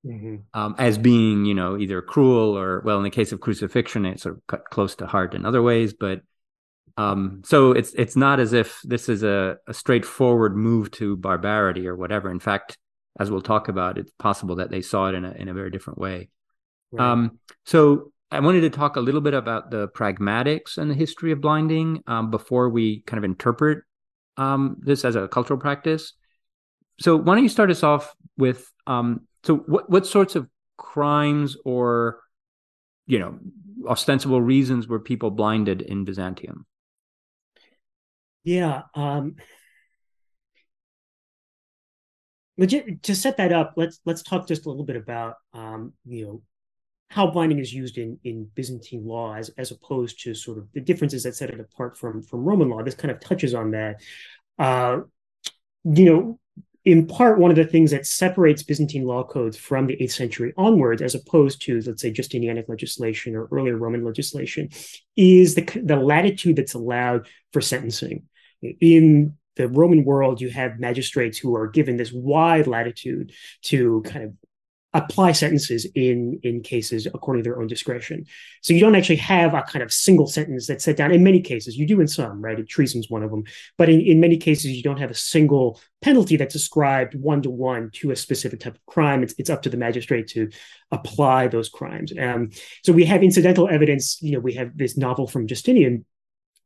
mm-hmm. 0.05 0.35
um, 0.53 0.75
as 0.77 0.97
being, 0.97 1.45
you 1.45 1.53
know, 1.53 1.77
either 1.77 2.01
cruel 2.01 2.57
or, 2.57 2.81
well, 2.83 2.97
in 2.97 3.03
the 3.03 3.09
case 3.09 3.31
of 3.31 3.39
crucifixion, 3.39 4.05
it's 4.05 4.23
sort 4.23 4.35
of 4.35 4.41
cut 4.47 4.63
close 4.69 4.95
to 4.95 5.07
heart 5.07 5.33
in 5.33 5.45
other 5.45 5.61
ways. 5.61 5.93
But 5.93 6.23
um, 6.99 7.41
so 7.45 7.71
it's 7.71 7.93
it's 7.93 8.17
not 8.17 8.41
as 8.41 8.51
if 8.51 8.81
this 8.83 9.07
is 9.07 9.23
a, 9.23 9.57
a 9.67 9.73
straightforward 9.73 10.57
move 10.57 10.91
to 10.91 11.15
barbarity 11.15 11.87
or 11.87 11.95
whatever. 11.95 12.29
In 12.29 12.41
fact, 12.41 12.77
as 13.17 13.31
we'll 13.31 13.41
talk 13.41 13.69
about, 13.69 13.97
it's 13.97 14.11
possible 14.19 14.57
that 14.57 14.69
they 14.69 14.81
saw 14.81 15.07
it 15.07 15.15
in 15.15 15.23
a 15.23 15.31
in 15.31 15.47
a 15.47 15.53
very 15.53 15.71
different 15.71 15.97
way. 15.97 16.29
Right. 16.91 17.09
Um, 17.09 17.39
so 17.65 18.11
I 18.31 18.41
wanted 18.41 18.61
to 18.61 18.69
talk 18.69 18.97
a 18.97 18.99
little 18.99 19.21
bit 19.21 19.33
about 19.33 19.71
the 19.71 19.87
pragmatics 19.87 20.77
and 20.77 20.91
the 20.91 20.95
history 20.95 21.31
of 21.31 21.39
blinding 21.39 22.03
um, 22.05 22.31
before 22.31 22.67
we 22.67 22.99
kind 23.03 23.17
of 23.17 23.23
interpret 23.23 23.79
um, 24.35 24.75
this 24.81 25.05
as 25.05 25.15
a 25.15 25.29
cultural 25.29 25.57
practice. 25.57 26.11
So, 26.99 27.15
why 27.15 27.35
don't 27.35 27.43
you 27.43 27.49
start 27.49 27.71
us 27.71 27.81
off 27.81 28.13
with 28.37 28.69
um, 28.87 29.21
so 29.43 29.55
what 29.55 29.89
what 29.89 30.05
sorts 30.05 30.35
of 30.35 30.49
crimes 30.77 31.55
or 31.63 32.19
you 33.07 33.19
know 33.19 33.39
ostensible 33.87 34.41
reasons 34.41 34.85
were 34.85 34.99
people 34.99 35.31
blinded 35.31 35.81
in 35.81 36.03
Byzantium? 36.03 36.65
Yeah. 38.49 38.81
Um, 38.95 39.35
legit, 42.57 43.03
to 43.03 43.13
set 43.13 43.37
that 43.37 43.53
up, 43.53 43.73
let's 43.77 43.99
let's 44.05 44.23
talk 44.23 44.47
just 44.47 44.65
a 44.65 44.69
little 44.69 44.85
bit 44.85 44.95
about 44.95 45.35
um, 45.53 45.93
you 46.03 46.25
know 46.25 46.41
how 47.11 47.29
binding 47.29 47.59
is 47.59 47.71
used 47.71 47.99
in, 47.99 48.17
in 48.23 48.49
Byzantine 48.55 49.05
law 49.05 49.35
as, 49.35 49.49
as 49.57 49.69
opposed 49.69 50.23
to 50.23 50.33
sort 50.33 50.57
of 50.57 50.67
the 50.73 50.81
differences 50.81 51.23
that 51.23 51.35
set 51.35 51.51
it 51.51 51.59
apart 51.59 51.95
from, 51.97 52.21
from 52.21 52.43
Roman 52.43 52.69
law. 52.69 52.83
This 52.83 52.95
kind 52.95 53.11
of 53.11 53.19
touches 53.19 53.53
on 53.55 53.71
that. 53.71 54.01
Uh, 54.59 55.01
you 55.83 56.05
know, 56.05 56.39
in 56.85 57.07
part, 57.07 57.39
one 57.39 57.51
of 57.51 57.57
the 57.57 57.65
things 57.65 57.91
that 57.91 58.05
separates 58.05 58.63
Byzantine 58.63 59.05
law 59.05 59.23
codes 59.23 59.57
from 59.57 59.87
the 59.87 59.97
8th 59.97 60.11
century 60.11 60.53
onwards, 60.57 61.01
as 61.01 61.13
opposed 61.13 61.61
to, 61.63 61.81
let's 61.81 62.01
say, 62.01 62.11
Justinianic 62.11 62.69
legislation 62.69 63.35
or 63.35 63.47
earlier 63.51 63.77
Roman 63.77 64.05
legislation, 64.05 64.69
is 65.15 65.55
the, 65.55 65.63
the 65.83 65.97
latitude 65.97 66.55
that's 66.55 66.75
allowed 66.75 67.27
for 67.53 67.61
sentencing. 67.61 68.28
In 68.61 69.37
the 69.55 69.67
Roman 69.67 70.05
world, 70.05 70.41
you 70.41 70.49
have 70.49 70.79
magistrates 70.79 71.37
who 71.37 71.55
are 71.55 71.67
given 71.67 71.97
this 71.97 72.11
wide 72.11 72.67
latitude 72.67 73.33
to 73.63 74.01
kind 74.05 74.25
of 74.25 74.33
apply 74.93 75.31
sentences 75.33 75.85
in 75.93 76.39
in 76.41 76.63
cases 76.63 77.05
according 77.05 77.43
to 77.43 77.47
their 77.47 77.61
own 77.61 77.67
discretion. 77.67 78.25
So 78.61 78.73
you 78.73 78.79
don't 78.79 78.95
actually 78.95 79.17
have 79.17 79.53
a 79.53 79.61
kind 79.61 79.83
of 79.83 79.93
single 79.93 80.25
sentence 80.25 80.65
that's 80.65 80.83
set 80.83 80.97
down. 80.97 81.11
In 81.11 81.23
many 81.23 81.41
cases, 81.41 81.77
you 81.77 81.85
do 81.85 82.01
in 82.01 82.07
some, 82.07 82.41
right? 82.41 82.67
Treason's 82.67 83.09
one 83.09 83.21
of 83.21 83.29
them, 83.29 83.43
but 83.77 83.87
in, 83.87 84.01
in 84.01 84.19
many 84.19 84.37
cases, 84.37 84.71
you 84.71 84.81
don't 84.81 84.97
have 84.97 85.11
a 85.11 85.15
single 85.15 85.79
penalty 86.01 86.37
that's 86.37 86.55
ascribed 86.55 87.13
one 87.13 87.41
to 87.43 87.51
one 87.51 87.91
to 87.95 88.11
a 88.11 88.15
specific 88.15 88.61
type 88.61 88.75
of 88.75 88.85
crime. 88.87 89.21
It's 89.21 89.35
it's 89.37 89.49
up 89.49 89.61
to 89.63 89.69
the 89.69 89.77
magistrate 89.77 90.27
to 90.29 90.49
apply 90.91 91.49
those 91.49 91.69
crimes. 91.69 92.11
Um, 92.19 92.49
so 92.83 92.91
we 92.91 93.05
have 93.05 93.21
incidental 93.21 93.69
evidence. 93.69 94.19
You 94.21 94.33
know, 94.33 94.39
we 94.39 94.53
have 94.53 94.75
this 94.75 94.97
novel 94.97 95.27
from 95.27 95.45
Justinian 95.45 96.05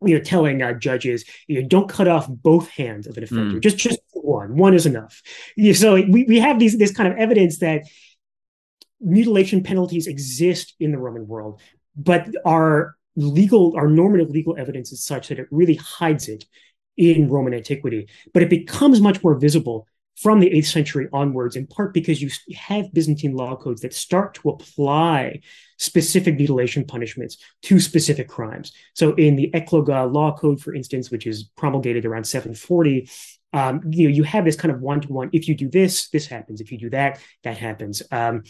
you 0.05 0.17
know, 0.17 0.23
telling 0.23 0.61
uh, 0.61 0.73
judges, 0.73 1.25
you 1.47 1.61
know, 1.61 1.67
don't 1.67 1.89
cut 1.89 2.07
off 2.07 2.27
both 2.29 2.69
hands 2.69 3.07
of 3.07 3.17
an 3.17 3.23
offender, 3.23 3.57
mm. 3.57 3.63
just 3.63 3.77
just 3.77 3.99
one. 4.13 4.57
One 4.57 4.73
is 4.73 4.85
enough. 4.85 5.21
You 5.55 5.67
know, 5.67 5.73
so 5.73 5.93
we, 5.95 6.25
we 6.25 6.39
have 6.39 6.59
these 6.59 6.77
this 6.77 6.93
kind 6.93 7.11
of 7.11 7.17
evidence 7.17 7.59
that 7.59 7.83
mutilation 8.99 9.63
penalties 9.63 10.07
exist 10.07 10.75
in 10.79 10.91
the 10.91 10.97
Roman 10.97 11.27
world, 11.27 11.61
but 11.95 12.27
our 12.45 12.95
legal, 13.15 13.75
our 13.75 13.87
normative 13.87 14.29
legal 14.29 14.57
evidence 14.57 14.91
is 14.91 15.03
such 15.03 15.27
that 15.27 15.39
it 15.39 15.47
really 15.51 15.75
hides 15.75 16.27
it 16.27 16.45
in 16.97 17.29
Roman 17.29 17.53
antiquity. 17.53 18.07
But 18.33 18.43
it 18.43 18.49
becomes 18.49 19.01
much 19.01 19.23
more 19.23 19.35
visible 19.35 19.87
from 20.15 20.39
the 20.39 20.49
8th 20.49 20.65
century 20.65 21.07
onwards, 21.11 21.55
in 21.55 21.67
part 21.67 21.93
because 21.93 22.21
you 22.21 22.29
have 22.55 22.93
Byzantine 22.93 23.35
law 23.35 23.55
codes 23.55 23.81
that 23.81 23.93
start 23.93 24.35
to 24.35 24.49
apply 24.49 25.41
specific 25.77 26.37
mutilation 26.37 26.85
punishments 26.85 27.37
to 27.63 27.79
specific 27.79 28.27
crimes. 28.27 28.71
So 28.93 29.13
in 29.15 29.35
the 29.35 29.51
Ecloga 29.51 30.11
law 30.11 30.35
code, 30.35 30.61
for 30.61 30.73
instance, 30.73 31.11
which 31.11 31.27
is 31.27 31.49
promulgated 31.57 32.05
around 32.05 32.25
740, 32.25 33.09
um, 33.53 33.81
you 33.89 34.07
know, 34.07 34.13
you 34.13 34.23
have 34.23 34.45
this 34.45 34.55
kind 34.55 34.73
of 34.73 34.81
one-to-one. 34.81 35.29
If 35.31 35.47
you 35.47 35.55
do 35.55 35.69
this, 35.69 36.09
this 36.09 36.25
happens. 36.25 36.59
If 36.59 36.71
you 36.71 36.77
do 36.77 36.89
that, 36.91 37.19
that 37.43 37.57
happens. 37.57 38.01
Um, 38.11 38.43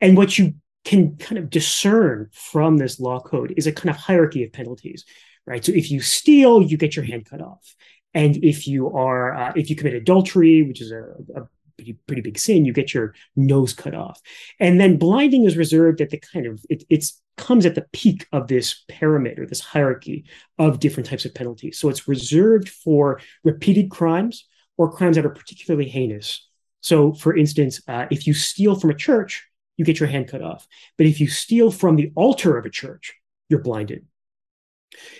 and 0.00 0.16
what 0.16 0.38
you 0.38 0.54
can 0.84 1.16
kind 1.16 1.38
of 1.38 1.50
discern 1.50 2.28
from 2.32 2.76
this 2.76 3.00
law 3.00 3.20
code 3.20 3.54
is 3.56 3.66
a 3.66 3.72
kind 3.72 3.90
of 3.90 3.96
hierarchy 3.96 4.44
of 4.44 4.52
penalties, 4.52 5.04
right? 5.50 5.64
So 5.64 5.72
if 5.72 5.90
you 5.90 6.00
steal, 6.00 6.62
you 6.62 6.76
get 6.76 6.94
your 6.94 7.04
hand 7.04 7.26
cut 7.28 7.42
off. 7.42 7.74
And 8.14 8.42
if 8.44 8.68
you 8.68 8.90
are, 8.90 9.34
uh, 9.34 9.52
if 9.56 9.68
you 9.68 9.76
commit 9.76 9.94
adultery, 9.94 10.62
which 10.62 10.80
is 10.80 10.92
a, 10.92 11.02
a 11.34 11.48
pretty, 11.76 11.98
pretty 12.06 12.22
big 12.22 12.38
sin, 12.38 12.64
you 12.64 12.72
get 12.72 12.94
your 12.94 13.14
nose 13.34 13.72
cut 13.72 13.94
off. 13.94 14.20
And 14.60 14.80
then 14.80 14.96
blinding 14.96 15.44
is 15.44 15.56
reserved 15.56 16.00
at 16.00 16.10
the 16.10 16.18
kind 16.18 16.46
of, 16.46 16.64
it 16.70 16.84
it's 16.88 17.20
comes 17.36 17.66
at 17.66 17.74
the 17.74 17.86
peak 17.92 18.26
of 18.32 18.46
this 18.46 18.84
pyramid 18.86 19.38
or 19.38 19.46
this 19.46 19.60
hierarchy 19.60 20.24
of 20.58 20.78
different 20.78 21.08
types 21.08 21.24
of 21.24 21.34
penalties. 21.34 21.78
So 21.78 21.88
it's 21.88 22.06
reserved 22.06 22.68
for 22.68 23.20
repeated 23.42 23.90
crimes 23.90 24.46
or 24.76 24.92
crimes 24.92 25.16
that 25.16 25.26
are 25.26 25.30
particularly 25.30 25.88
heinous. 25.88 26.46
So, 26.80 27.12
for 27.12 27.36
instance, 27.36 27.80
uh, 27.88 28.06
if 28.10 28.26
you 28.26 28.34
steal 28.34 28.78
from 28.78 28.90
a 28.90 28.94
church, 28.94 29.46
you 29.76 29.84
get 29.84 29.98
your 29.98 30.08
hand 30.08 30.28
cut 30.28 30.42
off. 30.42 30.66
But 30.96 31.06
if 31.06 31.20
you 31.20 31.28
steal 31.28 31.70
from 31.70 31.96
the 31.96 32.12
altar 32.14 32.56
of 32.56 32.66
a 32.66 32.70
church, 32.70 33.14
you're 33.48 33.62
blinded. 33.62 34.06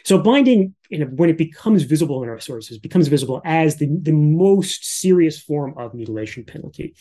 So 0.05 0.19
blinding, 0.19 0.75
when 0.91 1.31
it 1.31 1.39
becomes 1.39 1.85
visible 1.85 2.23
in 2.23 2.29
our 2.29 2.41
sources, 2.41 2.79
becomes 2.79 3.09
visible 3.09 3.41
as 3.45 3.77
the, 3.77 3.89
the 4.03 4.13
most 4.13 4.85
serious 4.85 5.41
form 5.41 5.75
of 5.79 5.95
mutilation 5.95 6.45
penalty. 6.45 6.95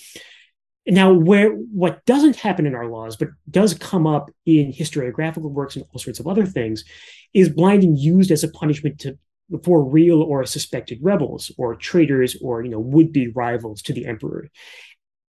Now, 0.88 1.14
where 1.14 1.52
what 1.52 2.06
doesn't 2.06 2.36
happen 2.36 2.66
in 2.66 2.76
our 2.76 2.88
laws, 2.88 3.16
but 3.16 3.30
does 3.50 3.74
come 3.74 4.08
up 4.08 4.32
in 4.46 4.72
historiographical 4.72 5.52
works 5.52 5.76
and 5.76 5.86
all 5.92 6.00
sorts 6.00 6.20
of 6.20 6.28
other 6.28 6.46
things, 6.46 6.84
is 7.34 7.50
blinding 7.50 7.96
used 7.96 8.32
as 8.32 8.44
a 8.44 8.50
punishment 8.50 9.00
to 9.00 9.18
for 9.64 9.84
real 9.84 10.22
or 10.22 10.46
suspected 10.46 11.00
rebels 11.02 11.52
or 11.58 11.76
traitors 11.76 12.38
or 12.42 12.64
you 12.64 12.70
know 12.70 12.80
would-be 12.80 13.30
rivals 13.30 13.82
to 13.84 13.94
the 13.94 14.06
emperor. 14.06 14.50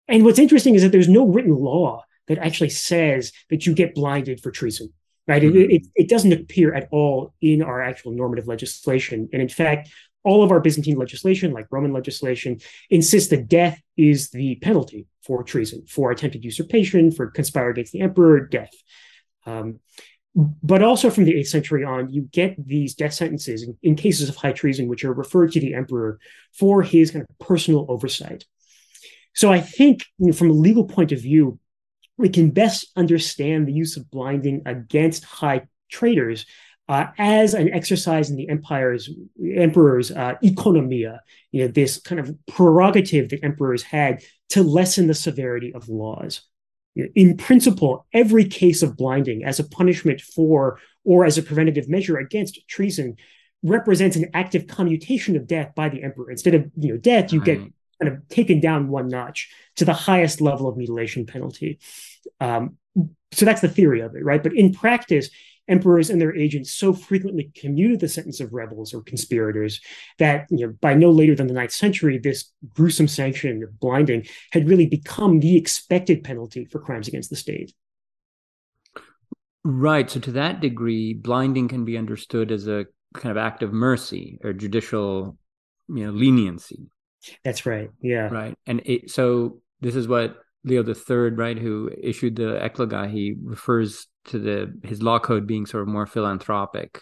And 0.08 0.24
what's 0.24 0.40
interesting 0.40 0.76
is 0.76 0.84
that 0.84 0.92
there's 0.92 1.10
no 1.10 1.26
written 1.26 1.56
law 1.56 2.04
that 2.28 2.38
actually 2.38 2.70
says 2.70 3.32
that 3.50 3.66
you 3.66 3.74
get 3.74 3.96
blinded 3.96 4.42
for 4.42 4.52
treason 4.52 4.94
right? 5.28 5.42
Mm-hmm. 5.42 5.58
It, 5.58 5.72
it, 5.72 5.88
it, 5.96 6.10
doesn't 6.10 6.34
appear 6.34 6.74
at 6.74 6.88
all 6.92 7.34
in 7.42 7.62
our 7.62 7.82
actual 7.82 8.12
normative 8.12 8.48
legislation. 8.48 9.30
And 9.32 9.42
in 9.42 9.50
fact, 9.50 9.90
all 10.24 10.44
of 10.44 10.52
our 10.52 10.60
Byzantine 10.60 10.98
legislation, 10.98 11.52
like 11.52 11.68
Roman 11.72 11.94
legislation, 11.94 12.60
insists 12.90 13.30
that 13.30 13.48
death 13.48 13.80
is 13.98 14.30
the 14.30 14.56
penalty 14.56 15.08
for 15.22 15.44
treason, 15.44 15.86
for 15.88 16.12
attempted 16.12 16.44
usurpation, 16.44 17.12
for 17.12 17.28
conspire 17.28 17.70
against 17.70 17.92
the 17.92 18.02
emperor, 18.02 18.48
death. 18.48 18.72
Um, 19.46 19.80
but 20.36 20.82
also 20.82 21.10
from 21.10 21.26
the 21.26 21.34
8th 21.36 21.48
century 21.48 21.84
on, 21.84 22.12
you 22.12 22.24
get 22.32 22.56
these 22.66 22.96
death 22.96 23.14
sentences 23.14 23.64
in, 23.64 23.78
in 23.84 23.96
cases 23.96 24.30
of 24.30 24.36
high 24.36 24.52
treason, 24.52 24.88
which 24.88 25.04
are 25.06 25.14
referred 25.14 25.52
to 25.52 25.60
the 25.60 25.76
emperor 25.76 26.20
for 26.58 26.82
his 26.82 27.12
kind 27.12 27.26
of 27.30 27.46
personal 27.46 27.86
oversight. 27.88 28.46
So 29.36 29.52
I 29.52 29.62
think 29.62 30.06
you 30.18 30.28
know, 30.28 30.34
from 30.34 30.50
a 30.50 30.54
legal 30.54 30.86
point 30.86 31.12
of 31.12 31.20
view, 31.22 31.60
we 32.18 32.30
can 32.30 32.52
best 32.52 32.92
understand 32.96 33.68
the 33.68 33.74
use 33.74 33.98
of 33.98 34.10
blinding 34.12 34.62
against 34.66 35.24
high 35.24 35.68
traitors 35.90 36.46
uh, 36.90 37.08
as 37.18 37.54
an 37.54 37.74
exercise 37.74 38.30
in 38.30 38.36
the 38.36 38.50
empire's 38.50 39.10
emperor's 39.56 40.12
uh, 40.12 40.34
economia, 40.44 41.20
you 41.52 41.62
know, 41.62 41.68
this 41.68 42.00
kind 42.00 42.20
of 42.20 42.36
prerogative 42.48 43.30
that 43.30 43.44
emperors 43.44 43.84
had 43.84 44.22
to 44.50 44.64
lessen 44.64 45.08
the 45.08 45.14
severity 45.14 45.74
of 45.74 45.88
laws. 45.88 46.42
In 47.16 47.38
principle, 47.38 48.06
every 48.14 48.46
case 48.46 48.84
of 48.84 48.98
blinding 48.98 49.44
as 49.44 49.60
a 49.60 49.64
punishment 49.64 50.22
for 50.22 50.80
or 51.04 51.26
as 51.26 51.38
a 51.38 51.44
preventative 51.44 51.90
measure 51.90 52.18
against 52.18 52.68
treason 52.68 53.16
represents 53.64 54.16
an 54.16 54.30
active 54.34 54.68
commutation 54.68 55.36
of 55.36 55.48
death 55.48 55.74
by 55.74 55.90
the 55.90 56.04
emperor. 56.04 56.30
Instead 56.30 56.54
of 56.54 56.70
you 56.78 56.92
know 56.92 56.98
death, 56.98 57.32
you 57.32 57.42
get 57.42 57.60
kind 58.04 58.16
of 58.16 58.28
taken 58.30 58.60
down 58.60 58.90
one 58.90 59.08
notch 59.08 59.50
to 59.78 59.86
the 59.86 59.94
highest 59.94 60.42
level 60.42 60.68
of 60.68 60.78
mutilation 60.78 61.26
penalty. 61.26 61.80
Um, 62.40 62.78
so 63.32 63.46
that's 63.46 63.62
the 63.62 63.70
theory 63.70 64.02
of 64.02 64.16
it, 64.16 64.24
right? 64.24 64.44
But 64.44 64.56
in 64.56 64.74
practice, 64.74 65.30
emperors 65.68 66.10
and 66.10 66.20
their 66.20 66.36
agents 66.36 66.72
so 66.72 66.94
frequently 66.94 67.52
commuted 67.56 68.00
the 68.00 68.10
sentence 68.10 68.40
of 68.40 68.54
rebels 68.54 68.94
or 68.94 69.02
conspirators 69.02 69.80
that 70.20 70.46
you 70.50 70.68
know, 70.68 70.74
by 70.82 70.94
no 70.94 71.10
later 71.10 71.36
than 71.36 71.48
the 71.48 71.54
ninth 71.54 71.72
century, 71.72 72.18
this 72.18 72.52
gruesome 72.74 73.08
sanction 73.08 73.64
of 73.64 73.80
blinding 73.80 74.26
had 74.52 74.68
really 74.68 74.86
become 74.86 75.40
the 75.40 75.58
expected 75.58 76.24
penalty 76.24 76.66
for 76.66 76.80
crimes 76.80 77.08
against 77.08 77.30
the 77.30 77.36
state. 77.36 77.74
Right. 79.64 80.10
So 80.10 80.20
to 80.20 80.32
that 80.34 80.60
degree, 80.60 81.14
blinding 81.14 81.70
can 81.70 81.86
be 81.86 81.98
understood 81.98 82.52
as 82.52 82.68
a 82.68 82.86
kind 83.14 83.32
of 83.32 83.38
act 83.38 83.64
of 83.64 83.72
mercy 83.72 84.40
or 84.44 84.52
judicial, 84.52 85.38
you 85.88 86.06
know, 86.06 86.12
leniency. 86.12 86.90
That's 87.44 87.66
right. 87.66 87.90
Yeah. 88.02 88.30
Right. 88.30 88.56
And 88.66 88.82
it, 88.86 89.12
so 89.12 89.62
this 89.82 89.96
is 89.96 90.08
what 90.08 90.38
Leo 90.64 90.84
the 90.84 90.96
Third, 90.96 91.38
right, 91.38 91.58
who 91.58 91.92
issued 92.02 92.36
the 92.36 92.60
Ecloga, 92.62 93.10
he 93.12 93.36
refers 93.44 94.08
to 94.26 94.40
the 94.40 94.80
his 94.88 95.02
law 95.02 95.20
code 95.20 95.46
being 95.46 95.66
sort 95.66 95.84
of 95.84 95.90
more 95.90 96.06
philanthropic. 96.06 97.02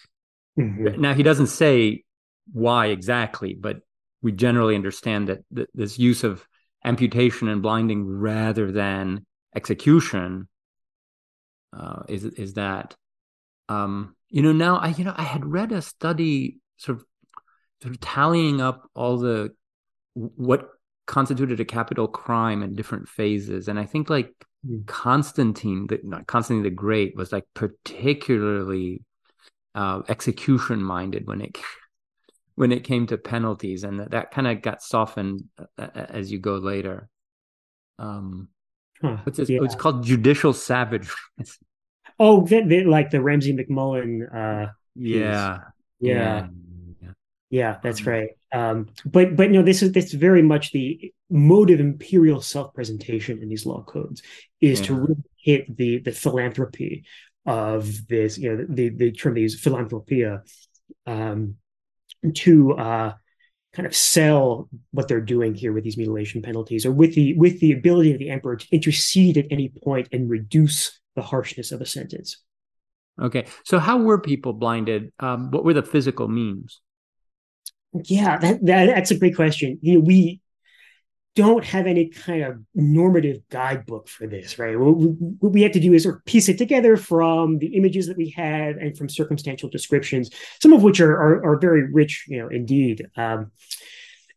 Mm-hmm. 0.59 0.99
Now 0.99 1.13
he 1.13 1.23
doesn't 1.23 1.47
say 1.47 2.03
why 2.51 2.87
exactly, 2.87 3.53
but 3.53 3.77
we 4.21 4.31
generally 4.31 4.75
understand 4.75 5.27
that 5.27 5.39
th- 5.55 5.69
this 5.73 5.99
use 5.99 6.23
of 6.23 6.45
amputation 6.83 7.47
and 7.47 7.61
blinding 7.61 8.05
rather 8.05 8.71
than 8.71 9.25
execution 9.55 10.47
uh, 11.77 12.03
is 12.09 12.25
is 12.25 12.53
that 12.53 12.95
um, 13.69 14.15
you 14.29 14.41
know 14.41 14.51
now 14.51 14.77
I 14.77 14.89
you 14.89 15.03
know 15.03 15.13
I 15.15 15.23
had 15.23 15.45
read 15.45 15.71
a 15.71 15.81
study 15.81 16.57
sort 16.77 16.97
of 16.97 17.05
sort 17.81 17.93
of 17.93 17.99
tallying 17.99 18.61
up 18.61 18.89
all 18.95 19.17
the 19.17 19.51
what 20.13 20.69
constituted 21.07 21.59
a 21.59 21.65
capital 21.65 22.07
crime 22.07 22.63
in 22.63 22.75
different 22.75 23.07
phases 23.07 23.67
and 23.67 23.79
i 23.79 23.85
think 23.85 24.09
like 24.09 24.31
mm. 24.65 24.85
constantine 24.87 25.87
the 25.87 25.99
not 26.03 26.27
constantine 26.27 26.63
the 26.63 26.69
great 26.69 27.15
was 27.15 27.31
like 27.31 27.45
particularly 27.53 29.03
uh, 29.73 30.01
execution 30.09 30.83
minded 30.83 31.27
when 31.27 31.41
it 31.41 31.57
when 32.55 32.71
it 32.71 32.83
came 32.83 33.07
to 33.07 33.17
penalties 33.17 33.83
and 33.83 33.99
that, 33.99 34.11
that 34.11 34.31
kind 34.31 34.45
of 34.45 34.61
got 34.61 34.81
softened 34.81 35.43
uh, 35.77 35.87
as 35.95 36.31
you 36.31 36.39
go 36.39 36.55
later 36.55 37.09
um 37.97 38.49
huh, 39.01 39.17
it's, 39.25 39.49
yeah. 39.49 39.59
it's 39.63 39.75
called 39.75 40.03
judicial 40.03 40.53
savage 40.53 41.09
oh 42.19 42.47
like 42.85 43.09
the 43.09 43.21
Ramsay 43.21 43.53
MacMullen 43.53 44.27
uh 44.33 44.71
yeah, 44.95 45.59
yeah. 45.99 46.13
yeah. 46.13 46.47
Yeah, 47.51 47.77
that's 47.83 47.99
um, 47.99 48.07
right. 48.07 48.29
Um, 48.53 48.87
but 49.05 49.35
but 49.35 49.47
you 49.47 49.53
know 49.53 49.61
this 49.61 49.83
is 49.83 49.91
this 49.91 50.13
very 50.13 50.41
much 50.41 50.71
the 50.71 51.13
mode 51.29 51.69
of 51.69 51.79
imperial 51.79 52.41
self-presentation 52.41 53.41
in 53.41 53.49
these 53.49 53.65
law 53.65 53.83
codes 53.83 54.23
is 54.61 54.79
yeah. 54.79 54.85
to 54.87 54.93
really 54.95 55.23
hit 55.37 55.77
the 55.77 55.99
the 55.99 56.13
philanthropy 56.13 57.03
of 57.45 58.07
this 58.07 58.37
you 58.37 58.55
know 58.55 58.65
the 58.69 58.89
the 58.89 59.11
term 59.11 59.33
they 59.33 59.41
use 59.41 59.59
philanthropia 59.59 60.43
um, 61.05 61.55
to 62.33 62.73
uh, 62.73 63.13
kind 63.73 63.85
of 63.85 63.95
sell 63.95 64.69
what 64.91 65.09
they're 65.09 65.19
doing 65.19 65.53
here 65.53 65.73
with 65.73 65.83
these 65.83 65.97
mutilation 65.97 66.41
penalties 66.41 66.85
or 66.85 66.91
with 66.93 67.15
the 67.15 67.33
with 67.37 67.59
the 67.59 67.73
ability 67.73 68.13
of 68.13 68.19
the 68.19 68.29
emperor 68.29 68.55
to 68.55 68.67
intercede 68.71 69.37
at 69.37 69.45
any 69.51 69.73
point 69.83 70.07
and 70.13 70.29
reduce 70.29 71.01
the 71.15 71.21
harshness 71.21 71.73
of 71.73 71.81
a 71.81 71.85
sentence. 71.85 72.37
Okay, 73.21 73.45
so 73.65 73.77
how 73.77 73.97
were 73.97 74.19
people 74.19 74.53
blinded? 74.53 75.11
Um, 75.19 75.51
what 75.51 75.65
were 75.65 75.73
the 75.73 75.83
physical 75.83 76.29
means? 76.29 76.79
Yeah, 77.93 78.37
that, 78.37 78.65
that 78.65 78.85
that's 78.85 79.11
a 79.11 79.17
great 79.17 79.35
question. 79.35 79.77
You 79.81 79.95
know, 79.95 79.99
we 80.01 80.41
don't 81.35 81.63
have 81.63 81.87
any 81.87 82.09
kind 82.09 82.43
of 82.43 82.59
normative 82.75 83.37
guidebook 83.49 84.07
for 84.09 84.27
this, 84.27 84.59
right? 84.59 84.77
What 84.77 84.97
we, 84.97 85.07
what 85.07 85.53
we 85.53 85.61
have 85.61 85.71
to 85.73 85.79
do 85.79 85.93
is 85.93 86.03
sort 86.03 86.15
of 86.15 86.25
piece 86.25 86.49
it 86.49 86.57
together 86.57 86.97
from 86.97 87.59
the 87.59 87.75
images 87.77 88.07
that 88.07 88.17
we 88.17 88.29
have 88.31 88.75
and 88.77 88.97
from 88.97 89.07
circumstantial 89.07 89.69
descriptions, 89.69 90.29
some 90.61 90.73
of 90.73 90.83
which 90.83 90.99
are 90.99 91.13
are, 91.13 91.45
are 91.45 91.59
very 91.59 91.91
rich, 91.91 92.25
you 92.27 92.39
know, 92.39 92.47
indeed. 92.49 93.07
Um, 93.15 93.51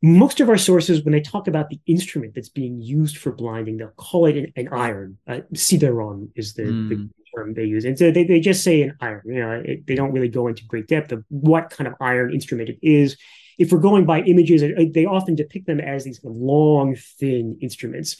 most 0.02 0.40
of 0.40 0.50
our 0.50 0.58
sources, 0.58 1.02
when 1.02 1.12
they 1.12 1.20
talk 1.20 1.48
about 1.48 1.70
the 1.70 1.80
instrument 1.86 2.34
that's 2.34 2.50
being 2.50 2.80
used 2.80 3.16
for 3.16 3.32
blinding, 3.32 3.78
they'll 3.78 3.88
call 3.88 4.26
it 4.26 4.36
an, 4.36 4.52
an 4.54 4.68
iron. 4.68 5.16
Uh, 5.26 5.40
sideron 5.54 6.28
is 6.36 6.54
the, 6.54 6.64
mm. 6.64 6.88
the, 6.90 7.10
term 7.34 7.54
they 7.54 7.64
use. 7.64 7.84
And 7.84 7.98
so 7.98 8.12
they, 8.12 8.22
they 8.22 8.38
just 8.38 8.62
say 8.62 8.82
an 8.82 8.96
iron. 9.00 9.22
You 9.24 9.40
know, 9.40 9.62
it, 9.64 9.86
they 9.86 9.96
don't 9.96 10.12
really 10.12 10.28
go 10.28 10.46
into 10.46 10.64
great 10.66 10.86
depth 10.86 11.10
of 11.10 11.24
what 11.30 11.70
kind 11.70 11.88
of 11.88 11.94
iron 12.00 12.32
instrument 12.32 12.68
it 12.68 12.78
is 12.80 13.16
if 13.58 13.72
we're 13.72 13.78
going 13.78 14.04
by 14.04 14.20
images, 14.20 14.62
they 14.92 15.06
often 15.06 15.34
depict 15.34 15.66
them 15.66 15.80
as 15.80 16.04
these 16.04 16.20
long, 16.24 16.96
thin 17.18 17.58
instruments. 17.60 18.16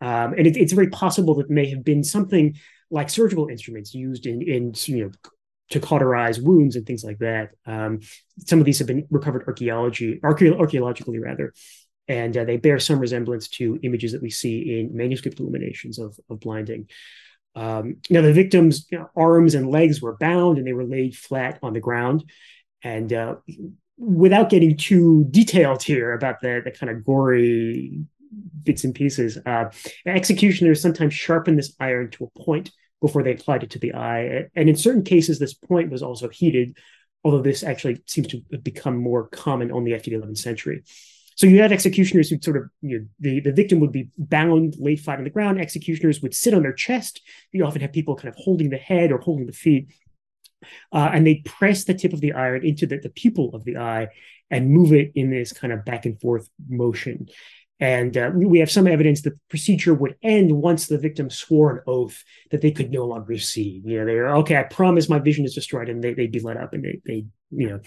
Um, 0.00 0.34
and 0.34 0.46
it, 0.46 0.56
it's 0.56 0.72
very 0.72 0.90
possible 0.90 1.34
that 1.36 1.50
may 1.50 1.70
have 1.70 1.84
been 1.84 2.04
something 2.04 2.56
like 2.90 3.10
surgical 3.10 3.48
instruments 3.48 3.94
used 3.94 4.26
in, 4.26 4.42
in 4.42 4.74
you 4.84 5.04
know, 5.04 5.10
to 5.70 5.80
cauterize 5.80 6.40
wounds 6.40 6.76
and 6.76 6.86
things 6.86 7.04
like 7.04 7.18
that. 7.18 7.50
Um, 7.66 8.00
some 8.38 8.58
of 8.58 8.66
these 8.66 8.78
have 8.78 8.86
been 8.86 9.06
recovered 9.10 9.44
archaeology, 9.46 10.20
archae- 10.22 10.58
archaeologically 10.58 11.18
rather, 11.18 11.54
and 12.06 12.36
uh, 12.36 12.44
they 12.44 12.58
bear 12.58 12.78
some 12.78 12.98
resemblance 12.98 13.48
to 13.48 13.78
images 13.82 14.12
that 14.12 14.22
we 14.22 14.30
see 14.30 14.78
in 14.78 14.94
manuscript 14.96 15.40
illuminations 15.40 15.98
of, 15.98 16.16
of 16.28 16.40
blinding. 16.40 16.88
Um, 17.56 17.96
now, 18.10 18.20
the 18.20 18.32
victim's 18.32 18.86
you 18.90 18.98
know, 18.98 19.08
arms 19.16 19.54
and 19.54 19.70
legs 19.70 20.02
were 20.02 20.16
bound 20.16 20.58
and 20.58 20.66
they 20.66 20.72
were 20.72 20.84
laid 20.84 21.16
flat 21.16 21.58
on 21.62 21.72
the 21.72 21.80
ground. 21.80 22.24
And 22.82 23.12
uh, 23.12 23.36
without 23.96 24.50
getting 24.50 24.76
too 24.76 25.26
detailed 25.30 25.82
here 25.82 26.12
about 26.12 26.40
the, 26.40 26.60
the 26.64 26.70
kind 26.70 26.90
of 26.90 27.04
gory 27.04 28.04
bits 28.62 28.84
and 28.84 28.94
pieces, 28.94 29.38
uh, 29.46 29.70
executioners 30.06 30.80
sometimes 30.80 31.14
sharpen 31.14 31.56
this 31.56 31.74
iron 31.78 32.10
to 32.10 32.24
a 32.24 32.44
point 32.44 32.70
before 33.00 33.22
they 33.22 33.32
applied 33.32 33.62
it 33.62 33.70
to 33.70 33.78
the 33.78 33.94
eye. 33.94 34.44
And 34.56 34.68
in 34.68 34.76
certain 34.76 35.04
cases, 35.04 35.38
this 35.38 35.54
point 35.54 35.90
was 35.90 36.02
also 36.02 36.28
heated, 36.28 36.76
although 37.22 37.42
this 37.42 37.62
actually 37.62 38.02
seems 38.06 38.28
to 38.28 38.40
become 38.62 38.96
more 38.96 39.28
common 39.28 39.70
only 39.70 39.94
after 39.94 40.10
the 40.10 40.16
11th 40.16 40.38
century. 40.38 40.82
So 41.36 41.46
you 41.46 41.60
had 41.60 41.72
executioners 41.72 42.30
who 42.30 42.40
sort 42.40 42.56
of, 42.56 42.64
you 42.80 43.00
know, 43.00 43.06
the, 43.18 43.40
the 43.40 43.52
victim 43.52 43.80
would 43.80 43.90
be 43.92 44.08
bound, 44.16 44.76
laid 44.78 45.00
flat 45.00 45.18
on 45.18 45.24
the 45.24 45.30
ground. 45.30 45.60
Executioners 45.60 46.22
would 46.22 46.32
sit 46.32 46.54
on 46.54 46.62
their 46.62 46.72
chest. 46.72 47.20
You 47.50 47.64
often 47.64 47.82
have 47.82 47.92
people 47.92 48.14
kind 48.14 48.28
of 48.28 48.36
holding 48.36 48.70
the 48.70 48.76
head 48.76 49.10
or 49.10 49.18
holding 49.18 49.46
the 49.46 49.52
feet. 49.52 49.92
Uh, 50.92 51.10
and 51.12 51.26
they 51.26 51.42
press 51.44 51.84
the 51.84 51.94
tip 51.94 52.12
of 52.12 52.20
the 52.20 52.32
iron 52.32 52.64
into 52.64 52.86
the, 52.86 52.98
the 52.98 53.10
pupil 53.10 53.54
of 53.54 53.64
the 53.64 53.76
eye 53.76 54.08
and 54.50 54.70
move 54.70 54.92
it 54.92 55.12
in 55.14 55.30
this 55.30 55.52
kind 55.52 55.72
of 55.72 55.84
back 55.84 56.06
and 56.06 56.20
forth 56.20 56.48
motion. 56.68 57.28
And 57.80 58.16
uh, 58.16 58.30
we 58.32 58.60
have 58.60 58.70
some 58.70 58.86
evidence 58.86 59.22
that 59.22 59.30
the 59.30 59.40
procedure 59.48 59.94
would 59.94 60.14
end 60.22 60.52
once 60.52 60.86
the 60.86 60.98
victim 60.98 61.28
swore 61.28 61.76
an 61.76 61.82
oath 61.86 62.22
that 62.50 62.60
they 62.60 62.70
could 62.70 62.92
no 62.92 63.04
longer 63.04 63.36
see. 63.36 63.82
You 63.84 63.98
know, 63.98 64.06
they're 64.06 64.36
okay. 64.36 64.56
I 64.56 64.62
promise 64.62 65.08
my 65.08 65.18
vision 65.18 65.44
is 65.44 65.54
destroyed, 65.54 65.88
and 65.88 66.02
they, 66.02 66.14
they'd 66.14 66.30
be 66.30 66.40
let 66.40 66.56
up, 66.56 66.72
and 66.72 66.84
they 66.84 67.00
they 67.04 67.26
you 67.50 67.68
know 67.68 67.80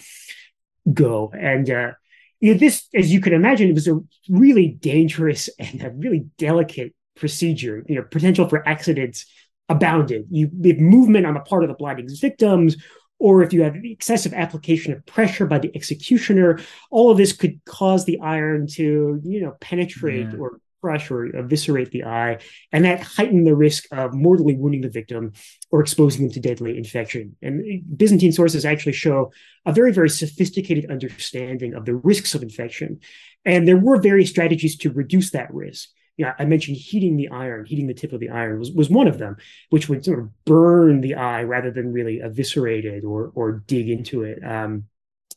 go. 0.92 1.32
And 1.32 1.70
uh, 1.70 1.92
you 2.40 2.52
know, 2.52 2.60
this, 2.60 2.86
as 2.94 3.12
you 3.12 3.20
can 3.20 3.32
imagine, 3.32 3.70
it 3.70 3.74
was 3.74 3.88
a 3.88 3.98
really 4.28 4.68
dangerous 4.68 5.48
and 5.58 5.82
a 5.82 5.90
really 5.90 6.26
delicate 6.36 6.94
procedure. 7.16 7.82
You 7.88 7.96
know, 7.96 8.02
potential 8.02 8.46
for 8.46 8.68
accidents 8.68 9.24
abounded. 9.68 10.26
You 10.30 10.50
have 10.64 10.78
movement 10.78 11.26
on 11.26 11.34
the 11.34 11.40
part 11.40 11.64
of 11.64 11.68
the 11.68 11.74
blinding's 11.74 12.18
victims, 12.20 12.76
or 13.18 13.42
if 13.42 13.52
you 13.52 13.62
have 13.62 13.76
excessive 13.82 14.32
application 14.32 14.92
of 14.92 15.04
pressure 15.04 15.46
by 15.46 15.58
the 15.58 15.70
executioner, 15.74 16.60
all 16.90 17.10
of 17.10 17.18
this 17.18 17.32
could 17.32 17.60
cause 17.64 18.04
the 18.04 18.18
iron 18.20 18.66
to, 18.68 19.20
you 19.24 19.40
know, 19.40 19.56
penetrate 19.60 20.28
yeah. 20.32 20.38
or 20.38 20.60
crush 20.80 21.10
or 21.10 21.24
eviscerate 21.36 21.90
the 21.90 22.04
eye, 22.04 22.38
and 22.70 22.84
that 22.84 23.00
heightened 23.00 23.44
the 23.44 23.56
risk 23.56 23.84
of 23.90 24.14
mortally 24.14 24.54
wounding 24.54 24.80
the 24.80 24.88
victim 24.88 25.32
or 25.70 25.80
exposing 25.80 26.22
them 26.22 26.32
to 26.32 26.40
deadly 26.40 26.76
infection. 26.76 27.34
And 27.42 27.82
Byzantine 27.96 28.32
sources 28.32 28.64
actually 28.64 28.92
show 28.92 29.32
a 29.66 29.72
very, 29.72 29.92
very 29.92 30.08
sophisticated 30.08 30.88
understanding 30.88 31.74
of 31.74 31.84
the 31.84 31.96
risks 31.96 32.34
of 32.36 32.42
infection. 32.42 33.00
And 33.44 33.66
there 33.66 33.76
were 33.76 34.00
various 34.00 34.30
strategies 34.30 34.76
to 34.78 34.92
reduce 34.92 35.32
that 35.32 35.52
risk 35.52 35.88
yeah, 36.18 36.34
I 36.36 36.44
mentioned 36.44 36.76
heating 36.76 37.16
the 37.16 37.28
iron, 37.28 37.64
heating 37.64 37.86
the 37.86 37.94
tip 37.94 38.12
of 38.12 38.18
the 38.18 38.30
iron 38.30 38.58
was, 38.58 38.72
was 38.72 38.90
one 38.90 39.06
of 39.06 39.18
them, 39.18 39.36
which 39.70 39.88
would 39.88 40.04
sort 40.04 40.18
of 40.18 40.28
burn 40.44 41.00
the 41.00 41.14
eye 41.14 41.44
rather 41.44 41.70
than 41.70 41.92
really 41.92 42.20
eviscerate 42.20 42.84
it 42.84 43.04
or 43.04 43.30
or 43.34 43.62
dig 43.66 43.88
into 43.88 44.24
it. 44.24 44.44
Um, 44.44 44.84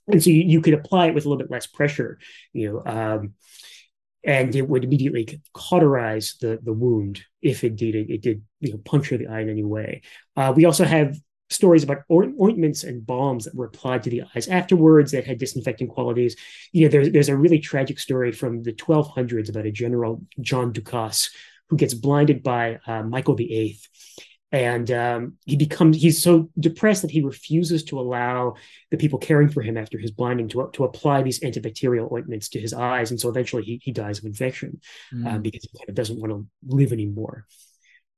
and 0.08 0.22
so 0.22 0.32
you, 0.32 0.41
you, 0.41 0.60
could 0.60 0.74
apply 0.74 1.08
it 1.08 1.13
with 1.13 1.26
a 1.26 1.30
little 1.30 1.38
bit 1.38 1.52
less 1.52 1.67
pressure, 1.67 2.17
you 2.52 2.74
know, 2.74 2.91
um, 2.91 3.36
and 4.24 4.56
it 4.56 4.67
would 4.67 4.84
immediately 4.84 5.39
cauterize 5.54 6.36
the 6.41 6.60
the 6.63 6.74
wound 6.74 7.24
if 7.44 7.63
indeed 7.63 7.94
it, 7.94 8.10
it 8.10 8.22
did 8.22 8.41
you 8.60 8.72
know 8.72 8.80
puncture 8.84 9.17
the 9.17 9.28
eye 9.28 9.41
in 9.41 9.50
any 9.50 9.63
way. 9.63 10.02
Uh, 10.36 10.52
we 10.56 10.65
also 10.65 10.84
have 10.84 11.15
stories 11.51 11.83
about 11.83 12.03
ointments 12.11 12.83
and 12.83 13.05
balms 13.05 13.45
that 13.45 13.55
were 13.55 13.65
applied 13.65 14.03
to 14.03 14.09
the 14.09 14.23
eyes 14.35 14.47
afterwards 14.47 15.11
that 15.11 15.25
had 15.25 15.37
disinfecting 15.37 15.87
qualities. 15.87 16.35
You 16.71 16.83
know, 16.83 16.91
there's 16.91 17.11
there's 17.11 17.29
a 17.29 17.37
really 17.37 17.59
tragic 17.59 17.99
story 17.99 18.31
from 18.31 18.63
the 18.63 18.73
1200s 18.73 19.49
about 19.49 19.65
a 19.65 19.71
general 19.71 20.21
John 20.39 20.71
Ducas 20.71 21.29
who 21.69 21.77
gets 21.77 21.93
blinded 21.93 22.43
by 22.43 22.79
uh, 22.85 23.03
Michael 23.03 23.35
VIII. 23.35 23.79
And 24.53 24.91
um, 24.91 25.37
he 25.45 25.55
becomes 25.55 25.95
he's 25.95 26.21
so 26.21 26.49
depressed 26.59 27.03
that 27.03 27.11
he 27.11 27.21
refuses 27.21 27.85
to 27.85 27.99
allow 27.99 28.55
the 28.89 28.97
people 28.97 29.17
caring 29.17 29.47
for 29.47 29.61
him 29.61 29.77
after 29.77 29.97
his 29.97 30.11
blinding 30.11 30.49
to, 30.49 30.69
to 30.73 30.83
apply 30.83 31.21
these 31.21 31.39
antibacterial 31.39 32.11
ointments 32.11 32.49
to 32.49 32.59
his 32.59 32.73
eyes, 32.73 33.11
and 33.11 33.19
so 33.19 33.29
eventually 33.29 33.63
he, 33.63 33.79
he 33.81 33.93
dies 33.93 34.19
of 34.19 34.25
infection 34.25 34.81
mm. 35.13 35.25
um, 35.25 35.41
because 35.41 35.63
he 35.63 35.77
kind 35.77 35.87
of 35.87 35.95
doesn't 35.95 36.19
want 36.19 36.33
to 36.33 36.45
live 36.67 36.91
anymore. 36.91 37.45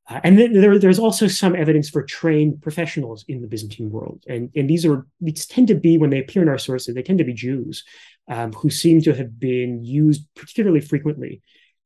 Uh, 0.09 0.19
and 0.23 0.37
then 0.37 0.53
there, 0.53 0.77
there's 0.77 0.99
also 0.99 1.27
some 1.27 1.55
evidence 1.55 1.89
for 1.89 2.03
trained 2.03 2.61
professionals 2.61 3.23
in 3.27 3.41
the 3.41 3.47
Byzantine 3.47 3.89
world. 3.89 4.23
And, 4.27 4.49
and 4.55 4.69
these 4.69 4.85
are 4.85 5.07
these 5.21 5.45
tend 5.45 5.69
to 5.69 5.75
be, 5.75 5.97
when 5.97 6.09
they 6.09 6.19
appear 6.19 6.41
in 6.41 6.49
our 6.49 6.57
sources, 6.57 6.93
they 6.93 7.03
tend 7.03 7.19
to 7.19 7.23
be 7.23 7.33
Jews 7.33 7.83
um, 8.27 8.51
who 8.51 8.69
seem 8.69 9.01
to 9.03 9.13
have 9.13 9.39
been 9.39 9.83
used 9.83 10.27
particularly 10.35 10.81
frequently 10.81 11.41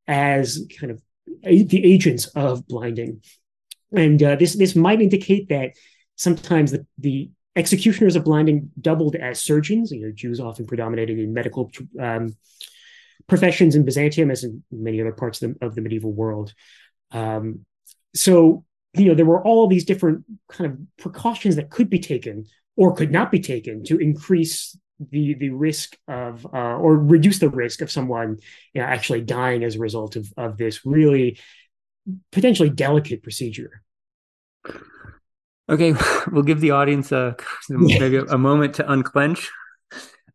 as 0.08 0.66
kind 0.80 0.92
of 0.92 1.02
a, 1.44 1.64
the 1.64 1.86
agents 1.94 2.26
of 2.28 2.68
blinding. 2.68 3.22
And 3.92 4.22
uh, 4.22 4.36
this, 4.36 4.56
this 4.56 4.76
might 4.76 5.02
indicate 5.02 5.50
that 5.50 5.72
sometimes 6.16 6.72
the, 6.72 6.86
the 6.98 7.30
executioners 7.56 8.16
of 8.16 8.24
blinding 8.24 8.72
doubled 8.82 9.16
as 9.16 9.42
surgeons. 9.42 9.92
You 9.92 10.08
know, 10.08 10.12
Jews 10.12 10.40
often 10.40 10.66
predominated 10.66 11.20
in 11.20 11.34
medical 11.34 11.72
um, 12.00 12.36
professions 13.28 13.76
in 13.76 13.86
Byzantium, 13.86 14.32
as 14.32 14.44
in 14.44 14.64
many 14.72 15.02
other 15.02 15.12
parts 15.12 15.42
of 15.42 15.54
the, 15.60 15.66
of 15.66 15.76
the 15.76 15.82
medieval 15.82 16.14
world. 16.14 16.54
Um, 17.12 17.66
so 18.18 18.66
you 18.94 19.06
know 19.06 19.16
there 19.16 19.26
were 19.26 19.44
all 19.44 19.68
these 19.68 19.86
different 19.86 20.24
kind 20.50 20.72
of 20.72 20.78
precautions 20.98 21.56
that 21.56 21.70
could 21.70 21.90
be 21.90 22.00
taken 22.00 22.46
or 22.76 22.96
could 22.96 23.12
not 23.12 23.32
be 23.32 23.40
taken 23.40 23.84
to 23.84 23.98
increase 23.98 24.78
the 25.12 25.36
the 25.36 25.50
risk 25.50 25.98
of 26.08 26.46
uh, 26.54 26.76
or 26.78 26.98
reduce 26.98 27.40
the 27.40 27.50
risk 27.50 27.82
of 27.82 27.92
someone 27.92 28.38
you 28.74 28.82
know, 28.82 28.88
actually 28.88 29.22
dying 29.22 29.64
as 29.64 29.76
a 29.76 29.80
result 29.80 30.16
of 30.16 30.32
of 30.38 30.58
this 30.58 30.86
really 30.86 31.40
potentially 32.32 32.70
delicate 32.70 33.22
procedure. 33.22 33.84
Okay, 35.70 35.94
we'll 36.32 36.44
give 36.44 36.62
the 36.62 36.72
audience 36.72 37.12
a 37.12 37.36
maybe 37.70 38.18
a 38.18 38.38
moment 38.38 38.76
to 38.76 38.92
unclench. 38.92 39.50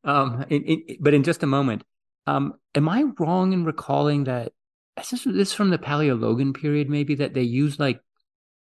Um, 0.04 0.44
in, 0.48 0.64
in, 0.64 0.96
but 1.00 1.14
in 1.14 1.22
just 1.22 1.44
a 1.44 1.46
moment, 1.46 1.84
um, 2.26 2.54
am 2.74 2.88
I 2.88 3.04
wrong 3.18 3.52
in 3.52 3.64
recalling 3.64 4.24
that 4.24 4.52
this, 4.96 5.24
this 5.24 5.52
from 5.52 5.70
the 5.70 5.78
Paleologan 5.78 6.54
period, 6.54 6.88
maybe 6.88 7.14
that 7.16 7.34
they 7.34 7.42
use 7.42 7.78
like 7.78 8.00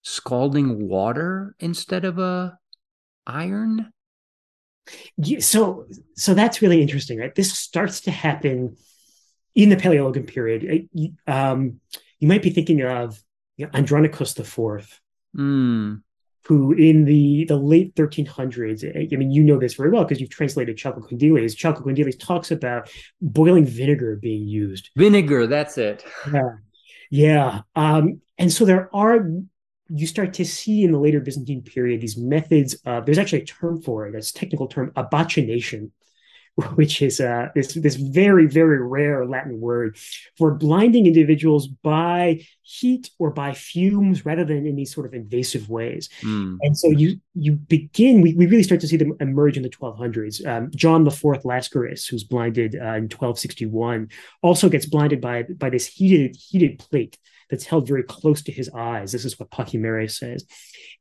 scalding 0.02 0.88
water 0.88 1.54
instead 1.58 2.04
of 2.04 2.18
a 2.18 2.58
iron? 3.26 3.92
Yeah, 5.16 5.40
so 5.40 5.86
so 6.14 6.34
that's 6.34 6.62
really 6.62 6.80
interesting, 6.80 7.18
right? 7.18 7.34
This 7.34 7.58
starts 7.58 8.02
to 8.02 8.10
happen 8.10 8.76
in 9.54 9.68
the 9.68 9.76
Paleologan 9.76 10.26
period. 10.26 10.88
Um, 11.26 11.80
you 12.18 12.28
might 12.28 12.42
be 12.42 12.50
thinking 12.50 12.82
of 12.82 13.20
you 13.56 13.66
know, 13.66 13.72
Andronicus 13.74 14.38
IV, 14.38 15.00
mm 15.36 16.02
who 16.46 16.72
in 16.72 17.04
the, 17.04 17.44
the 17.46 17.56
late 17.56 17.94
1300s, 17.96 19.12
I 19.12 19.16
mean, 19.16 19.32
you 19.32 19.42
know 19.42 19.58
this 19.58 19.74
very 19.74 19.90
well 19.90 20.04
because 20.04 20.20
you've 20.20 20.30
translated 20.30 20.76
Chalcondyles. 20.76 21.56
Chalcondyles 21.56 22.18
talks 22.20 22.52
about 22.52 22.88
boiling 23.20 23.64
vinegar 23.64 24.14
being 24.16 24.46
used. 24.46 24.90
Vinegar, 24.96 25.48
that's 25.48 25.76
it. 25.76 26.04
Yeah. 26.32 26.40
Yeah. 27.10 27.60
Um, 27.74 28.20
and 28.38 28.52
so 28.52 28.64
there 28.64 28.94
are, 28.94 29.28
you 29.88 30.06
start 30.06 30.34
to 30.34 30.44
see 30.44 30.84
in 30.84 30.92
the 30.92 30.98
later 30.98 31.20
Byzantine 31.20 31.62
period 31.62 32.00
these 32.00 32.16
methods 32.16 32.74
of, 32.84 33.06
there's 33.06 33.18
actually 33.18 33.42
a 33.42 33.46
term 33.46 33.80
for 33.80 34.06
it, 34.06 34.12
that's 34.12 34.32
technical 34.32 34.68
term, 34.68 34.92
abacination, 34.96 35.90
which 36.74 37.02
is 37.02 37.20
uh, 37.20 37.48
this 37.54 37.74
this 37.74 37.96
very 37.96 38.46
very 38.46 38.80
rare 38.80 39.26
Latin 39.26 39.60
word 39.60 39.98
for 40.38 40.54
blinding 40.54 41.06
individuals 41.06 41.68
by 41.68 42.40
heat 42.62 43.10
or 43.18 43.30
by 43.30 43.52
fumes 43.52 44.24
rather 44.24 44.44
than 44.44 44.66
in 44.66 44.74
these 44.74 44.92
sort 44.92 45.06
of 45.06 45.12
invasive 45.12 45.68
ways. 45.68 46.08
Mm. 46.22 46.56
And 46.62 46.76
so 46.76 46.88
you 46.88 47.20
you 47.34 47.52
begin 47.52 48.22
we, 48.22 48.34
we 48.34 48.46
really 48.46 48.62
start 48.62 48.80
to 48.80 48.88
see 48.88 48.96
them 48.96 49.12
emerge 49.20 49.58
in 49.58 49.62
the 49.62 49.70
1200s. 49.70 50.46
Um, 50.46 50.70
John 50.74 51.06
IV 51.06 51.42
Lascaris, 51.44 52.08
who's 52.08 52.24
blinded 52.24 52.74
uh, 52.74 52.96
in 52.96 53.04
1261, 53.04 54.08
also 54.42 54.70
gets 54.70 54.86
blinded 54.86 55.20
by 55.20 55.42
by 55.42 55.68
this 55.68 55.86
heated 55.86 56.36
heated 56.36 56.78
plate 56.78 57.18
that's 57.50 57.66
held 57.66 57.86
very 57.86 58.02
close 58.02 58.42
to 58.42 58.52
his 58.52 58.70
eyes. 58.70 59.12
This 59.12 59.26
is 59.26 59.38
what 59.38 59.50
Pachymeres 59.50 60.16
says, 60.16 60.46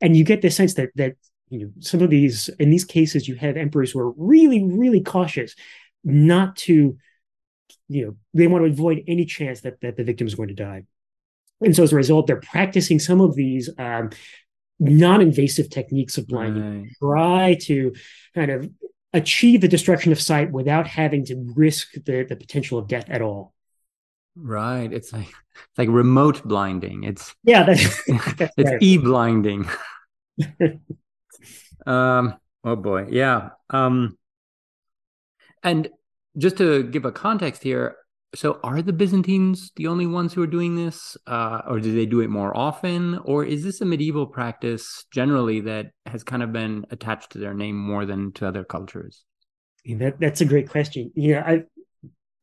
and 0.01 0.17
you 0.17 0.25
get 0.25 0.41
the 0.41 0.51
sense 0.51 0.73
that 0.73 0.89
that 0.95 1.15
you 1.49 1.59
know 1.59 1.71
some 1.79 2.01
of 2.01 2.09
these 2.09 2.49
in 2.59 2.69
these 2.69 2.85
cases 2.85 3.27
you 3.27 3.35
have 3.35 3.57
emperors 3.57 3.91
who 3.91 3.99
are 3.99 4.11
really 4.11 4.63
really 4.63 5.01
cautious 5.01 5.55
not 6.03 6.55
to 6.55 6.97
you 7.87 8.05
know 8.05 8.15
they 8.33 8.47
want 8.47 8.65
to 8.65 8.71
avoid 8.71 9.03
any 9.07 9.25
chance 9.25 9.61
that 9.61 9.81
that 9.81 9.97
the 9.97 10.03
victim 10.03 10.27
is 10.27 10.35
going 10.35 10.49
to 10.49 10.55
die. 10.55 10.83
And 11.61 11.75
so 11.75 11.83
as 11.83 11.93
a 11.93 11.95
result 11.95 12.27
they're 12.27 12.41
practicing 12.41 12.99
some 12.99 13.21
of 13.21 13.35
these 13.35 13.69
um, 13.77 14.09
non-invasive 14.79 15.69
techniques 15.69 16.17
of 16.17 16.27
blinding. 16.27 16.91
Right. 17.01 17.59
try 17.59 17.65
to 17.65 17.93
kind 18.33 18.51
of 18.51 18.69
achieve 19.13 19.61
the 19.61 19.67
destruction 19.67 20.11
of 20.11 20.19
sight 20.19 20.51
without 20.51 20.87
having 20.87 21.25
to 21.25 21.53
risk 21.55 21.93
the, 21.93 22.23
the 22.23 22.35
potential 22.35 22.77
of 22.77 22.87
death 22.87 23.09
at 23.09 23.21
all. 23.21 23.53
Right. 24.35 24.91
It's 24.91 25.13
like 25.13 25.27
it's 25.29 25.77
like 25.77 25.89
remote 25.89 26.43
blinding. 26.43 27.03
It's 27.03 27.33
yeah 27.43 27.63
that's, 27.63 28.05
that's 28.37 28.53
it's 28.57 28.71
right. 28.71 28.81
e-blinding 28.81 29.69
Um, 31.85 32.35
oh 32.63 32.75
boy, 32.75 33.07
yeah. 33.09 33.49
Um, 33.69 34.17
and 35.63 35.89
just 36.37 36.57
to 36.57 36.83
give 36.83 37.05
a 37.05 37.11
context 37.11 37.63
here, 37.63 37.97
so 38.33 38.59
are 38.63 38.81
the 38.81 38.93
Byzantines 38.93 39.71
the 39.75 39.87
only 39.87 40.07
ones 40.07 40.33
who 40.33 40.43
are 40.43 40.47
doing 40.47 40.75
this, 40.75 41.17
uh, 41.25 41.61
or 41.67 41.79
do 41.79 41.93
they 41.93 42.05
do 42.05 42.19
it 42.19 42.29
more 42.29 42.55
often, 42.55 43.17
or 43.19 43.45
is 43.45 43.63
this 43.63 43.81
a 43.81 43.85
medieval 43.85 44.27
practice 44.27 45.05
generally 45.11 45.61
that 45.61 45.87
has 46.05 46.23
kind 46.23 46.43
of 46.43 46.51
been 46.51 46.85
attached 46.91 47.31
to 47.31 47.39
their 47.39 47.53
name 47.53 47.77
more 47.77 48.05
than 48.05 48.33
to 48.33 48.47
other 48.47 48.63
cultures? 48.63 49.23
Yeah, 49.83 49.97
that, 49.97 50.19
that's 50.19 50.41
a 50.41 50.45
great 50.45 50.69
question. 50.69 51.11
Yeah, 51.15 51.43
I, 51.45 51.63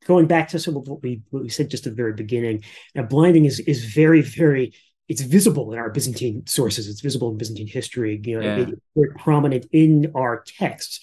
going 0.06 0.26
back 0.26 0.48
to 0.48 0.58
some 0.58 0.76
of 0.76 0.88
what 0.88 1.02
we 1.02 1.22
what 1.30 1.42
we 1.42 1.48
said 1.48 1.70
just 1.70 1.86
at 1.86 1.92
the 1.92 1.96
very 1.96 2.14
beginning, 2.14 2.62
now 2.94 3.02
blinding 3.02 3.44
is 3.44 3.60
is 3.60 3.84
very 3.84 4.22
very 4.22 4.74
it's 5.08 5.22
visible 5.22 5.72
in 5.72 5.78
our 5.78 5.90
Byzantine 5.90 6.46
sources. 6.46 6.88
It's 6.88 7.00
visible 7.00 7.30
in 7.30 7.38
Byzantine 7.38 7.68
history. 7.68 8.20
You 8.24 8.40
know, 8.40 8.46
yeah. 8.46 8.56
it's 8.58 8.80
very 8.96 9.14
prominent 9.18 9.66
in 9.72 10.12
our 10.14 10.44
texts, 10.46 11.00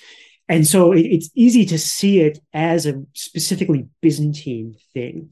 and 0.48 0.66
so 0.66 0.92
it, 0.92 1.02
it's 1.02 1.30
easy 1.36 1.66
to 1.66 1.78
see 1.78 2.22
it 2.22 2.40
as 2.54 2.86
a 2.86 3.04
specifically 3.14 3.88
Byzantine 4.02 4.76
thing. 4.94 5.30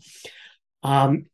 Um, 0.84 1.25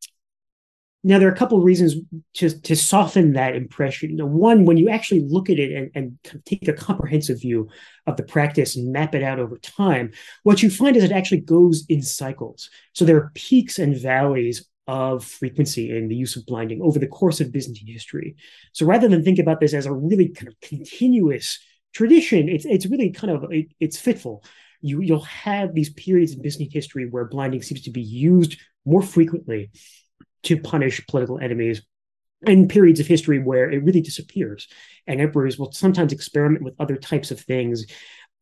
now, 1.05 1.19
there 1.19 1.27
are 1.27 1.33
a 1.33 1.37
couple 1.37 1.57
of 1.57 1.65
reasons 1.65 1.95
to, 2.35 2.49
to 2.61 2.75
soften 2.77 3.33
that 3.33 3.57
impression. 3.57 4.11
You 4.11 4.15
know, 4.15 4.25
one, 4.25 4.63
when 4.63 4.77
you 4.77 4.89
actually 4.89 5.19
look 5.19 5.49
at 5.49 5.59
it 5.59 5.73
and, 5.73 5.91
and 6.23 6.43
take 6.45 6.65
a 6.69 6.73
comprehensive 6.73 7.41
view 7.41 7.67
of 8.07 8.15
the 8.15 8.23
practice 8.23 8.77
and 8.77 8.93
map 8.93 9.13
it 9.13 9.21
out 9.21 9.37
over 9.37 9.57
time, 9.57 10.11
what 10.43 10.63
you 10.63 10.69
find 10.69 10.95
is 10.95 11.03
it 11.03 11.11
actually 11.11 11.41
goes 11.41 11.85
in 11.89 12.01
cycles. 12.01 12.69
So 12.93 13.03
there 13.03 13.17
are 13.17 13.31
peaks 13.33 13.79
and 13.79 13.97
valleys 13.97 14.65
of 14.87 15.23
frequency 15.23 15.95
in 15.95 16.07
the 16.07 16.15
use 16.15 16.35
of 16.35 16.45
blinding 16.45 16.81
over 16.81 16.99
the 16.99 17.07
course 17.07 17.39
of 17.39 17.51
Byzantine 17.51 17.87
history. 17.87 18.35
So 18.73 18.85
rather 18.85 19.07
than 19.07 19.23
think 19.23 19.39
about 19.39 19.59
this 19.59 19.73
as 19.73 19.85
a 19.85 19.93
really 19.93 20.29
kind 20.29 20.47
of 20.47 20.59
continuous 20.61 21.59
tradition, 21.93 22.49
it's 22.49 22.65
it's 22.65 22.85
really 22.85 23.11
kind 23.11 23.31
of 23.31 23.51
it, 23.51 23.67
it's 23.79 23.99
fitful. 23.99 24.43
You 24.81 25.01
you'll 25.01 25.21
have 25.21 25.73
these 25.73 25.91
periods 25.91 26.33
in 26.33 26.41
Byzantine 26.41 26.71
history 26.71 27.07
where 27.09 27.25
blinding 27.25 27.61
seems 27.61 27.83
to 27.83 27.91
be 27.91 28.01
used 28.01 28.59
more 28.85 29.01
frequently 29.01 29.71
to 30.43 30.57
punish 30.57 31.05
political 31.07 31.39
enemies 31.39 31.81
and 32.45 32.69
periods 32.69 32.99
of 32.99 33.07
history 33.07 33.39
where 33.39 33.71
it 33.71 33.83
really 33.83 34.01
disappears 34.01 34.67
and 35.07 35.21
emperors 35.21 35.57
will 35.57 35.71
sometimes 35.71 36.11
experiment 36.11 36.63
with 36.63 36.75
other 36.79 36.97
types 36.97 37.31
of 37.31 37.39
things 37.39 37.85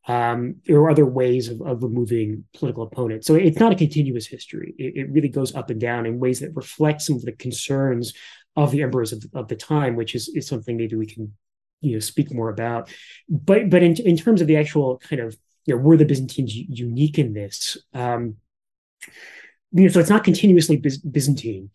um, 0.08 0.56
are 0.68 0.90
other 0.90 1.06
ways 1.06 1.48
of, 1.48 1.60
of 1.62 1.82
removing 1.82 2.44
political 2.54 2.82
opponents. 2.82 3.26
So 3.26 3.34
it's 3.34 3.60
not 3.60 3.72
a 3.72 3.76
continuous 3.76 4.26
history. 4.26 4.74
It, 4.76 4.96
it, 4.96 5.10
really 5.10 5.28
goes 5.28 5.54
up 5.54 5.70
and 5.70 5.80
down 5.80 6.06
in 6.06 6.18
ways 6.18 6.40
that 6.40 6.56
reflect 6.56 7.02
some 7.02 7.16
of 7.16 7.22
the 7.22 7.32
concerns 7.32 8.12
of 8.56 8.72
the 8.72 8.82
emperors 8.82 9.12
of, 9.12 9.24
of 9.32 9.46
the 9.46 9.54
time, 9.54 9.94
which 9.94 10.14
is, 10.16 10.28
is 10.28 10.48
something 10.48 10.76
maybe 10.76 10.96
we 10.96 11.06
can 11.06 11.32
you 11.82 11.94
know 11.94 12.00
speak 12.00 12.32
more 12.32 12.48
about. 12.48 12.90
But 13.28 13.68
but 13.68 13.82
in, 13.82 13.96
in 13.96 14.16
terms 14.16 14.40
of 14.40 14.46
the 14.46 14.56
actual 14.56 14.98
kind 14.98 15.20
of 15.20 15.36
you 15.66 15.74
know 15.74 15.80
were 15.82 15.96
the 15.96 16.06
Byzantines 16.06 16.54
unique 16.54 17.18
in 17.18 17.34
this? 17.34 17.76
Um, 17.92 18.36
you 19.72 19.84
know, 19.84 19.88
so 19.88 20.00
it's 20.00 20.10
not 20.10 20.24
continuously 20.24 20.76
Byzantine. 20.76 21.70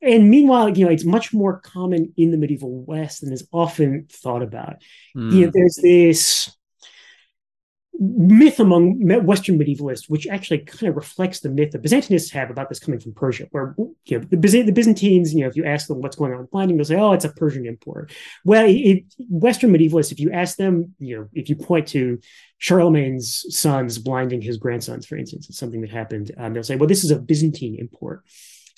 And 0.00 0.30
meanwhile, 0.30 0.68
you 0.68 0.84
know, 0.84 0.92
it's 0.92 1.04
much 1.04 1.32
more 1.32 1.60
common 1.60 2.12
in 2.16 2.30
the 2.30 2.36
medieval 2.36 2.84
West 2.84 3.20
than 3.20 3.32
is 3.32 3.48
often 3.52 4.06
thought 4.10 4.42
about. 4.42 4.76
Mm. 5.16 5.32
You 5.32 5.44
know, 5.46 5.52
there's 5.52 5.78
this 5.82 6.56
myth 7.98 8.60
among 8.60 9.00
Western 9.24 9.58
medievalists, 9.58 10.08
which 10.08 10.26
actually 10.28 10.58
kind 10.58 10.88
of 10.88 10.96
reflects 10.96 11.40
the 11.40 11.48
myth 11.48 11.72
that 11.72 11.82
Byzantinists 11.82 12.30
have 12.30 12.48
about 12.50 12.68
this 12.68 12.78
coming 12.78 13.00
from 13.00 13.12
Persia, 13.12 13.48
where 13.50 13.74
you 14.04 14.18
know 14.18 14.24
the, 14.30 14.62
the 14.62 14.72
Byzantines, 14.72 15.34
you 15.34 15.40
know, 15.40 15.48
if 15.48 15.56
you 15.56 15.64
ask 15.64 15.88
them 15.88 16.00
what's 16.00 16.16
going 16.16 16.32
on 16.32 16.38
with 16.38 16.50
blinding, 16.50 16.76
they'll 16.76 16.84
say, 16.84 16.96
"Oh, 16.96 17.12
it's 17.12 17.24
a 17.24 17.30
Persian 17.30 17.66
import." 17.66 18.12
Well, 18.44 18.66
it, 18.68 19.04
Western 19.28 19.72
medievalists, 19.72 20.12
if 20.12 20.20
you 20.20 20.30
ask 20.30 20.56
them, 20.56 20.94
you 20.98 21.16
know, 21.16 21.28
if 21.32 21.48
you 21.48 21.56
point 21.56 21.88
to 21.88 22.20
Charlemagne's 22.58 23.44
sons 23.48 23.98
blinding 23.98 24.42
his 24.42 24.58
grandsons, 24.58 25.06
for 25.06 25.16
instance, 25.16 25.48
it's 25.48 25.58
something 25.58 25.80
that 25.80 25.90
happened, 25.90 26.30
um, 26.38 26.52
they'll 26.52 26.62
say, 26.62 26.76
"Well, 26.76 26.88
this 26.88 27.04
is 27.04 27.10
a 27.10 27.18
Byzantine 27.18 27.76
import." 27.78 28.22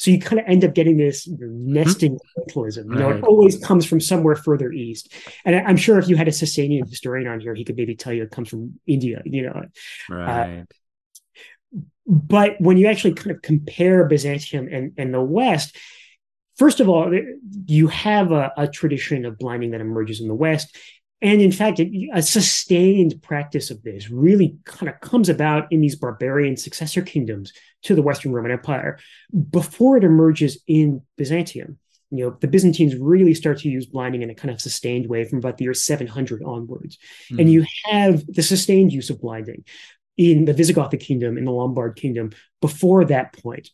So 0.01 0.11
you 0.11 0.19
kind 0.19 0.41
of 0.41 0.47
end 0.47 0.65
up 0.65 0.75
getting 0.75 0.97
this 0.97 1.29
nesting 1.29 2.19
localism. 2.35 2.91
You 2.91 2.99
know, 2.99 3.11
right. 3.11 3.19
it 3.19 3.25
always 3.25 3.63
comes 3.63 3.85
from 3.85 4.01
somewhere 4.01 4.35
further 4.35 4.73
east. 4.73 5.13
And 5.45 5.55
I'm 5.55 5.77
sure 5.77 5.99
if 5.99 6.09
you 6.09 6.17
had 6.17 6.27
a 6.27 6.31
Sasanian 6.31 6.89
historian 6.89 7.29
on 7.29 7.39
here, 7.39 7.55
he 7.55 7.67
could 7.67 7.77
maybe 7.77 7.95
tell 7.97 8.11
you 8.11 8.23
it 8.23 8.31
comes 8.31 8.49
from 8.49 8.81
India. 8.87 9.21
You 9.27 9.43
know, 9.43 9.63
uh, 10.11 10.15
right. 10.15 10.61
Uh, 10.61 11.83
but 12.07 12.59
when 12.61 12.79
you 12.79 12.87
actually 12.87 13.13
kind 13.13 13.31
of 13.31 13.43
compare 13.43 14.07
Byzantium 14.07 14.69
and, 14.73 14.95
and 14.97 15.13
the 15.13 15.21
West, 15.21 15.77
first 16.57 16.81
of 16.81 16.89
all, 16.89 17.13
you 17.67 17.89
have 17.89 18.33
a, 18.33 18.53
a 18.57 18.69
tradition 18.69 19.27
of 19.27 19.37
blinding 19.37 19.73
that 19.73 19.83
emerges 19.83 20.23
in 20.23 20.29
the 20.29 20.35
West. 20.35 20.75
And 21.23 21.43
in 21.43 21.53
fact, 21.53 21.81
a 21.81 22.23
sustained 22.23 23.23
practice 23.23 23.71
of 23.71 23.83
this 23.83 24.11
really 24.11 24.57
kind 24.65 24.89
of 24.89 25.01
comes 25.01 25.29
about 25.29 25.71
in 25.71 25.81
these 25.81 25.97
barbarian 25.97 26.57
successor 26.57 27.03
kingdoms 27.03 27.53
to 27.83 27.95
the 27.95 28.03
Western 28.03 28.33
Roman 28.33 28.53
Empire 28.53 28.99
before 29.51 29.99
it 29.99 30.05
emerges 30.05 30.63
in 30.67 31.03
Byzantium. 31.17 31.79
You 32.11 32.25
know, 32.25 32.37
the 32.41 32.49
Byzantines 32.49 32.97
really 32.97 33.35
start 33.35 33.59
to 33.61 33.69
use 33.69 33.87
blinding 33.87 34.23
in 34.23 34.31
a 34.31 34.35
kind 34.35 34.51
of 34.51 34.61
sustained 34.61 35.07
way 35.07 35.25
from 35.25 35.39
about 35.39 35.59
the 35.59 35.65
year 35.65 35.75
700 35.75 36.43
onwards. 36.43 36.99
Mm. 37.31 37.41
And 37.41 37.53
you 37.53 37.67
have 37.85 38.25
the 38.27 38.43
sustained 38.43 38.93
use 38.93 39.11
of 39.11 39.21
blinding 39.21 39.65
in 40.17 40.45
the 40.45 40.55
Visigothic 40.55 41.01
kingdom, 41.01 41.39
in 41.39 41.45
the 41.45 41.53
Lombard 41.53 41.97
kingdom 41.97 42.31
before 42.61 43.05
that 43.05 43.33
point. 43.35 43.71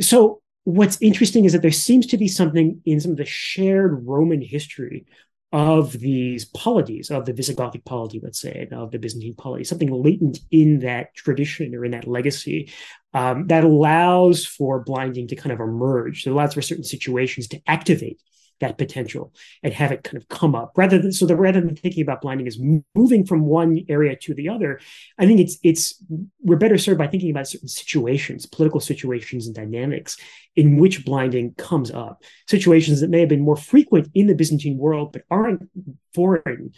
So 0.00 0.42
what's 0.64 1.00
interesting 1.00 1.44
is 1.44 1.52
that 1.52 1.62
there 1.62 1.70
seems 1.70 2.06
to 2.08 2.18
be 2.18 2.28
something 2.28 2.80
in 2.84 3.00
some 3.00 3.12
of 3.12 3.16
the 3.16 3.24
shared 3.24 4.06
Roman 4.06 4.42
history 4.42 5.06
of 5.52 5.92
these 5.92 6.44
polities, 6.44 7.10
of 7.10 7.24
the 7.24 7.32
Visigothic 7.32 7.84
polity, 7.84 8.20
let's 8.22 8.40
say, 8.40 8.68
of 8.72 8.90
the 8.90 8.98
Byzantine 8.98 9.34
polity, 9.36 9.64
something 9.64 9.90
latent 9.90 10.40
in 10.50 10.80
that 10.80 11.14
tradition 11.14 11.74
or 11.74 11.84
in 11.84 11.92
that 11.92 12.08
legacy 12.08 12.72
um, 13.14 13.46
that 13.46 13.64
allows 13.64 14.44
for 14.44 14.80
blinding 14.80 15.28
to 15.28 15.36
kind 15.36 15.52
of 15.52 15.60
emerge. 15.60 16.24
So 16.24 16.32
allows 16.32 16.54
for 16.54 16.62
certain 16.62 16.84
situations 16.84 17.48
to 17.48 17.60
activate 17.66 18.20
that 18.60 18.78
potential 18.78 19.32
and 19.62 19.72
have 19.72 19.92
it 19.92 20.02
kind 20.02 20.16
of 20.16 20.28
come 20.28 20.54
up. 20.54 20.72
Rather 20.76 20.98
than 20.98 21.12
so 21.12 21.26
that 21.26 21.36
rather 21.36 21.60
than 21.60 21.76
thinking 21.76 22.02
about 22.02 22.20
blinding 22.20 22.46
as 22.46 22.58
moving 22.94 23.24
from 23.24 23.46
one 23.46 23.84
area 23.88 24.16
to 24.16 24.34
the 24.34 24.48
other 24.48 24.80
i 25.18 25.26
think 25.26 25.40
it's 25.40 25.58
it's 25.62 26.02
we're 26.42 26.56
better 26.56 26.78
served 26.78 26.98
by 26.98 27.06
thinking 27.06 27.30
about 27.30 27.46
certain 27.46 27.68
situations 27.68 28.46
political 28.46 28.80
situations 28.80 29.46
and 29.46 29.54
dynamics 29.54 30.16
in 30.56 30.78
which 30.78 31.04
blinding 31.04 31.54
comes 31.54 31.90
up. 31.90 32.22
Situations 32.48 33.00
that 33.00 33.10
may 33.10 33.20
have 33.20 33.28
been 33.28 33.42
more 33.42 33.56
frequent 33.56 34.08
in 34.14 34.26
the 34.26 34.34
byzantine 34.34 34.78
world 34.78 35.12
but 35.12 35.22
aren't 35.30 35.68
foreign 36.14 36.72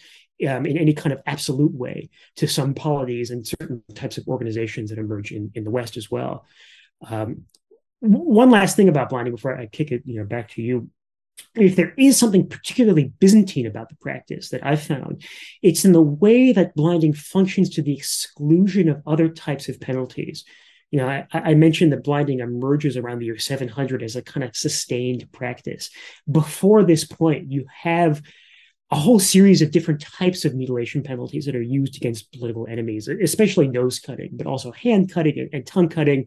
um, 0.46 0.66
in 0.66 0.76
any 0.76 0.92
kind 0.92 1.12
of 1.12 1.22
absolute 1.26 1.72
way 1.72 2.10
to 2.36 2.46
some 2.46 2.74
polities 2.74 3.30
and 3.30 3.46
certain 3.46 3.82
types 3.94 4.18
of 4.18 4.26
organizations 4.26 4.90
that 4.90 4.98
emerge 4.98 5.30
in, 5.32 5.50
in 5.54 5.64
the 5.64 5.70
west 5.70 5.96
as 5.96 6.10
well. 6.10 6.44
Um, 7.08 7.44
one 8.00 8.50
last 8.50 8.76
thing 8.76 8.88
about 8.88 9.08
blinding 9.08 9.34
before 9.34 9.58
i 9.58 9.66
kick 9.66 9.90
it 9.90 10.02
you 10.04 10.20
know 10.20 10.24
back 10.24 10.48
to 10.50 10.62
you 10.62 10.88
if 11.54 11.76
there 11.76 11.94
is 11.96 12.16
something 12.16 12.48
particularly 12.48 13.12
Byzantine 13.18 13.66
about 13.66 13.88
the 13.88 13.96
practice 13.96 14.50
that 14.50 14.64
I've 14.64 14.82
found, 14.82 15.24
it's 15.62 15.84
in 15.84 15.92
the 15.92 16.02
way 16.02 16.52
that 16.52 16.74
blinding 16.74 17.12
functions 17.12 17.70
to 17.70 17.82
the 17.82 17.94
exclusion 17.94 18.88
of 18.88 19.02
other 19.06 19.28
types 19.28 19.68
of 19.68 19.80
penalties. 19.80 20.44
You 20.90 21.00
know, 21.00 21.08
I, 21.08 21.26
I, 21.32 21.54
mentioned 21.54 21.92
that 21.92 22.04
blinding 22.04 22.40
emerges 22.40 22.96
around 22.96 23.18
the 23.18 23.26
year 23.26 23.38
700 23.38 24.02
as 24.02 24.16
a 24.16 24.22
kind 24.22 24.42
of 24.42 24.56
sustained 24.56 25.30
practice. 25.32 25.90
Before 26.30 26.82
this 26.82 27.04
point, 27.04 27.52
you 27.52 27.66
have 27.82 28.22
a 28.90 28.96
whole 28.96 29.18
series 29.18 29.60
of 29.60 29.70
different 29.70 30.00
types 30.00 30.44
of 30.44 30.54
mutilation 30.54 31.02
penalties 31.02 31.44
that 31.44 31.54
are 31.54 31.62
used 31.62 31.96
against 31.96 32.32
political 32.32 32.66
enemies, 32.68 33.06
especially 33.06 33.68
nose 33.68 34.00
cutting, 34.00 34.30
but 34.32 34.46
also 34.46 34.72
hand 34.72 35.12
cutting 35.12 35.38
and, 35.38 35.50
and, 35.52 35.66
tongue 35.66 35.90
cutting. 35.90 36.26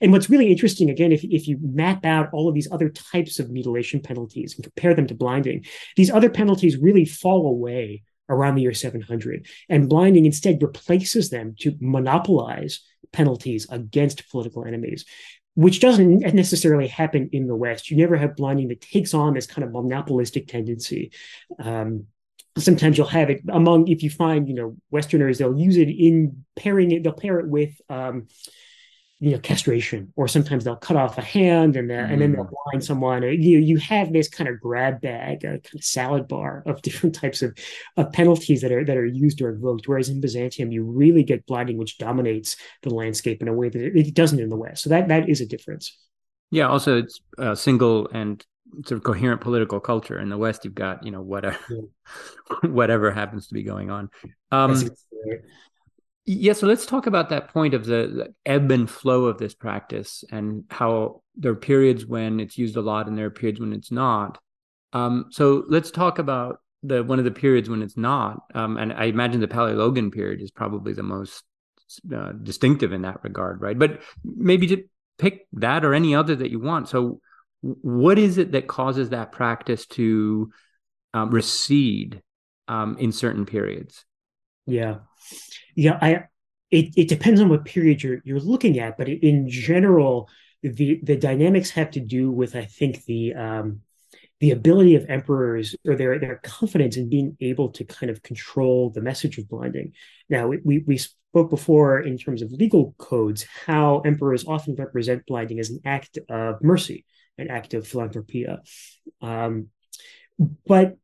And 0.00 0.10
what's 0.10 0.30
really 0.30 0.50
interesting, 0.50 0.88
again, 0.88 1.12
if, 1.12 1.22
if 1.24 1.46
you 1.46 1.58
map 1.60 2.06
out 2.06 2.30
all 2.32 2.48
of 2.48 2.54
these 2.54 2.70
other 2.72 2.88
types 2.88 3.38
of 3.38 3.50
mutilation 3.50 4.00
penalties 4.00 4.54
and 4.54 4.64
compare 4.64 4.94
them 4.94 5.06
to 5.08 5.14
blinding, 5.14 5.66
these 5.96 6.10
other 6.10 6.30
penalties 6.30 6.78
really 6.78 7.04
fall 7.04 7.46
away 7.46 8.02
around 8.30 8.54
the 8.54 8.62
year 8.62 8.74
700. 8.74 9.46
And 9.68 9.88
blinding 9.88 10.24
instead 10.24 10.62
replaces 10.62 11.28
them 11.28 11.56
to 11.60 11.76
monopolize 11.80 12.80
penalties 13.12 13.66
against 13.70 14.28
political 14.30 14.64
enemies 14.64 15.04
which 15.58 15.80
doesn't 15.80 16.20
necessarily 16.34 16.86
happen 16.86 17.28
in 17.32 17.48
the 17.48 17.56
West. 17.56 17.90
You 17.90 17.96
never 17.96 18.16
have 18.16 18.36
blinding 18.36 18.68
that 18.68 18.80
takes 18.80 19.12
on 19.12 19.34
this 19.34 19.48
kind 19.48 19.64
of 19.64 19.72
monopolistic 19.72 20.46
tendency. 20.46 21.10
Um, 21.58 22.06
sometimes 22.56 22.96
you'll 22.96 23.08
have 23.08 23.28
it 23.28 23.40
among 23.48 23.88
if 23.88 24.04
you 24.04 24.08
find 24.08 24.48
you 24.48 24.54
know 24.54 24.76
Westerners, 24.92 25.38
they'll 25.38 25.58
use 25.58 25.76
it 25.76 25.88
in 25.88 26.44
pairing 26.54 26.92
it. 26.92 27.02
They'll 27.02 27.12
pair 27.12 27.40
it 27.40 27.48
with 27.48 27.72
um, 27.88 28.28
you 29.20 29.32
know 29.32 29.38
castration 29.38 30.12
or 30.14 30.28
sometimes 30.28 30.64
they'll 30.64 30.76
cut 30.76 30.96
off 30.96 31.18
a 31.18 31.22
hand 31.22 31.74
and, 31.76 31.90
mm. 31.90 32.12
and 32.12 32.20
then 32.20 32.32
they'll 32.32 32.44
mm. 32.44 32.52
blind 32.64 32.84
someone 32.84 33.22
you 33.22 33.58
you 33.58 33.76
have 33.76 34.12
this 34.12 34.28
kind 34.28 34.48
of 34.48 34.60
grab 34.60 35.00
bag 35.00 35.38
a 35.44 35.58
kind 35.58 35.74
of 35.74 35.84
salad 35.84 36.28
bar 36.28 36.62
of 36.66 36.80
different 36.82 37.14
types 37.14 37.42
of, 37.42 37.56
of 37.96 38.12
penalties 38.12 38.60
that 38.60 38.70
are 38.70 38.84
that 38.84 38.96
are 38.96 39.06
used 39.06 39.40
or 39.42 39.50
invoked 39.50 39.88
whereas 39.88 40.08
in 40.08 40.20
byzantium 40.20 40.70
you 40.70 40.84
really 40.84 41.24
get 41.24 41.44
blinding 41.46 41.78
which 41.78 41.98
dominates 41.98 42.56
the 42.82 42.90
landscape 42.90 43.42
in 43.42 43.48
a 43.48 43.52
way 43.52 43.68
that 43.68 43.82
it, 43.82 43.96
it 43.96 44.14
doesn't 44.14 44.40
in 44.40 44.48
the 44.48 44.56
west 44.56 44.82
so 44.82 44.90
that 44.90 45.08
that 45.08 45.28
is 45.28 45.40
a 45.40 45.46
difference 45.46 45.98
yeah 46.50 46.68
also 46.68 46.98
it's 46.98 47.20
a 47.38 47.56
single 47.56 48.08
and 48.12 48.44
sort 48.86 48.98
of 48.98 49.02
coherent 49.02 49.40
political 49.40 49.80
culture 49.80 50.18
in 50.18 50.28
the 50.28 50.38
west 50.38 50.64
you've 50.64 50.74
got 50.74 51.04
you 51.04 51.10
know 51.10 51.22
whatever 51.22 51.58
yeah. 51.70 51.80
whatever 52.70 53.10
happens 53.10 53.48
to 53.48 53.54
be 53.54 53.62
going 53.62 53.90
on 53.90 54.10
um, 54.52 54.78
yeah, 56.30 56.52
so 56.52 56.66
let's 56.66 56.84
talk 56.84 57.06
about 57.06 57.30
that 57.30 57.48
point 57.48 57.72
of 57.72 57.86
the, 57.86 57.94
the, 58.14 58.34
ebb 58.44 58.70
and 58.70 58.90
flow 58.90 59.24
of 59.24 59.38
this 59.38 59.54
practice 59.54 60.24
and 60.30 60.64
how 60.68 61.22
there 61.34 61.52
are 61.52 61.56
periods 61.56 62.04
when 62.04 62.38
it's 62.38 62.58
used 62.58 62.76
a 62.76 62.82
lot 62.82 63.08
and 63.08 63.16
there 63.16 63.24
are 63.24 63.30
periods 63.30 63.60
when 63.60 63.72
it's 63.72 63.90
not. 63.90 64.38
Um, 64.92 65.28
so 65.30 65.64
let's 65.68 65.90
talk 65.90 66.18
about 66.18 66.60
the 66.82 67.02
one 67.02 67.18
of 67.18 67.24
the 67.24 67.30
periods 67.30 67.70
when 67.70 67.80
it's 67.80 67.96
not. 67.96 68.42
Um, 68.54 68.76
and 68.76 68.92
I 68.92 69.04
imagine 69.04 69.40
the 69.40 69.48
Palaiologan 69.48 70.12
period 70.12 70.42
is 70.42 70.50
probably 70.50 70.92
the 70.92 71.02
most 71.02 71.44
uh, 72.14 72.32
distinctive 72.32 72.92
in 72.92 73.02
that 73.02 73.24
regard, 73.24 73.62
right? 73.62 73.78
But 73.78 74.02
maybe 74.22 74.66
to 74.66 74.84
pick 75.16 75.46
that 75.54 75.82
or 75.82 75.94
any 75.94 76.14
other 76.14 76.36
that 76.36 76.50
you 76.50 76.60
want. 76.60 76.90
So, 76.90 77.22
what 77.62 78.18
is 78.18 78.36
it 78.36 78.52
that 78.52 78.68
causes 78.68 79.08
that 79.10 79.32
practice 79.32 79.86
to 79.86 80.50
um, 81.14 81.30
recede 81.30 82.20
um, 82.68 82.98
in 82.98 83.12
certain 83.12 83.46
periods? 83.46 84.04
Yeah 84.66 84.98
yeah, 85.74 85.98
I 86.00 86.24
it, 86.70 86.92
it 86.96 87.08
depends 87.08 87.40
on 87.40 87.48
what 87.48 87.64
period 87.64 88.02
you're 88.02 88.20
you're 88.24 88.40
looking 88.40 88.78
at, 88.78 88.98
but 88.98 89.08
in 89.08 89.48
general, 89.48 90.28
the 90.62 91.00
the 91.02 91.16
dynamics 91.16 91.70
have 91.70 91.90
to 91.92 92.00
do 92.00 92.30
with 92.30 92.56
I 92.56 92.64
think 92.64 93.04
the 93.04 93.34
um, 93.34 93.80
the 94.40 94.50
ability 94.50 94.94
of 94.94 95.06
emperors 95.08 95.74
or 95.86 95.96
their 95.96 96.18
their 96.18 96.40
confidence 96.42 96.96
in 96.96 97.08
being 97.08 97.36
able 97.40 97.70
to 97.70 97.84
kind 97.84 98.10
of 98.10 98.22
control 98.22 98.90
the 98.90 99.00
message 99.00 99.38
of 99.38 99.48
blinding. 99.48 99.92
Now 100.28 100.48
we 100.48 100.84
we 100.86 100.98
spoke 100.98 101.50
before 101.50 102.00
in 102.00 102.18
terms 102.18 102.42
of 102.42 102.52
legal 102.52 102.94
codes 102.98 103.46
how 103.66 104.00
emperors 104.00 104.46
often 104.46 104.74
represent 104.74 105.26
blinding 105.26 105.58
as 105.58 105.70
an 105.70 105.80
act 105.84 106.18
of 106.28 106.62
mercy, 106.62 107.04
an 107.38 107.50
act 107.50 107.74
of 107.74 107.86
philanthropia, 107.86 108.60
um, 109.22 109.68
but 110.66 110.96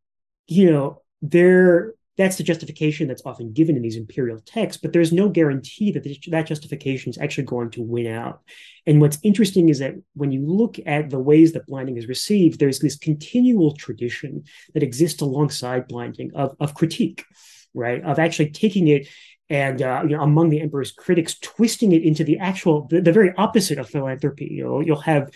you 0.46 0.70
know 0.70 1.02
there 1.22 1.94
that's 2.16 2.36
the 2.36 2.44
justification 2.44 3.08
that's 3.08 3.24
often 3.24 3.52
given 3.52 3.76
in 3.76 3.82
these 3.82 3.96
imperial 3.96 4.40
texts, 4.40 4.80
but 4.80 4.92
there's 4.92 5.12
no 5.12 5.28
guarantee 5.28 5.90
that 5.92 6.04
that 6.28 6.46
justification 6.46 7.10
is 7.10 7.18
actually 7.18 7.44
going 7.44 7.70
to 7.70 7.82
win 7.82 8.06
out. 8.06 8.40
And 8.86 9.00
what's 9.00 9.18
interesting 9.22 9.68
is 9.68 9.80
that 9.80 9.94
when 10.14 10.30
you 10.30 10.46
look 10.46 10.76
at 10.86 11.10
the 11.10 11.18
ways 11.18 11.52
that 11.52 11.66
blinding 11.66 11.96
is 11.96 12.06
received, 12.06 12.60
there's 12.60 12.78
this 12.78 12.96
continual 12.96 13.74
tradition 13.74 14.44
that 14.74 14.82
exists 14.82 15.22
alongside 15.22 15.88
blinding 15.88 16.30
of, 16.34 16.54
of 16.60 16.74
critique, 16.74 17.24
right? 17.72 18.02
Of 18.04 18.18
actually 18.18 18.50
taking 18.50 18.88
it 18.88 19.08
and 19.50 19.82
uh, 19.82 20.02
you 20.04 20.16
know, 20.16 20.22
among 20.22 20.48
the 20.48 20.60
emperor's 20.60 20.92
critics, 20.92 21.38
twisting 21.38 21.92
it 21.92 22.02
into 22.02 22.24
the 22.24 22.38
actual, 22.38 22.86
the, 22.88 23.00
the 23.00 23.12
very 23.12 23.32
opposite 23.36 23.78
of 23.78 23.90
philanthropy. 23.90 24.48
You 24.50 24.64
know, 24.64 24.80
you'll 24.80 25.00
have 25.00 25.30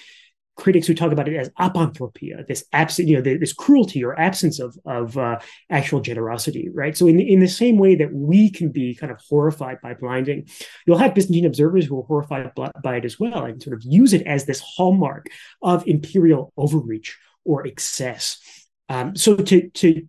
critics 0.59 0.87
who 0.87 0.95
talk 0.95 1.13
about 1.13 1.29
it 1.29 1.37
as 1.37 1.49
apanthropia, 1.59 2.47
this 2.47 2.65
absent, 2.73 3.09
you 3.09 3.17
know, 3.17 3.23
this 3.23 3.53
cruelty 3.53 4.05
or 4.05 4.19
absence 4.21 4.59
of 4.61 4.77
of 4.85 5.17
uh, 5.17 5.39
actual 5.71 6.01
generosity, 6.01 6.69
right? 6.75 6.97
So 6.97 7.07
in 7.07 7.21
in 7.21 7.39
the 7.39 7.49
same 7.49 7.79
way 7.79 7.95
that 7.95 8.13
we 8.13 8.51
can 8.51 8.71
be 8.71 8.95
kind 8.95 9.11
of 9.11 9.21
horrified 9.29 9.79
by 9.81 9.95
blinding, 9.95 10.49
you'll 10.85 10.99
have 10.99 11.15
Byzantine 11.15 11.47
observers 11.47 11.87
who 11.87 11.99
are 12.01 12.07
horrified 12.07 12.53
by 12.83 12.97
it 12.97 13.05
as 13.05 13.19
well, 13.19 13.45
and 13.45 13.63
sort 13.63 13.77
of 13.77 13.83
use 13.85 14.13
it 14.13 14.27
as 14.27 14.45
this 14.45 14.61
hallmark 14.61 15.29
of 15.63 15.87
imperial 15.87 16.53
overreach 16.57 17.17
or 17.45 17.67
excess. 17.67 18.39
Um, 18.89 19.17
so 19.17 19.37
to 19.37 19.71
to 19.71 20.09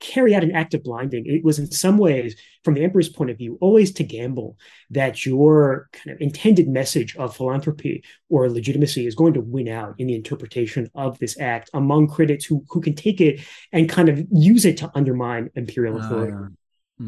carry 0.00 0.34
out 0.34 0.44
an 0.44 0.52
act 0.52 0.74
of 0.74 0.82
blinding. 0.82 1.26
It 1.26 1.44
was 1.44 1.58
in 1.58 1.70
some 1.70 1.98
ways, 1.98 2.36
from 2.64 2.74
the 2.74 2.84
emperor's 2.84 3.08
point 3.08 3.30
of 3.30 3.38
view, 3.38 3.58
always 3.60 3.92
to 3.94 4.04
gamble 4.04 4.56
that 4.90 5.24
your 5.26 5.88
kind 5.92 6.14
of 6.14 6.20
intended 6.20 6.68
message 6.68 7.16
of 7.16 7.36
philanthropy 7.36 8.04
or 8.28 8.48
legitimacy 8.50 9.06
is 9.06 9.14
going 9.14 9.34
to 9.34 9.40
win 9.40 9.68
out 9.68 9.94
in 9.98 10.06
the 10.06 10.14
interpretation 10.14 10.90
of 10.94 11.18
this 11.18 11.38
act 11.40 11.70
among 11.74 12.08
critics 12.08 12.44
who, 12.44 12.64
who 12.68 12.80
can 12.80 12.94
take 12.94 13.20
it 13.20 13.40
and 13.72 13.88
kind 13.88 14.08
of 14.08 14.24
use 14.30 14.64
it 14.64 14.76
to 14.78 14.90
undermine 14.94 15.50
imperial 15.54 16.00
ah, 16.00 16.04
authority. 16.04 16.32
Uh, 16.32 16.52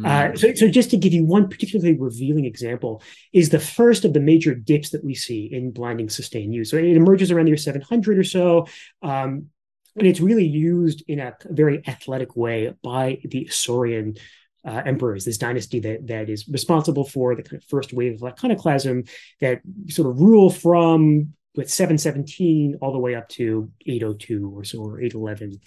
uh, 0.04 0.34
so, 0.34 0.54
so 0.54 0.68
just 0.68 0.90
to 0.90 0.96
give 0.96 1.12
you 1.12 1.24
one 1.24 1.48
particularly 1.48 1.96
revealing 1.96 2.46
example, 2.46 3.02
is 3.32 3.50
the 3.50 3.60
first 3.60 4.04
of 4.04 4.12
the 4.12 4.20
major 4.20 4.54
dips 4.54 4.90
that 4.90 5.04
we 5.04 5.14
see 5.14 5.48
in 5.52 5.70
blinding 5.70 6.08
sustained 6.08 6.54
use. 6.54 6.70
So 6.70 6.76
it 6.76 6.96
emerges 6.96 7.30
around 7.30 7.44
the 7.44 7.50
year 7.50 7.56
700 7.56 8.18
or 8.18 8.24
so. 8.24 8.66
Um, 9.02 9.50
and 9.96 10.06
it's 10.06 10.20
really 10.20 10.46
used 10.46 11.02
in 11.08 11.20
a 11.20 11.34
very 11.44 11.82
athletic 11.86 12.36
way 12.36 12.74
by 12.82 13.18
the 13.24 13.46
Isaurian 13.46 14.18
uh, 14.66 14.82
emperors, 14.86 15.24
this 15.24 15.38
dynasty 15.38 15.80
that 15.80 16.06
that 16.06 16.30
is 16.30 16.48
responsible 16.48 17.04
for 17.04 17.34
the 17.34 17.42
kind 17.42 17.60
of 17.62 17.68
first 17.68 17.92
wave 17.92 18.14
of 18.14 18.24
iconoclasm 18.24 19.04
that 19.40 19.60
sort 19.88 20.08
of 20.08 20.20
rule 20.20 20.50
from 20.50 21.34
with 21.54 21.70
717 21.70 22.78
all 22.80 22.92
the 22.92 22.98
way 22.98 23.14
up 23.14 23.28
to 23.28 23.70
802 23.86 24.52
or 24.56 24.64
so 24.64 24.80
or 24.80 25.00
811 25.00 25.60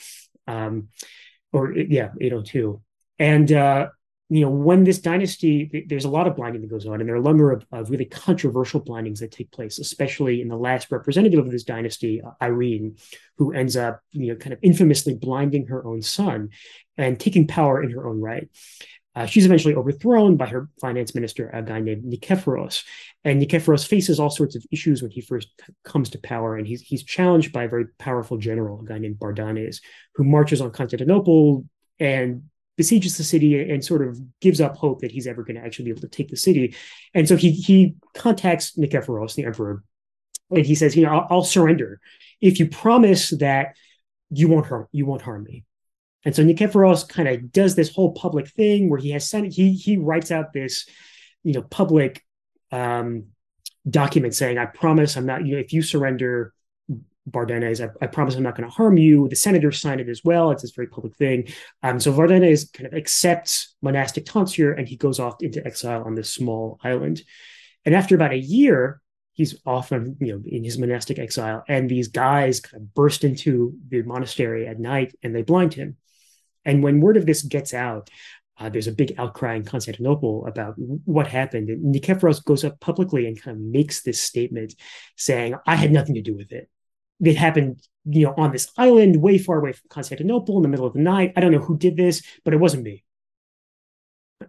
um, 0.47 0.87
or 1.53 1.73
yeah 1.73 2.09
802 2.19 2.81
and 3.19 3.51
uh, 3.51 3.87
you 4.29 4.41
know, 4.41 4.49
when 4.49 4.83
this 4.83 4.99
dynasty, 4.99 5.85
there's 5.87 6.03
a 6.03 6.09
lot 6.09 6.27
of 6.27 6.35
blinding 6.35 6.61
that 6.61 6.69
goes 6.69 6.85
on, 6.85 6.99
and 6.99 7.07
there 7.07 7.15
are 7.15 7.19
a 7.19 7.23
number 7.23 7.51
of, 7.51 7.65
of, 7.71 7.89
really 7.89 8.05
controversial 8.05 8.81
blindings 8.81 9.21
that 9.21 9.31
take 9.31 9.51
place, 9.51 9.79
especially 9.79 10.41
in 10.41 10.49
the 10.49 10.57
last 10.57 10.91
representative 10.91 11.39
of 11.39 11.49
this 11.49 11.63
dynasty, 11.63 12.21
uh, 12.21 12.31
Irene, 12.41 12.97
who 13.37 13.53
ends 13.53 13.77
up, 13.77 14.01
you 14.11 14.27
know, 14.27 14.35
kind 14.35 14.51
of 14.51 14.59
infamously 14.61 15.13
blinding 15.13 15.67
her 15.67 15.85
own 15.85 16.01
son 16.01 16.49
and 16.97 17.19
taking 17.19 17.47
power 17.47 17.81
in 17.81 17.91
her 17.91 18.07
own 18.07 18.19
right. 18.19 18.49
Uh, 19.15 19.25
she's 19.25 19.45
eventually 19.45 19.73
overthrown 19.73 20.37
by 20.37 20.45
her 20.45 20.69
finance 20.79 21.15
minister, 21.15 21.49
a 21.49 21.63
guy 21.63 21.79
named 21.79 22.03
Nikephoros. 22.03 22.83
And 23.23 23.41
Nikephoros 23.41 23.87
faces 23.87 24.19
all 24.19 24.29
sorts 24.29 24.55
of 24.55 24.63
issues 24.71 25.01
when 25.01 25.09
he 25.09 25.21
first 25.21 25.47
comes 25.83 26.11
to 26.11 26.19
power. 26.19 26.55
And 26.55 26.67
he's, 26.67 26.81
he's 26.81 27.03
challenged 27.03 27.51
by 27.51 27.63
a 27.63 27.67
very 27.67 27.87
powerful 27.97 28.37
general, 28.37 28.81
a 28.81 28.85
guy 28.85 28.99
named 28.99 29.17
Bardanes, 29.17 29.81
who 30.13 30.23
marches 30.23 30.61
on 30.61 30.69
Constantinople 30.69 31.65
and 31.99 32.43
besieges 32.77 33.17
the 33.17 33.23
city 33.23 33.59
and 33.59 33.83
sort 33.83 34.07
of 34.07 34.19
gives 34.39 34.61
up 34.61 34.77
hope 34.77 35.01
that 35.01 35.11
he's 35.11 35.27
ever 35.27 35.43
going 35.43 35.55
to 35.55 35.65
actually 35.65 35.85
be 35.85 35.91
able 35.91 36.01
to 36.01 36.07
take 36.07 36.29
the 36.29 36.37
city. 36.37 36.75
And 37.13 37.27
so 37.27 37.35
he 37.35 37.51
he 37.51 37.95
contacts 38.15 38.77
Nikephoros, 38.77 39.35
the 39.35 39.45
emperor, 39.45 39.83
and 40.51 40.65
he 40.65 40.75
says, 40.75 40.95
you 40.95 41.03
know, 41.03 41.11
I'll, 41.11 41.27
I'll 41.29 41.43
surrender 41.43 41.99
if 42.39 42.59
you 42.59 42.67
promise 42.67 43.31
that 43.31 43.75
you 44.29 44.47
won't 44.47 44.67
harm 44.67 44.87
you 44.91 45.05
won't 45.05 45.23
harm 45.23 45.43
me. 45.43 45.65
And 46.23 46.35
so 46.35 46.43
Nikephoros 46.43 47.07
kind 47.07 47.27
of 47.27 47.51
does 47.51 47.75
this 47.75 47.93
whole 47.93 48.13
public 48.13 48.47
thing 48.49 48.89
where 48.89 48.99
he 48.99 49.11
has 49.11 49.29
sent 49.29 49.53
he 49.53 49.73
he 49.73 49.97
writes 49.97 50.31
out 50.31 50.53
this, 50.53 50.85
you 51.43 51.53
know, 51.53 51.63
public 51.63 52.23
um, 52.71 53.27
document 53.89 54.35
saying, 54.35 54.57
I 54.57 54.65
promise 54.65 55.15
I'm 55.15 55.25
not, 55.25 55.45
you 55.45 55.53
know, 55.53 55.59
if 55.59 55.73
you 55.73 55.81
surrender, 55.81 56.53
Bardanes, 57.29 57.85
I, 57.85 57.91
I, 58.03 58.07
promise 58.07 58.35
I'm 58.35 58.43
not 58.43 58.55
going 58.55 58.69
to 58.69 58.75
harm 58.75 58.97
you. 58.97 59.27
The 59.27 59.35
senators 59.35 59.81
sign 59.81 59.99
it 59.99 60.09
as 60.09 60.21
well. 60.23 60.51
It's 60.51 60.61
this 60.61 60.71
very 60.71 60.87
public 60.87 61.15
thing. 61.15 61.47
Um, 61.83 61.99
so 61.99 62.13
Bardanes 62.13 62.71
kind 62.71 62.87
of 62.87 62.93
accepts 62.93 63.75
monastic 63.81 64.25
tonsure 64.25 64.73
and 64.73 64.87
he 64.87 64.95
goes 64.95 65.19
off 65.19 65.35
into 65.41 65.65
exile 65.65 66.03
on 66.03 66.15
this 66.15 66.33
small 66.33 66.79
island. 66.83 67.21
And 67.85 67.93
after 67.93 68.15
about 68.15 68.31
a 68.31 68.37
year, 68.37 69.01
he's 69.33 69.59
often, 69.65 70.17
you 70.19 70.33
know, 70.33 70.41
in 70.45 70.63
his 70.63 70.77
monastic 70.77 71.19
exile. 71.19 71.63
And 71.67 71.89
these 71.89 72.07
guys 72.07 72.59
kind 72.59 72.81
of 72.81 72.93
burst 72.93 73.23
into 73.23 73.75
the 73.89 74.01
monastery 74.03 74.67
at 74.67 74.79
night 74.79 75.15
and 75.21 75.35
they 75.35 75.43
blind 75.43 75.73
him. 75.73 75.97
And 76.65 76.83
when 76.83 77.01
word 77.01 77.17
of 77.17 77.25
this 77.25 77.43
gets 77.43 77.73
out, 77.73 78.09
uh, 78.59 78.69
there's 78.69 78.87
a 78.87 78.91
big 78.91 79.13
outcry 79.17 79.55
in 79.55 79.63
Constantinople 79.63 80.47
about 80.47 80.73
what 80.77 81.27
happened. 81.27 81.69
And 81.69 81.93
Nikephoros 81.93 82.43
goes 82.43 82.63
up 82.63 82.79
publicly 82.79 83.27
and 83.27 83.39
kind 83.39 83.55
of 83.55 83.61
makes 83.61 84.01
this 84.01 84.19
statement 84.19 84.73
saying, 85.15 85.55
I 85.67 85.75
had 85.75 85.91
nothing 85.91 86.15
to 86.15 86.21
do 86.21 86.35
with 86.35 86.51
it 86.51 86.69
it 87.23 87.35
happened 87.35 87.81
you 88.05 88.25
know 88.25 88.33
on 88.37 88.51
this 88.51 88.71
island 88.77 89.21
way 89.21 89.37
far 89.37 89.59
away 89.59 89.73
from 89.73 89.89
constantinople 89.89 90.57
in 90.57 90.63
the 90.63 90.69
middle 90.69 90.85
of 90.85 90.93
the 90.93 90.99
night. 90.99 91.33
I 91.35 91.41
don't 91.41 91.51
know 91.51 91.59
who 91.59 91.77
did 91.77 91.97
this 91.97 92.23
but 92.43 92.53
it 92.53 92.57
wasn't 92.57 92.83
me 92.83 93.03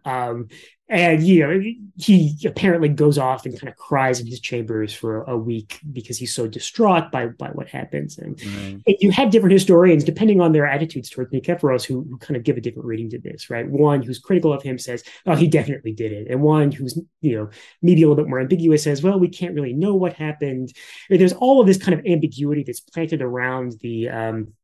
um, 0.05 0.49
and 0.91 1.23
you 1.23 1.47
know 1.47 1.63
he 1.99 2.35
apparently 2.47 2.89
goes 2.89 3.19
off 3.19 3.45
and 3.45 3.59
kind 3.59 3.69
of 3.69 3.77
cries 3.77 4.21
in 4.21 4.27
his 4.27 4.41
chambers 4.41 4.95
for 4.95 5.23
a 5.25 5.37
week 5.37 5.81
because 5.93 6.17
he's 6.17 6.35
so 6.35 6.47
distraught 6.47 7.11
by 7.11 7.27
by 7.27 7.49
what 7.49 7.69
happens. 7.69 8.17
And, 8.19 8.41
right. 8.43 8.83
and 8.87 8.97
you 9.01 9.11
have 9.11 9.31
different 9.31 9.53
historians 9.53 10.05
depending 10.05 10.41
on 10.41 10.53
their 10.53 10.67
attitudes 10.67 11.11
towards 11.11 11.31
Nikephoros 11.31 11.85
who, 11.85 12.07
who 12.09 12.17
kind 12.19 12.37
of 12.37 12.43
give 12.43 12.57
a 12.57 12.61
different 12.61 12.87
reading 12.87 13.11
to 13.11 13.19
this 13.19 13.51
right? 13.51 13.69
One 13.69 14.03
who's 14.03 14.19
critical 14.19 14.53
of 14.53 14.63
him 14.63 14.79
says 14.79 15.03
oh 15.27 15.35
he 15.35 15.47
definitely 15.47 15.93
did 15.93 16.13
it. 16.13 16.29
And 16.31 16.41
one 16.41 16.73
who's 16.73 16.99
you 17.21 17.37
know 17.37 17.51
maybe 17.83 18.03
a 18.03 18.09
little 18.09 18.23
bit 18.23 18.31
more 18.31 18.41
ambiguous 18.41 18.85
says 18.85 19.03
well 19.03 19.19
we 19.19 19.29
can't 19.29 19.55
really 19.55 19.75
know 19.75 19.95
what 19.95 20.15
happened. 20.15 20.73
There's 21.11 21.35
all 21.35 21.61
of 21.61 21.67
this 21.67 21.79
kind 21.79 21.99
of 21.99 22.07
ambiguity 22.07 22.63
that's 22.63 22.81
planted 22.81 23.21
around 23.21 23.75
the 23.81 24.09
um 24.09 24.55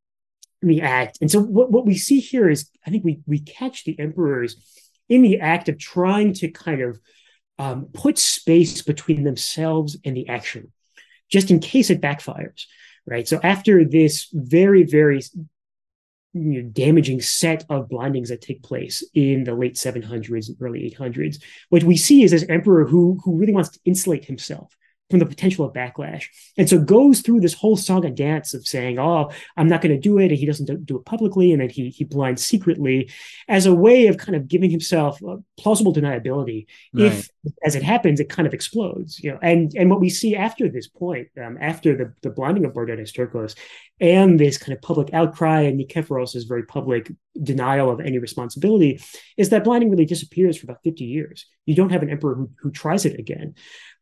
the 0.62 0.80
act. 0.80 1.18
And 1.20 1.30
so 1.30 1.40
what, 1.40 1.70
what 1.70 1.84
we 1.84 1.98
see 1.98 2.20
here 2.20 2.48
is 2.48 2.70
i 2.86 2.90
think 2.90 3.04
we 3.04 3.20
we 3.26 3.40
catch 3.40 3.84
the 3.84 3.98
emperors 3.98 4.56
in 5.08 5.22
the 5.22 5.40
act 5.40 5.68
of 5.68 5.78
trying 5.78 6.32
to 6.34 6.48
kind 6.50 6.80
of 6.80 7.00
um, 7.58 7.86
put 7.92 8.18
space 8.18 8.82
between 8.82 9.24
themselves 9.24 9.96
and 10.04 10.16
the 10.16 10.28
action, 10.28 10.72
just 11.30 11.50
in 11.50 11.60
case 11.60 11.90
it 11.90 12.00
backfires, 12.00 12.64
right? 13.06 13.28
So 13.28 13.40
after 13.42 13.84
this 13.84 14.28
very, 14.32 14.82
very 14.82 15.20
you 16.32 16.62
know, 16.62 16.68
damaging 16.68 17.20
set 17.20 17.64
of 17.68 17.88
blindings 17.88 18.30
that 18.30 18.40
take 18.40 18.62
place 18.62 19.04
in 19.14 19.44
the 19.44 19.54
late 19.54 19.74
700s 19.74 20.48
and 20.48 20.56
early 20.60 20.94
800s, 20.98 21.40
what 21.68 21.84
we 21.84 21.96
see 21.96 22.24
is 22.24 22.32
this 22.32 22.46
emperor 22.48 22.84
who 22.84 23.20
who 23.24 23.36
really 23.36 23.52
wants 23.52 23.70
to 23.70 23.80
insulate 23.84 24.24
himself 24.24 24.76
from 25.10 25.18
the 25.18 25.26
potential 25.26 25.66
of 25.66 25.74
backlash. 25.74 26.24
And 26.56 26.68
so 26.68 26.78
goes 26.78 27.20
through 27.20 27.40
this 27.40 27.52
whole 27.52 27.76
song 27.76 28.04
and 28.04 28.16
dance 28.16 28.54
of 28.54 28.66
saying, 28.66 28.98
oh, 28.98 29.30
I'm 29.56 29.68
not 29.68 29.82
going 29.82 29.94
to 29.94 30.00
do 30.00 30.18
it. 30.18 30.28
And 30.28 30.38
he 30.38 30.46
doesn't 30.46 30.86
do 30.86 30.96
it 30.96 31.04
publicly. 31.04 31.52
And 31.52 31.60
then 31.60 31.68
he, 31.68 31.90
he 31.90 32.04
blinds 32.04 32.44
secretly 32.44 33.10
as 33.46 33.66
a 33.66 33.74
way 33.74 34.06
of 34.06 34.16
kind 34.16 34.34
of 34.34 34.48
giving 34.48 34.70
himself 34.70 35.20
plausible 35.58 35.92
deniability. 35.92 36.66
Right. 36.92 37.12
If, 37.12 37.28
as 37.64 37.74
it 37.74 37.82
happens, 37.82 38.18
it 38.18 38.30
kind 38.30 38.46
of 38.46 38.54
explodes, 38.54 39.20
you 39.20 39.30
know, 39.30 39.38
and, 39.42 39.72
and 39.76 39.90
what 39.90 40.00
we 40.00 40.08
see 40.08 40.34
after 40.36 40.68
this 40.70 40.88
point, 40.88 41.28
um, 41.42 41.58
after 41.60 41.96
the, 41.96 42.14
the 42.22 42.30
blinding 42.30 42.64
of 42.64 42.72
Bardanes 42.72 43.12
Turkos 43.12 43.54
and 44.00 44.40
this 44.40 44.56
kind 44.56 44.72
of 44.72 44.82
public 44.82 45.12
outcry 45.12 45.60
and 45.62 45.78
Nikephoros' 45.78 46.48
very 46.48 46.64
public 46.64 47.12
denial 47.42 47.90
of 47.90 48.00
any 48.00 48.18
responsibility 48.18 49.00
is 49.36 49.50
that 49.50 49.64
blinding 49.64 49.90
really 49.90 50.06
disappears 50.06 50.56
for 50.56 50.64
about 50.64 50.82
50 50.82 51.04
years. 51.04 51.46
You 51.66 51.74
don't 51.74 51.90
have 51.90 52.02
an 52.02 52.10
emperor 52.10 52.34
who, 52.34 52.50
who 52.60 52.70
tries 52.70 53.04
it 53.04 53.18
again. 53.18 53.54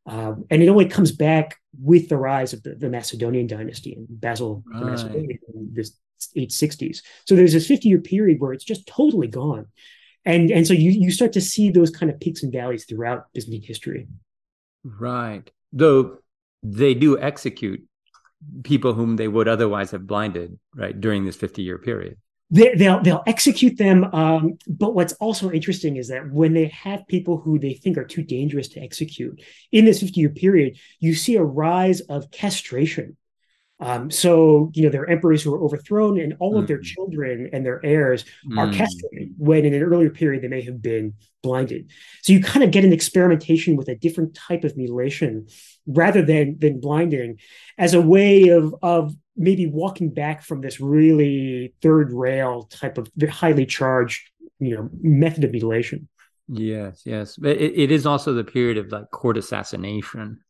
Um, 0.07 0.45
and 0.51 0.63
it 0.63 0.69
only 0.69 0.87
comes 0.87 1.13
back 1.13 1.59
with 1.81 2.09
the 2.09 2.17
rise 2.17 2.53
of 2.53 2.63
the, 2.63 2.75
the 2.75 2.89
Macedonian 2.89 3.47
dynasty 3.47 3.95
and 3.95 4.07
Basil 4.09 4.63
right. 4.67 4.81
the 4.81 4.87
Macedonian 4.87 5.39
in 5.55 5.71
the 5.75 5.91
860s. 6.37 7.03
So 7.27 7.37
there's 7.37 7.53
this 7.53 7.67
50 7.67 7.89
year 7.89 8.01
period 8.01 8.41
where 8.41 8.53
it's 8.53 8.65
just 8.65 8.87
totally 8.87 9.29
gone. 9.29 9.67
And, 10.25 10.51
and 10.51 10.67
so 10.67 10.73
you, 10.73 10.91
you 10.91 11.11
start 11.11 11.33
to 11.35 11.41
see 11.41 11.71
those 11.71 11.91
kind 11.91 12.11
of 12.11 12.21
peaks 12.21 12.43
and 12.43 12.53
valleys 12.53 12.85
throughout 12.85 13.27
Byzantine 13.33 13.63
history. 13.63 14.09
Right. 14.85 15.49
Though 15.73 16.19
they 16.63 16.95
do 16.95 17.19
execute 17.19 17.85
people 18.65 18.93
whom 18.93 19.17
they 19.17 19.29
would 19.29 19.49
otherwise 19.49 19.93
have 19.93 20.07
blinded, 20.07 20.59
right, 20.75 21.01
during 21.01 21.25
this 21.25 21.37
50 21.37 21.63
year 21.63 21.79
period 21.79 22.19
they, 22.53 22.75
they'll 22.75 23.03
they'll 23.03 23.23
execute 23.27 23.79
them. 23.79 24.05
Um, 24.15 24.59
but 24.69 24.95
what's 24.95 25.15
also 25.15 25.51
interesting 25.51 25.97
is 25.97 26.09
that 26.09 26.31
when 26.31 26.53
they 26.53 26.67
have 26.67 27.07
people 27.09 27.39
who 27.39 27.59
they 27.59 27.73
think 27.73 27.97
are 27.97 28.05
too 28.05 28.23
dangerous 28.23 28.69
to 28.69 28.81
execute 28.81 29.43
in 29.73 29.87
this 29.87 30.01
50 30.01 30.21
year 30.21 30.29
period, 30.29 30.77
you 31.01 31.15
see 31.15 31.37
a 31.37 31.43
rise 31.43 32.03
of 32.03 32.31
castration. 32.31 33.17
Um, 33.83 34.13
so 34.13 34.71
you 34.75 34.85
know 34.85 34.91
there 34.91 35.03
are 35.03 35.11
emperors 35.11 35.43
who 35.43 35.53
are 35.53 35.61
overthrown, 35.61 36.21
and 36.21 36.35
all 36.39 36.57
of 36.57 36.69
their 36.69 36.79
mm. 36.79 36.85
children 36.85 37.51
and 37.53 37.67
their 37.67 37.85
heirs 37.85 38.25
mm. 38.49 38.57
are 38.57 38.73
castrated. 38.73 39.35
When 39.39 39.65
in 39.65 39.75
an 39.75 39.83
earlier 39.83 40.11
period 40.11 40.43
they 40.43 40.49
may 40.49 40.63
have 40.63 40.81
been 40.81 41.15
blinded. 41.43 41.91
So 42.23 42.33
you 42.33 42.41
kind 42.41 42.63
of 42.63 42.71
get 42.71 42.85
an 42.85 42.93
experimentation 42.93 43.75
with 43.75 43.89
a 43.89 43.97
different 43.97 44.35
type 44.35 44.63
of 44.63 44.77
mutilation 44.77 45.49
rather 45.87 46.23
than 46.23 46.59
than 46.61 46.81
blinding, 46.81 47.41
as 47.77 47.93
a 47.93 48.01
way 48.01 48.49
of 48.49 48.73
of 48.83 49.15
maybe 49.37 49.67
walking 49.67 50.15
back 50.15 50.45
from 50.45 50.61
this 50.61 50.81
really 50.81 51.75
third 51.83 52.13
rail 52.13 52.69
type 52.71 52.99
of 52.99 53.11
highly 53.31 53.67
charged, 53.67 54.31
you 54.61 54.77
know, 54.77 54.91
method 55.01 55.43
of 55.43 55.51
mutilation. 55.51 56.09
Yes, 56.47 57.03
yes. 57.05 57.37
But 57.37 57.57
it, 57.57 57.73
it 57.77 57.91
is 57.91 58.07
also 58.07 58.33
the 58.33 58.45
period 58.45 58.79
of 58.79 58.93
like 58.93 59.11
court 59.11 59.37
assassination. 59.37 60.41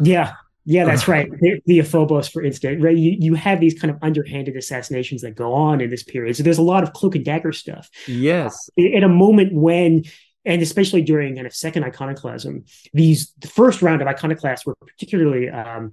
Yeah. 0.00 0.32
Yeah, 0.64 0.84
that's 0.84 1.08
right. 1.08 1.30
Theophobos, 1.68 2.30
for 2.30 2.42
instance, 2.42 2.82
right? 2.82 2.96
You, 2.96 3.16
you 3.18 3.34
have 3.34 3.60
these 3.60 3.78
kind 3.78 3.90
of 3.90 3.98
underhanded 4.02 4.56
assassinations 4.56 5.22
that 5.22 5.34
go 5.34 5.52
on 5.52 5.80
in 5.80 5.90
this 5.90 6.02
period. 6.02 6.36
So 6.36 6.42
there's 6.42 6.58
a 6.58 6.62
lot 6.62 6.82
of 6.82 6.92
cloak 6.92 7.14
and 7.14 7.24
dagger 7.24 7.52
stuff. 7.52 7.88
Yes. 8.06 8.70
Uh, 8.78 8.96
at 8.96 9.02
a 9.02 9.08
moment 9.08 9.52
when, 9.52 10.04
and 10.44 10.62
especially 10.62 11.02
during 11.02 11.34
kind 11.34 11.46
of 11.46 11.54
second 11.54 11.84
iconoclasm, 11.84 12.64
these 12.92 13.32
the 13.40 13.48
first 13.48 13.82
round 13.82 14.02
of 14.02 14.08
iconoclasts 14.08 14.64
were 14.64 14.74
particularly 14.86 15.48
um, 15.50 15.90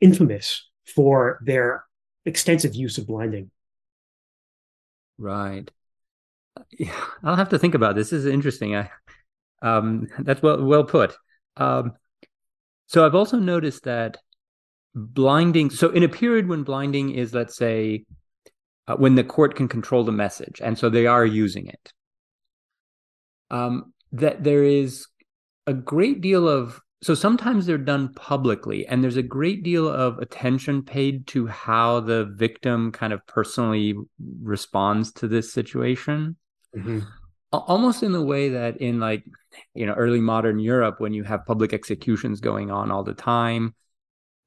infamous 0.00 0.68
for 0.94 1.40
their 1.44 1.84
extensive 2.24 2.74
use 2.74 2.98
of 2.98 3.06
blinding. 3.06 3.50
Right. 5.18 5.70
Yeah, 6.70 7.04
I'll 7.22 7.36
have 7.36 7.50
to 7.50 7.58
think 7.58 7.74
about 7.74 7.94
this. 7.94 8.10
This 8.10 8.24
is 8.24 8.26
interesting. 8.26 8.76
I, 8.76 8.90
um, 9.62 10.08
that's 10.20 10.42
well 10.42 10.62
well 10.64 10.84
put. 10.84 11.16
Um, 11.56 11.92
so 12.90 13.06
I've 13.06 13.14
also 13.14 13.38
noticed 13.38 13.84
that 13.84 14.16
blinding. 14.96 15.70
So 15.70 15.90
in 15.90 16.02
a 16.02 16.08
period 16.08 16.48
when 16.48 16.64
blinding 16.64 17.10
is, 17.14 17.32
let's 17.32 17.56
say, 17.56 18.04
uh, 18.88 18.96
when 18.96 19.14
the 19.14 19.22
court 19.22 19.54
can 19.54 19.68
control 19.68 20.02
the 20.02 20.10
message, 20.10 20.60
and 20.60 20.76
so 20.76 20.90
they 20.90 21.06
are 21.06 21.24
using 21.24 21.68
it. 21.68 21.92
Um, 23.48 23.94
that 24.10 24.42
there 24.42 24.64
is 24.64 25.06
a 25.68 25.72
great 25.72 26.20
deal 26.20 26.48
of 26.48 26.80
so 27.00 27.14
sometimes 27.14 27.64
they're 27.64 27.78
done 27.78 28.12
publicly 28.14 28.86
and 28.88 29.04
there's 29.04 29.16
a 29.16 29.22
great 29.22 29.62
deal 29.62 29.88
of 29.88 30.18
attention 30.18 30.82
paid 30.82 31.28
to 31.28 31.46
how 31.46 32.00
the 32.00 32.24
victim 32.24 32.90
kind 32.90 33.12
of 33.12 33.24
personally 33.26 33.94
responds 34.42 35.12
to 35.12 35.28
this 35.28 35.52
situation 35.52 36.36
mm-hmm. 36.76 36.98
Almost 37.52 38.02
in 38.02 38.12
the 38.12 38.22
way 38.22 38.50
that 38.50 38.76
in 38.80 39.00
like 39.00 39.24
you 39.74 39.86
know 39.86 39.94
early 39.94 40.20
modern 40.20 40.58
europe 40.58 41.00
when 41.00 41.12
you 41.12 41.24
have 41.24 41.44
public 41.46 41.72
executions 41.72 42.40
going 42.40 42.70
on 42.70 42.90
all 42.90 43.02
the 43.02 43.14
time 43.14 43.74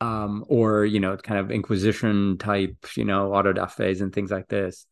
um, 0.02 0.44
or 0.48 0.86
you 0.86 1.00
know 1.00 1.16
kind 1.18 1.40
of 1.40 1.52
inquisition 1.52 2.38
type 2.38 2.76
you 2.96 3.06
know 3.06 3.34
auto 3.34 3.54
da 3.54 3.68
fes 3.68 4.02
and 4.02 4.14
things 4.14 4.32
like 4.32 4.48
this 4.48 4.86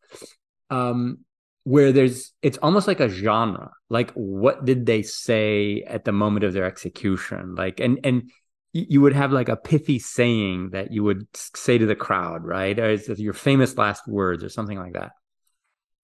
um, 0.70 1.18
where 1.64 1.92
there's 1.92 2.32
it's 2.42 2.58
almost 2.58 2.88
like 2.88 3.00
a 3.00 3.08
genre. 3.08 3.70
Like 3.88 4.10
what 4.12 4.64
did 4.64 4.86
they 4.86 5.02
say 5.02 5.82
at 5.86 6.04
the 6.04 6.12
moment 6.12 6.44
of 6.44 6.52
their 6.52 6.64
execution? 6.64 7.54
Like 7.54 7.78
and 7.78 7.98
and 8.04 8.30
you 8.72 9.02
would 9.02 9.12
have 9.12 9.32
like 9.32 9.50
a 9.50 9.56
pithy 9.56 9.98
saying 9.98 10.70
that 10.70 10.92
you 10.92 11.04
would 11.04 11.26
say 11.34 11.76
to 11.76 11.86
the 11.86 11.94
crowd 11.94 12.44
right? 12.44 12.78
Or 12.78 12.94
your 12.94 13.34
famous 13.34 13.76
last 13.76 14.08
words 14.08 14.42
or 14.42 14.48
something 14.48 14.78
like 14.78 14.94
that 14.94 15.12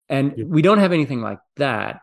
and 0.09 0.35
we 0.47 0.63
don't 0.63 0.79
have 0.79 0.93
anything 0.93 1.21
like 1.21 1.39
that 1.57 2.01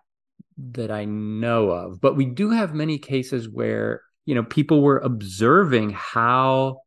that 0.58 0.92
i 0.92 1.06
know 1.06 1.70
of 1.70 2.00
but 2.00 2.16
we 2.16 2.26
do 2.26 2.50
have 2.50 2.74
many 2.74 2.98
cases 2.98 3.50
where 3.50 4.02
you 4.26 4.36
know 4.36 4.44
people 4.44 4.82
were 4.82 5.00
observing 5.00 5.90
how 5.90 6.82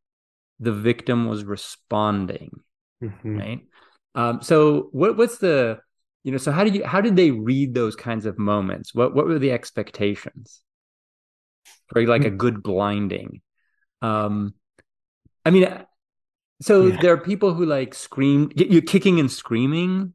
the 0.61 0.73
victim 0.73 1.29
was 1.29 1.45
responding 1.45 2.51
mm-hmm. 3.03 3.39
right? 3.39 3.61
Um, 4.15 4.43
so 4.43 4.89
what, 4.93 5.17
what's 5.17 5.39
the 5.39 5.79
you 6.25 6.33
know 6.33 6.39
so 6.39 6.51
how 6.53 6.65
did 6.65 6.75
you 6.75 6.85
how 6.85 7.01
did 7.01 7.17
they 7.17 7.31
read 7.31 7.75
those 7.75 7.97
kinds 7.97 8.27
of 8.27 8.39
moments? 8.39 8.95
What 8.95 9.15
what 9.15 9.27
were 9.27 9.39
the 9.39 9.53
expectations 9.53 10.61
for 11.89 12.05
like 12.05 12.25
a 12.25 12.31
good 12.31 12.63
blinding? 12.63 13.41
Um 14.03 14.55
i 15.45 15.51
mean 15.51 15.67
so 16.61 16.87
yeah. 16.87 17.01
there 17.01 17.13
are 17.13 17.19
people 17.19 17.55
who 17.55 17.65
like 17.65 17.95
scream 17.95 18.51
you're 18.55 18.83
kicking 18.83 19.21
and 19.21 19.31
screaming 19.31 20.15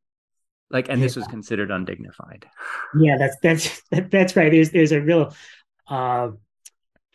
like 0.69 0.89
and 0.89 1.01
this 1.01 1.15
was 1.15 1.27
considered 1.27 1.71
undignified. 1.71 2.45
Yeah 2.99 3.17
that's 3.17 3.37
that's 3.41 3.81
that's 4.09 4.35
right. 4.35 4.51
There's 4.51 4.71
there's 4.71 4.91
a 4.91 5.01
real 5.01 5.33
uh 5.87 6.29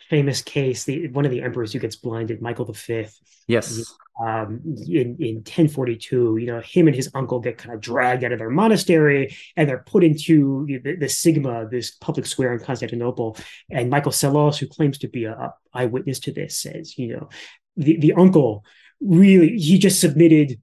famous 0.09 0.41
case 0.41 0.85
the 0.85 1.07
one 1.09 1.25
of 1.25 1.31
the 1.31 1.41
emperors 1.41 1.71
who 1.71 1.77
gets 1.77 1.95
blinded 1.95 2.41
michael 2.41 2.65
v 2.65 3.05
yes. 3.47 3.93
Um, 4.21 4.61
in, 4.85 5.15
in 5.19 5.35
1042, 5.35 6.37
you 6.41 6.45
know, 6.45 6.59
him 6.59 6.87
and 6.87 6.95
his 6.95 7.09
uncle 7.15 7.39
get 7.39 7.57
kind 7.57 7.73
of 7.73 7.79
dragged 7.79 8.25
out 8.25 8.33
of 8.33 8.39
their 8.39 8.49
monastery 8.49 9.33
and 9.55 9.69
they're 9.69 9.85
put 9.85 10.03
into 10.03 10.65
the, 10.67 10.97
the 10.97 11.07
Sigma, 11.07 11.69
this 11.69 11.91
public 11.91 12.25
square 12.25 12.51
in 12.51 12.59
Constantinople. 12.59 13.37
And 13.69 13.89
Michael 13.89 14.11
Psellos, 14.11 14.57
who 14.57 14.67
claims 14.67 14.97
to 14.99 15.07
be 15.07 15.23
a, 15.23 15.31
a 15.31 15.53
eyewitness 15.73 16.19
to 16.21 16.33
this, 16.33 16.57
says, 16.57 16.97
you 16.97 17.15
know, 17.15 17.29
the, 17.77 17.97
the 17.97 18.11
uncle 18.11 18.65
really, 18.99 19.57
he 19.57 19.77
just 19.77 20.01
submitted 20.01 20.59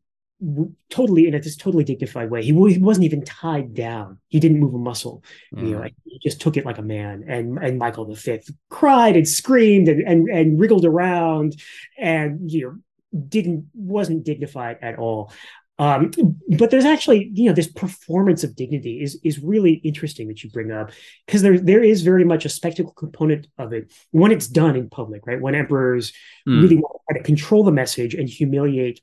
totally 0.91 1.26
in 1.26 1.34
a 1.34 1.41
this 1.41 1.57
totally 1.57 1.84
dignified 1.84 2.30
way. 2.30 2.43
He, 2.43 2.49
he 2.49 2.78
wasn't 2.78 3.05
even 3.05 3.24
tied 3.24 3.74
down. 3.74 4.18
He 4.28 4.39
didn't 4.39 4.61
move 4.61 4.74
a 4.74 4.78
muscle. 4.78 5.24
You 5.53 5.70
know, 5.70 5.78
mm. 5.78 5.95
he 6.05 6.18
just 6.22 6.41
took 6.41 6.57
it 6.57 6.66
like 6.66 6.78
a 6.78 6.82
man. 6.82 7.24
And 7.26 7.59
and 7.59 7.78
Michael 7.78 8.12
V 8.12 8.41
cried 8.68 9.16
and 9.16 9.26
screamed 9.26 9.89
and 9.89 10.01
and, 10.03 10.28
and 10.28 10.61
wriggled 10.61 10.84
around 10.84 11.57
and 11.99 12.51
you 12.51 12.66
know 12.66 13.20
didn't 13.28 13.66
wasn't 13.74 14.24
dignified 14.24 14.78
at 14.82 14.99
all. 14.99 15.32
Um, 15.78 16.11
but 16.57 16.70
there's 16.70 16.87
actually, 16.87 17.30
you 17.34 17.49
know, 17.49 17.55
this 17.55 17.70
performance 17.70 18.43
of 18.45 18.57
dignity 18.57 19.03
is 19.03 19.18
is 19.22 19.39
really 19.39 19.74
interesting 19.84 20.26
that 20.28 20.43
you 20.43 20.51
bring 20.51 20.72
up 20.72 20.91
because 21.26 21.43
there 21.43 21.59
there 21.59 21.82
is 21.82 22.03
very 22.03 22.24
much 22.24 22.47
a 22.47 22.49
spectacle 22.49 22.93
component 22.93 23.47
of 23.59 23.72
it 23.72 23.93
when 24.11 24.32
it's 24.32 24.49
done 24.49 24.74
in 24.76 24.89
public, 24.89 25.26
right? 25.26 25.41
When 25.41 25.55
emperors 25.55 26.12
mm. 26.49 26.62
really 26.62 26.76
want 26.76 26.95
to, 26.95 27.14
try 27.14 27.18
to 27.20 27.24
control 27.24 27.62
the 27.62 27.72
message 27.72 28.14
and 28.14 28.28
humiliate 28.28 29.03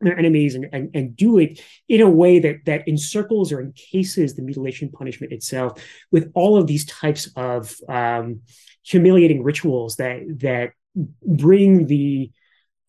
their 0.00 0.18
enemies 0.18 0.54
and, 0.54 0.68
and 0.72 0.90
and 0.94 1.16
do 1.16 1.38
it 1.38 1.60
in 1.88 2.00
a 2.00 2.10
way 2.10 2.38
that 2.38 2.56
that 2.66 2.86
encircles 2.86 3.52
or 3.52 3.60
encases 3.60 4.34
the 4.34 4.42
mutilation 4.42 4.90
punishment 4.90 5.32
itself 5.32 5.82
with 6.10 6.30
all 6.34 6.56
of 6.56 6.66
these 6.66 6.84
types 6.86 7.30
of 7.36 7.74
um, 7.88 8.40
humiliating 8.82 9.42
rituals 9.42 9.96
that 9.96 10.22
that 10.38 10.70
bring 11.22 11.86
the 11.86 12.30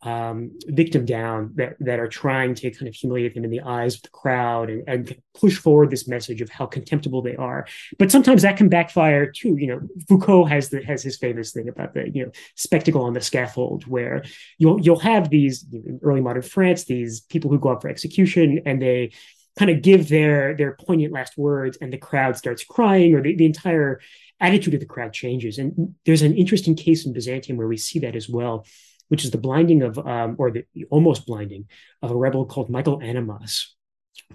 um, 0.04 0.52
victim 0.68 1.06
down 1.06 1.52
that 1.56 1.76
that 1.80 2.00
are 2.00 2.08
trying 2.08 2.54
to 2.56 2.70
kind 2.70 2.88
of 2.88 2.94
humiliate 2.94 3.34
them 3.34 3.44
in 3.44 3.50
the 3.50 3.62
eyes 3.62 3.96
of 3.96 4.04
the 4.04 4.10
crowd 4.10 4.70
and, 4.70 4.84
and 4.88 5.22
push 5.34 5.58
forward 5.58 5.90
this 5.90 6.08
message 6.08 6.40
of 6.42 6.50
how 6.50 6.68
contemptible 6.68 7.24
they 7.24 7.36
are. 7.36 7.66
But 7.98 8.12
sometimes 8.12 8.44
that 8.44 8.58
can 8.58 8.70
backfire 8.70 9.32
too. 9.32 9.58
You 9.58 9.68
know, 9.68 9.82
Foucault 10.08 10.46
has 10.46 10.70
the 10.70 10.84
has 10.84 11.02
his 11.02 11.18
famous 11.18 11.52
thing 11.52 11.68
about 11.68 11.96
the 11.96 12.10
you 12.14 12.26
know 12.26 12.32
spectacle 12.56 13.04
on 13.04 13.14
the 13.14 13.22
scaffold, 13.22 13.88
where 13.88 14.24
you'll 14.60 14.80
you'll 14.80 15.00
have 15.00 15.30
these 15.30 15.66
in 15.72 16.00
early 16.04 16.22
modern 16.22 16.44
France 16.44 16.84
these 16.84 17.22
people 17.22 17.50
who 17.50 17.60
go 17.60 17.70
up 17.70 17.82
for 17.82 17.90
execution 17.90 18.62
and 18.66 18.80
they 18.82 19.12
kind 19.58 19.72
of 19.72 19.82
give 19.82 20.10
their 20.10 20.56
their 20.56 20.76
poignant 20.76 21.12
last 21.12 21.38
words 21.38 21.78
and 21.82 21.92
the 21.92 21.98
crowd 21.98 22.38
starts 22.38 22.64
crying 22.64 23.16
or 23.16 23.22
the, 23.24 23.36
the 23.36 23.46
entire 23.46 24.00
attitude 24.40 24.76
of 24.76 24.80
the 24.80 24.86
crowd 24.86 25.12
changes. 25.12 25.58
And 25.58 25.96
there's 26.06 26.22
an 26.22 26.36
interesting 26.36 26.76
case 26.76 27.08
in 27.08 27.14
Byzantium 27.14 27.58
where 27.58 27.68
we 27.68 27.78
see 27.78 27.98
that 28.00 28.16
as 28.16 28.30
well 28.30 28.68
which 29.10 29.24
is 29.24 29.32
the 29.32 29.38
blinding 29.38 29.82
of, 29.82 29.98
um, 30.00 30.36
or 30.38 30.52
the 30.52 30.66
almost 30.90 31.26
blinding 31.26 31.66
of 32.02 32.12
a 32.12 32.16
rebel 32.16 32.46
called 32.46 32.70
Michael 32.70 33.00
Anemas, 33.02 33.76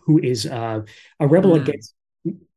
who 0.03 0.19
is 0.19 0.47
uh, 0.47 0.83
a 1.21 1.27
rebel 1.27 1.53
mm. 1.53 1.63
against 1.63 1.95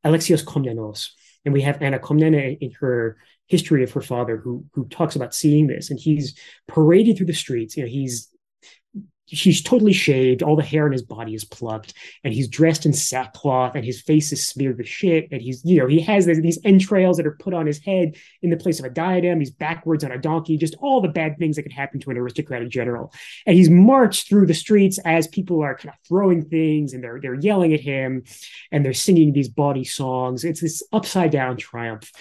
Alexios 0.04 0.44
Komnenos. 0.44 1.10
And 1.44 1.54
we 1.54 1.62
have 1.62 1.82
Anna 1.82 2.00
Komnene 2.00 2.58
in 2.60 2.72
her 2.80 3.18
history 3.48 3.84
of 3.84 3.92
her 3.92 4.02
father 4.02 4.38
who 4.38 4.66
who 4.74 4.86
talks 4.88 5.16
about 5.16 5.36
seeing 5.36 5.68
this 5.68 5.90
and 5.90 6.00
he's 6.00 6.38
paraded 6.68 7.16
through 7.16 7.28
the 7.28 7.34
streets 7.34 7.78
you 7.78 7.84
know 7.84 7.90
he's 7.90 8.30
he's 9.28 9.62
totally 9.62 9.94
shaved. 9.94 10.44
All 10.44 10.56
the 10.56 10.64
hair 10.64 10.86
on 10.86 10.92
his 10.92 11.02
body 11.02 11.34
is 11.34 11.44
plucked, 11.44 11.94
and 12.24 12.34
he's 12.34 12.48
dressed 12.48 12.86
in 12.86 12.94
sackcloth, 12.94 13.76
and 13.76 13.84
his 13.84 14.02
face 14.02 14.32
is 14.32 14.48
smeared 14.48 14.78
with 14.78 14.88
shit. 14.88 15.28
And 15.32 15.42
he's, 15.42 15.64
you 15.66 15.80
know, 15.80 15.88
he 15.88 16.00
has 16.02 16.26
these 16.26 16.60
entrails 16.64 17.18
that 17.18 17.26
are 17.26 17.38
put 17.40 17.54
on 17.54 17.66
his 17.66 17.80
head 17.80 18.16
in 18.42 18.50
the 18.50 18.58
place 18.58 18.80
of 18.80 18.86
a 18.86 18.90
diadem. 18.90 19.40
He's 19.40 19.52
backwards 19.52 20.04
on 20.04 20.12
a 20.12 20.18
donkey, 20.18 20.58
just 20.58 20.76
all 20.80 21.02
the 21.02 21.08
bad 21.08 21.38
things 21.38 21.56
that 21.56 21.64
could 21.64 21.74
happen 21.74 22.00
to 22.02 22.12
an 22.12 22.18
aristocratic 22.18 22.70
general. 22.70 23.14
And 23.46 23.56
he's 23.56 23.70
marched 23.70 24.30
through 24.30 24.46
the 24.46 24.54
streets 24.54 25.00
as 25.06 25.28
people 25.28 25.62
are 25.62 25.76
kind 25.76 25.90
of 25.90 25.96
throwing 26.08 26.46
things 26.46 26.94
and 26.94 27.04
they're 27.04 27.20
they're 27.22 27.34
yelling 27.34 27.74
at 27.74 27.82
him, 27.82 28.24
and 28.72 28.86
they're 28.86 28.94
singing 28.94 29.34
these 29.34 29.50
bawdy 29.50 29.84
songs. 29.84 30.44
It's 30.44 30.62
this 30.62 30.84
upside 30.94 31.32
down 31.32 31.58
triumph, 31.58 32.12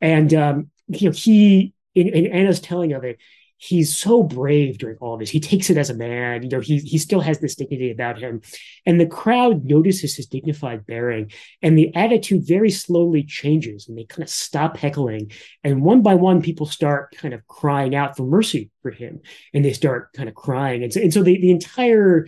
and 0.00 0.32
um, 0.34 0.70
you 0.88 1.08
know, 1.08 1.14
he 1.14 1.74
in, 1.94 2.08
in 2.08 2.26
Anna's 2.26 2.60
telling 2.60 2.92
of 2.92 3.04
it 3.04 3.18
he's 3.62 3.96
so 3.96 4.24
brave 4.24 4.78
during 4.78 4.96
all 4.96 5.16
this. 5.16 5.30
He 5.30 5.38
takes 5.38 5.70
it 5.70 5.76
as 5.76 5.88
a 5.88 5.94
man. 5.94 6.42
You 6.42 6.48
know, 6.48 6.60
he 6.60 6.78
he 6.78 6.98
still 6.98 7.20
has 7.20 7.38
this 7.38 7.54
dignity 7.54 7.92
about 7.92 8.18
him, 8.18 8.42
and 8.84 9.00
the 9.00 9.06
crowd 9.06 9.64
notices 9.64 10.16
his 10.16 10.26
dignified 10.26 10.84
bearing, 10.84 11.30
and 11.62 11.78
the 11.78 11.94
attitude 11.94 12.46
very 12.46 12.70
slowly 12.70 13.22
changes, 13.22 13.88
and 13.88 13.96
they 13.96 14.04
kind 14.04 14.24
of 14.24 14.28
stop 14.28 14.76
heckling, 14.76 15.30
and 15.62 15.82
one 15.82 16.02
by 16.02 16.14
one, 16.14 16.42
people 16.42 16.66
start 16.66 17.14
kind 17.16 17.34
of 17.34 17.46
crying 17.46 17.94
out 17.94 18.16
for 18.16 18.24
mercy 18.24 18.70
for 18.82 18.90
him, 18.90 19.20
and 19.54 19.64
they 19.64 19.72
start 19.72 20.12
kind 20.12 20.28
of 20.28 20.34
crying, 20.34 20.82
and 20.82 20.92
so, 20.92 21.00
and 21.00 21.14
so 21.14 21.22
the 21.22 21.40
the 21.40 21.50
entire 21.50 22.26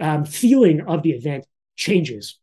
um, 0.00 0.26
feeling 0.26 0.82
of 0.82 1.02
the 1.02 1.12
event 1.12 1.46
changes 1.76 2.38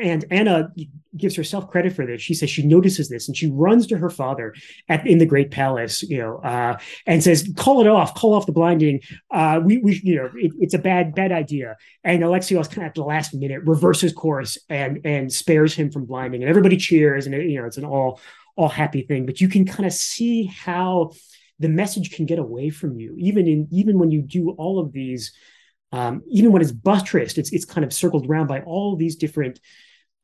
and 0.00 0.24
Anna 0.30 0.72
gives 1.16 1.34
herself 1.36 1.70
credit 1.70 1.92
for 1.92 2.06
this. 2.06 2.22
She 2.22 2.34
says 2.34 2.50
she 2.50 2.66
notices 2.66 3.08
this 3.08 3.28
and 3.28 3.36
she 3.36 3.50
runs 3.50 3.86
to 3.88 3.98
her 3.98 4.10
father 4.10 4.54
at 4.88 5.06
in 5.06 5.18
the 5.18 5.26
great 5.26 5.50
palace, 5.50 6.02
you 6.02 6.18
know, 6.18 6.36
uh, 6.38 6.78
and 7.06 7.22
says, 7.22 7.52
"Call 7.56 7.80
it 7.80 7.86
off, 7.86 8.14
call 8.14 8.34
off 8.34 8.46
the 8.46 8.52
blinding. 8.52 9.00
Uh, 9.30 9.60
we, 9.62 9.78
we, 9.78 10.00
you 10.02 10.16
know, 10.16 10.30
it, 10.36 10.52
it's 10.60 10.74
a 10.74 10.78
bad, 10.78 11.14
bad 11.14 11.32
idea." 11.32 11.76
And 12.04 12.22
Alexios 12.22 12.68
kind 12.68 12.82
of 12.82 12.90
at 12.90 12.94
the 12.94 13.04
last 13.04 13.34
minute 13.34 13.62
reverses 13.64 14.12
course 14.12 14.58
and 14.68 15.00
and 15.04 15.32
spares 15.32 15.74
him 15.74 15.90
from 15.90 16.06
blinding, 16.06 16.42
and 16.42 16.50
everybody 16.50 16.76
cheers, 16.76 17.26
and 17.26 17.34
it, 17.34 17.46
you 17.46 17.60
know, 17.60 17.66
it's 17.66 17.78
an 17.78 17.84
all 17.84 18.20
all 18.56 18.68
happy 18.68 19.02
thing. 19.02 19.26
But 19.26 19.40
you 19.40 19.48
can 19.48 19.64
kind 19.64 19.86
of 19.86 19.92
see 19.92 20.44
how 20.44 21.12
the 21.58 21.68
message 21.68 22.12
can 22.12 22.26
get 22.26 22.38
away 22.38 22.70
from 22.70 22.98
you, 22.98 23.16
even 23.18 23.46
in 23.46 23.68
even 23.70 23.98
when 23.98 24.10
you 24.10 24.22
do 24.22 24.50
all 24.50 24.78
of 24.78 24.92
these. 24.92 25.32
Um, 25.92 26.22
even 26.28 26.52
when 26.52 26.62
it's 26.62 26.70
buttressed, 26.70 27.36
it's 27.36 27.52
it's 27.52 27.64
kind 27.64 27.84
of 27.84 27.92
circled 27.92 28.28
around 28.28 28.46
by 28.46 28.60
all 28.60 28.94
these 28.94 29.16
different 29.16 29.58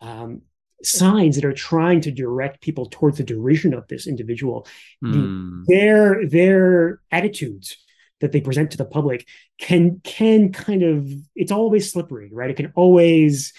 um, 0.00 0.42
signs 0.82 1.36
that 1.36 1.44
are 1.44 1.52
trying 1.52 2.00
to 2.02 2.10
direct 2.10 2.60
people 2.60 2.86
towards 2.86 3.18
the 3.18 3.24
derision 3.24 3.74
of 3.74 3.86
this 3.88 4.06
individual. 4.06 4.66
Mm. 5.04 5.12
The, 5.12 5.18
hmm. 5.18 5.62
their 5.66 6.28
their 6.28 7.00
attitudes 7.10 7.76
that 8.20 8.32
they 8.32 8.40
present 8.40 8.70
to 8.70 8.76
the 8.76 8.84
public 8.84 9.26
can 9.58 10.00
can 10.04 10.52
kind 10.52 10.82
of 10.82 11.10
it's 11.34 11.52
always 11.52 11.90
slippery, 11.90 12.30
right? 12.32 12.50
It 12.50 12.56
can 12.56 12.72
always 12.74 13.52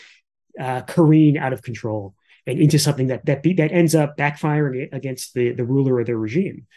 uh, 0.59 0.81
careen 0.81 1.37
out 1.37 1.53
of 1.53 1.61
control 1.61 2.15
and 2.45 2.59
into 2.59 2.79
something 2.79 3.07
that 3.07 3.25
that 3.25 3.43
be, 3.43 3.53
that 3.53 3.71
ends 3.71 3.95
up 3.95 4.17
backfiring 4.17 4.93
against 4.93 5.33
the 5.33 5.51
the 5.51 5.65
ruler 5.65 5.95
or 5.95 6.03
the 6.03 6.15
regime. 6.15 6.67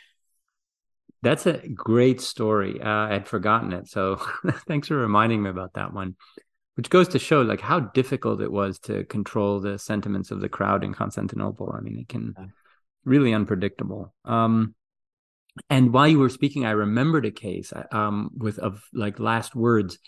That's 1.22 1.46
a 1.46 1.68
great 1.68 2.22
story. 2.22 2.80
Uh, 2.80 2.88
I'd 2.88 3.28
forgotten 3.28 3.74
it, 3.74 3.88
so 3.88 4.16
thanks 4.66 4.88
for 4.88 4.96
reminding 4.96 5.42
me 5.42 5.50
about 5.50 5.74
that 5.74 5.92
one 5.92 6.16
which 6.80 6.88
goes 6.88 7.08
to 7.08 7.18
show 7.18 7.42
like 7.42 7.60
how 7.60 7.78
difficult 7.78 8.40
it 8.40 8.50
was 8.50 8.78
to 8.78 9.04
control 9.04 9.60
the 9.60 9.78
sentiments 9.78 10.30
of 10.30 10.40
the 10.40 10.48
crowd 10.48 10.82
in 10.82 10.94
Constantinople. 10.94 11.74
I 11.76 11.82
mean, 11.82 11.98
it 11.98 12.08
can 12.08 12.34
really 13.04 13.34
unpredictable. 13.34 14.14
Um, 14.24 14.74
and 15.68 15.92
while 15.92 16.08
you 16.08 16.18
were 16.18 16.30
speaking, 16.30 16.64
I 16.64 16.70
remembered 16.70 17.26
a 17.26 17.30
case 17.30 17.70
um, 17.92 18.30
with 18.34 18.58
of 18.58 18.82
like 18.94 19.20
last 19.20 19.54
words, 19.54 19.98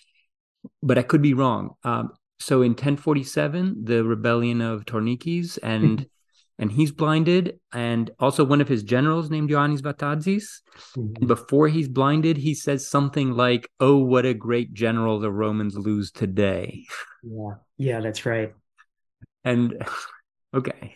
but 0.82 0.96
I 0.96 1.02
could 1.02 1.20
be 1.20 1.34
wrong. 1.34 1.74
Um, 1.84 2.14
so 2.40 2.62
in 2.62 2.70
1047, 2.70 3.84
the 3.84 4.02
rebellion 4.02 4.62
of 4.62 4.86
Tornikes, 4.86 5.58
and 5.62 6.06
and 6.58 6.70
he's 6.70 6.92
blinded. 6.92 7.58
And 7.72 8.10
also 8.18 8.44
one 8.44 8.60
of 8.60 8.68
his 8.68 8.82
generals 8.82 9.30
named 9.30 9.50
Ioannis 9.50 9.80
Vatadzis. 9.80 10.60
Mm-hmm. 10.96 11.26
Before 11.26 11.68
he's 11.68 11.88
blinded, 11.88 12.36
he 12.36 12.54
says 12.54 12.88
something 12.88 13.32
like, 13.32 13.68
"Oh, 13.80 13.98
what 13.98 14.26
a 14.26 14.34
great 14.34 14.72
general 14.72 15.20
the 15.20 15.30
Romans 15.30 15.76
lose 15.76 16.10
today." 16.10 16.84
Yeah, 17.22 17.54
yeah, 17.78 18.00
that's 18.00 18.24
right. 18.26 18.52
And 19.44 19.82
okay. 20.54 20.94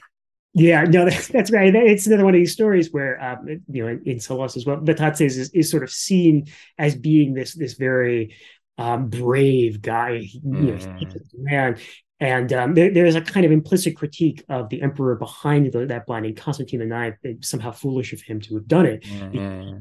Yeah, 0.58 0.84
no, 0.84 1.04
that's, 1.08 1.28
that's 1.28 1.50
right. 1.50 1.74
It's 1.74 2.06
another 2.06 2.24
one 2.24 2.34
of 2.34 2.38
these 2.38 2.52
stories 2.52 2.90
where, 2.90 3.22
um, 3.22 3.46
you 3.68 3.82
know, 3.82 3.88
in, 3.90 4.02
in 4.06 4.16
Psellus 4.16 4.56
as 4.56 4.64
well, 4.64 4.78
Vatatzes 4.78 5.36
is, 5.36 5.50
is 5.50 5.70
sort 5.70 5.82
of 5.82 5.90
seen 5.90 6.46
as 6.78 6.96
being 6.96 7.34
this 7.34 7.54
this 7.54 7.74
very 7.74 8.34
um, 8.78 9.08
brave 9.08 9.80
guy, 9.80 10.28
you 10.32 10.40
know, 10.42 10.72
mm. 10.72 11.20
man. 11.34 11.78
And 12.18 12.50
um, 12.52 12.74
there, 12.74 12.92
there's 12.92 13.14
a 13.14 13.20
kind 13.20 13.44
of 13.44 13.52
implicit 13.52 13.94
critique 13.96 14.42
of 14.48 14.70
the 14.70 14.80
emperor 14.80 15.16
behind 15.16 15.70
the, 15.72 15.84
that 15.86 16.06
blinding. 16.06 16.34
Constantine 16.34 16.80
IX, 16.80 17.16
it's 17.22 17.48
somehow 17.48 17.72
foolish 17.72 18.12
of 18.14 18.22
him 18.22 18.40
to 18.40 18.54
have 18.54 18.66
done 18.66 18.86
it. 18.86 19.06
Yeah. 19.06 19.72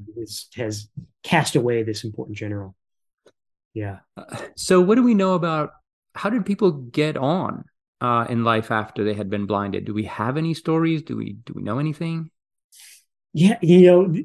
has 0.58 0.90
cast 1.24 1.56
away 1.56 1.84
this 1.84 2.04
important 2.04 2.38
general. 2.38 2.76
Yeah. 3.74 4.00
Uh, 4.18 4.38
so, 4.56 4.82
what 4.82 4.96
do 4.96 5.04
we 5.04 5.14
know 5.14 5.34
about 5.34 5.72
how 6.14 6.30
did 6.30 6.46
people 6.46 6.72
get 6.72 7.16
on 7.16 7.66
uh, 8.02 8.26
in 8.30 8.44
life 8.44 8.72
after 8.72 9.04
they 9.04 9.14
had 9.14 9.30
been 9.30 9.46
blinded? 9.46 9.86
Do 9.86 9.94
we 9.94 10.04
have 10.06 10.38
any 10.38 10.54
stories? 10.54 11.04
Do 11.04 11.16
we 11.16 11.34
do 11.34 11.54
we 11.56 11.62
know 11.62 11.80
anything? 11.80 12.32
Yeah, 13.34 13.58
you 13.62 13.82
know, 13.86 14.16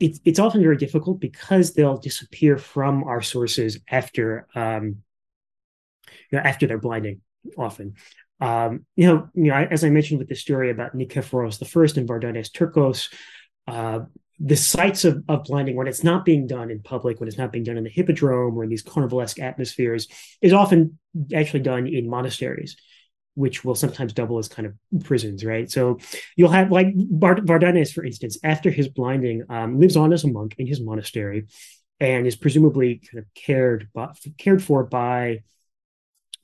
it's 0.00 0.20
it's 0.24 0.38
often 0.38 0.62
very 0.62 0.76
difficult 0.76 1.20
because 1.20 1.74
they'll 1.74 1.98
disappear 1.98 2.56
from 2.58 3.04
our 3.04 3.22
sources 3.22 3.78
after 3.90 4.46
um, 4.54 5.02
you 6.30 6.38
know, 6.38 6.44
after 6.44 6.66
their 6.66 6.78
blinding 6.78 7.20
often. 7.56 7.94
Um, 8.40 8.84
you 8.96 9.06
know, 9.06 9.28
you 9.34 9.44
know, 9.44 9.54
as 9.54 9.84
I 9.84 9.90
mentioned 9.90 10.18
with 10.18 10.28
the 10.28 10.34
story 10.34 10.70
about 10.70 10.94
Nikephoros 10.94 11.62
I 11.62 12.00
and 12.00 12.08
Vardanes 12.08 12.50
Turkos, 12.50 13.12
uh, 13.66 14.00
the 14.38 14.56
sites 14.56 15.04
of, 15.04 15.24
of 15.28 15.44
blinding 15.44 15.76
when 15.76 15.86
it's 15.86 16.04
not 16.04 16.24
being 16.24 16.46
done 16.46 16.70
in 16.70 16.82
public, 16.82 17.18
when 17.18 17.28
it's 17.28 17.38
not 17.38 17.52
being 17.52 17.64
done 17.64 17.78
in 17.78 17.84
the 17.84 17.90
hippodrome 17.90 18.56
or 18.56 18.64
in 18.64 18.70
these 18.70 18.84
carnivalesque 18.84 19.40
atmospheres, 19.40 20.08
is 20.42 20.52
often 20.52 20.98
actually 21.34 21.60
done 21.60 21.86
in 21.86 22.10
monasteries, 22.10 22.76
which 23.34 23.64
will 23.64 23.74
sometimes 23.74 24.12
double 24.12 24.38
as 24.38 24.48
kind 24.48 24.66
of 24.66 25.04
prisons, 25.04 25.42
right? 25.42 25.70
So 25.70 25.98
you'll 26.36 26.50
have 26.50 26.70
like 26.70 26.94
Vardanes, 26.94 27.92
for 27.92 28.04
instance, 28.04 28.38
after 28.44 28.70
his 28.70 28.88
blinding, 28.88 29.44
um, 29.48 29.80
lives 29.80 29.96
on 29.96 30.12
as 30.12 30.24
a 30.24 30.28
monk 30.28 30.54
in 30.58 30.66
his 30.66 30.82
monastery, 30.82 31.46
and 31.98 32.26
is 32.26 32.36
presumably 32.36 33.00
kind 33.10 33.24
of 33.24 33.32
cared 33.34 33.88
by, 33.94 34.12
cared 34.36 34.62
for 34.62 34.84
by 34.84 35.40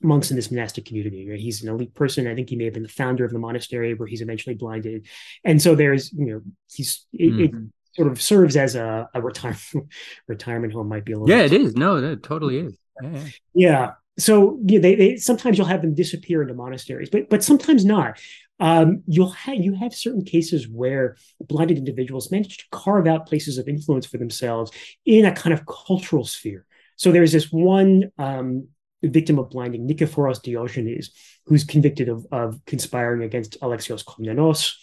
monks 0.03 0.29
in 0.29 0.35
this 0.35 0.51
monastic 0.51 0.85
community. 0.85 1.29
Right? 1.29 1.39
He's 1.39 1.63
an 1.63 1.69
elite 1.69 1.93
person. 1.93 2.27
I 2.27 2.35
think 2.35 2.49
he 2.49 2.55
may 2.55 2.65
have 2.65 2.73
been 2.73 2.83
the 2.83 2.89
founder 2.89 3.25
of 3.25 3.31
the 3.31 3.39
monastery 3.39 3.93
where 3.93 4.07
he's 4.07 4.21
eventually 4.21 4.55
blinded. 4.55 5.07
And 5.43 5.61
so 5.61 5.75
there's, 5.75 6.11
you 6.13 6.25
know, 6.25 6.41
he's 6.71 7.05
mm-hmm. 7.15 7.39
it, 7.39 7.43
it, 7.43 7.51
mm-hmm. 7.51 7.65
sort 7.93 8.11
of 8.11 8.21
serves 8.21 8.55
as 8.55 8.75
a, 8.75 9.09
a 9.13 9.21
retirement 9.21 9.91
retirement 10.27 10.73
home 10.73 10.87
might 10.87 11.05
be 11.05 11.13
a 11.13 11.19
little. 11.19 11.35
Yeah, 11.35 11.43
it 11.43 11.53
is. 11.53 11.75
No, 11.75 11.97
it 11.97 12.23
totally 12.23 12.59
is. 12.59 12.77
Yeah. 13.01 13.09
yeah. 13.11 13.25
yeah. 13.53 13.91
So 14.19 14.59
yeah, 14.65 14.79
they, 14.79 14.95
they 14.95 15.15
sometimes 15.15 15.57
you'll 15.57 15.67
have 15.67 15.81
them 15.81 15.95
disappear 15.95 16.41
into 16.41 16.53
monasteries, 16.53 17.09
but 17.09 17.29
but 17.29 17.43
sometimes 17.43 17.83
not. 17.83 18.19
Um, 18.59 19.03
you'll 19.07 19.31
have 19.31 19.55
you 19.55 19.73
have 19.73 19.95
certain 19.95 20.23
cases 20.23 20.67
where 20.67 21.17
blinded 21.41 21.77
individuals 21.77 22.31
manage 22.31 22.57
to 22.59 22.65
carve 22.71 23.07
out 23.07 23.25
places 23.25 23.57
of 23.57 23.67
influence 23.67 24.05
for 24.05 24.19
themselves 24.19 24.71
in 25.05 25.25
a 25.25 25.31
kind 25.31 25.53
of 25.53 25.65
cultural 25.65 26.25
sphere. 26.25 26.65
So 26.95 27.11
there's 27.11 27.31
this 27.31 27.51
one 27.51 28.11
um, 28.17 28.67
victim 29.09 29.39
of 29.39 29.49
blinding, 29.49 29.87
Nikephoros 29.87 30.41
Diogenes, 30.41 31.09
who's 31.45 31.63
convicted 31.63 32.09
of, 32.09 32.25
of 32.31 32.59
conspiring 32.65 33.23
against 33.23 33.59
Alexios 33.61 34.03
Komnenos 34.05 34.73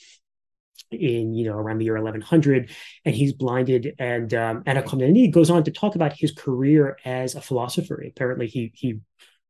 in 0.91 1.35
you 1.35 1.45
know 1.45 1.57
around 1.57 1.79
the 1.79 1.85
year 1.85 1.95
1100 1.95 2.71
and 3.05 3.15
he's 3.15 3.33
blinded 3.33 3.95
and 3.99 4.35
um, 4.35 4.63
Anna 4.67 4.83
Komnene 4.83 5.31
goes 5.31 5.49
on 5.49 5.63
to 5.65 5.71
talk 5.71 5.95
about 5.95 6.13
his 6.13 6.33
career 6.33 6.99
as 7.05 7.35
a 7.35 7.41
philosopher. 7.41 8.03
Apparently 8.07 8.47
he 8.47 8.73
he 8.75 8.99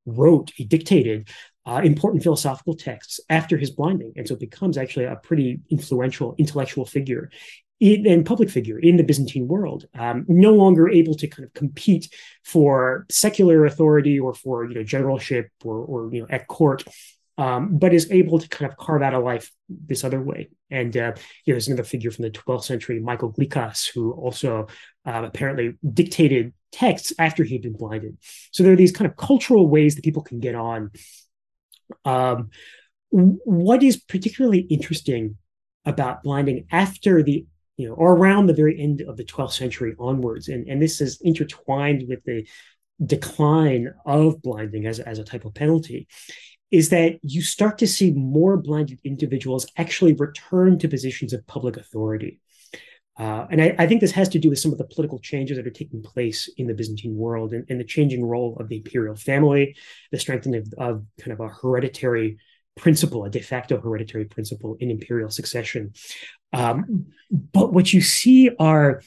wrote 0.07 0.53
he 0.55 0.65
dictated 0.65 1.29
uh, 1.67 1.81
important 1.85 2.23
philosophical 2.23 2.75
texts 2.75 3.21
after 3.29 3.57
his 3.57 3.71
blinding 3.71 4.13
and 4.17 4.27
so 4.27 4.35
becomes 4.35 4.77
actually 4.77 5.05
a 5.05 5.17
pretty 5.17 5.61
influential 5.71 6.35
intellectual 6.39 6.85
figure 6.85 7.31
in, 7.81 8.07
and 8.07 8.27
public 8.27 8.51
figure 8.51 8.79
in 8.79 8.97
the 8.97 9.03
Byzantine 9.03 9.49
world, 9.49 9.87
um, 9.99 10.25
no 10.29 10.53
longer 10.53 10.89
able 10.89 11.15
to 11.15 11.27
kind 11.27 11.45
of 11.45 11.53
compete 11.55 12.15
for 12.45 13.07
secular 13.11 13.65
authority 13.65 14.21
or 14.21 14.35
for 14.35 14.67
you 14.67 14.75
know 14.75 14.83
generalship 14.83 15.49
or, 15.65 15.79
or 15.79 16.13
you 16.13 16.21
know 16.21 16.27
at 16.31 16.47
court, 16.47 16.85
um, 17.39 17.79
but 17.79 17.95
is 17.95 18.11
able 18.11 18.39
to 18.39 18.49
kind 18.49 18.71
of 18.71 18.77
carve 18.77 19.03
out 19.03 19.15
a 19.15 19.19
life 19.19 19.51
this 19.69 20.05
other 20.05 20.21
way. 20.21 20.51
And 20.71 20.95
uh, 20.97 21.01
you 21.01 21.53
know, 21.53 21.55
there's 21.55 21.69
another 21.69 21.85
figure 21.85 22.11
from 22.11 22.25
the 22.25 22.31
12th 22.31 22.65
century, 22.65 23.01
Michael 23.01 23.33
Glykas, 23.33 23.91
who 23.93 24.13
also 24.13 24.67
uh, 25.07 25.23
apparently 25.25 25.79
dictated 25.93 26.53
texts 26.73 27.13
after 27.19 27.43
he'd 27.43 27.63
been 27.63 27.73
blinded. 27.73 28.19
So 28.53 28.63
there 28.63 28.75
are 28.75 28.77
these 28.77 28.93
kind 28.93 29.11
of 29.11 29.17
cultural 29.17 29.69
ways 29.69 29.97
that 29.97 30.05
people 30.05 30.23
can 30.23 30.39
get 30.39 30.55
on. 30.55 30.91
Um, 32.05 32.51
what 33.11 33.83
is 33.83 33.97
particularly 33.97 34.61
interesting 34.61 35.37
about 35.85 36.23
blinding 36.23 36.67
after 36.71 37.23
the 37.23 37.47
you 37.81 37.89
know, 37.89 37.95
or 37.95 38.15
around 38.15 38.47
the 38.47 38.55
very 38.55 38.79
end 38.81 39.01
of 39.01 39.17
the 39.17 39.25
12th 39.25 39.53
century 39.53 39.95
onwards. 39.99 40.49
And, 40.49 40.69
and 40.69 40.81
this 40.81 41.01
is 41.01 41.21
intertwined 41.23 42.05
with 42.09 42.23
the 42.25 42.47
decline 43.05 43.95
of 44.05 44.43
blinding 44.43 44.87
as, 44.87 45.01
as 45.01 45.19
a 45.19 45.25
type 45.25 45.45
of 45.45 45.55
penalty, 45.55 46.07
is 46.71 46.91
that 46.91 47.19
you 47.23 47.43
start 47.43 47.79
to 47.79 47.87
see 47.87 48.13
more 48.13 48.57
blinded 48.57 49.01
individuals 49.03 49.67
actually 49.77 50.13
return 50.13 50.79
to 50.79 50.89
positions 50.89 51.33
of 51.33 51.47
public 51.47 51.77
authority. 51.77 52.41
Uh, 53.19 53.47
and 53.51 53.61
I, 53.61 53.75
I, 53.79 53.87
think 53.87 54.01
this 54.01 54.13
has 54.13 54.31
to 54.31 54.39
do 54.39 54.49
with 54.49 54.59
some 54.59 54.73
of 54.73 54.79
the 54.79 54.85
political 54.85 55.19
changes 55.19 55.57
that 55.57 55.67
are 55.67 55.71
taking 55.71 56.03
place 56.03 56.49
in 56.57 56.67
the 56.67 56.75
Byzantine 56.75 57.17
world 57.17 57.53
and, 57.53 57.67
and 57.69 57.79
the 57.79 57.85
changing 57.85 58.25
role 58.25 58.57
of 58.59 58.69
the 58.69 58.77
imperial 58.77 59.17
family, 59.17 59.77
the 60.11 60.19
strengthening 60.19 60.61
of, 60.61 60.73
of, 60.79 61.05
kind 61.21 61.33
of 61.33 61.41
a 61.41 61.49
hereditary 61.49 62.39
principle, 62.77 63.25
a 63.25 63.31
de 63.31 63.41
facto 63.41 63.79
hereditary 63.79 64.25
principle 64.25 64.77
in 64.81 64.91
imperial 64.91 65.29
succession. 65.29 65.93
Um, 66.53 67.07
but 67.31 67.73
what 67.73 67.93
you 67.93 68.01
see 68.01 68.51
are 68.59 69.03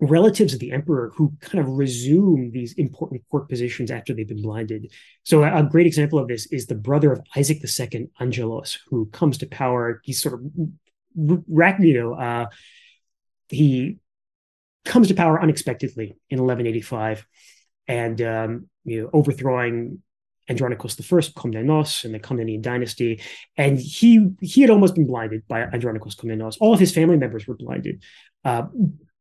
relatives 0.00 0.52
of 0.52 0.60
the 0.60 0.72
emperor 0.72 1.12
who 1.16 1.32
kind 1.40 1.64
of 1.64 1.70
resume 1.70 2.50
these 2.50 2.74
important 2.74 3.22
court 3.30 3.48
positions 3.48 3.90
after 3.90 4.12
they've 4.12 4.28
been 4.28 4.42
blinded. 4.42 4.92
So 5.22 5.42
a, 5.42 5.62
great 5.62 5.86
example 5.86 6.18
of 6.18 6.28
this 6.28 6.46
is 6.46 6.66
the 6.66 6.74
brother 6.74 7.12
of 7.12 7.22
Isaac 7.34 7.62
II, 7.64 8.10
Angelos, 8.20 8.78
who 8.88 9.06
comes 9.06 9.38
to 9.38 9.46
power. 9.46 10.02
He's 10.04 10.20
sort 10.20 10.34
of, 10.34 10.42
you 11.14 11.94
know, 11.94 12.14
uh, 12.14 12.46
he 13.48 13.96
comes 14.84 15.08
to 15.08 15.14
power 15.14 15.40
unexpectedly 15.40 16.16
in 16.30 16.38
1185 16.38 17.26
and 17.88 18.20
um, 18.22 18.68
you 18.84 19.02
know 19.02 19.10
overthrowing 19.12 20.02
Andronicus 20.48 20.96
I, 21.00 21.04
Komnenos, 21.04 22.04
and 22.04 22.14
the 22.14 22.20
Komnenian 22.20 22.62
dynasty. 22.62 23.20
And 23.56 23.78
he 23.78 24.28
he 24.40 24.60
had 24.60 24.70
almost 24.70 24.94
been 24.94 25.06
blinded 25.06 25.46
by 25.48 25.62
Andronicus 25.62 26.14
Komnenos. 26.14 26.56
All 26.60 26.72
of 26.72 26.80
his 26.80 26.92
family 26.92 27.16
members 27.16 27.46
were 27.46 27.56
blinded. 27.56 28.02
Uh, 28.44 28.64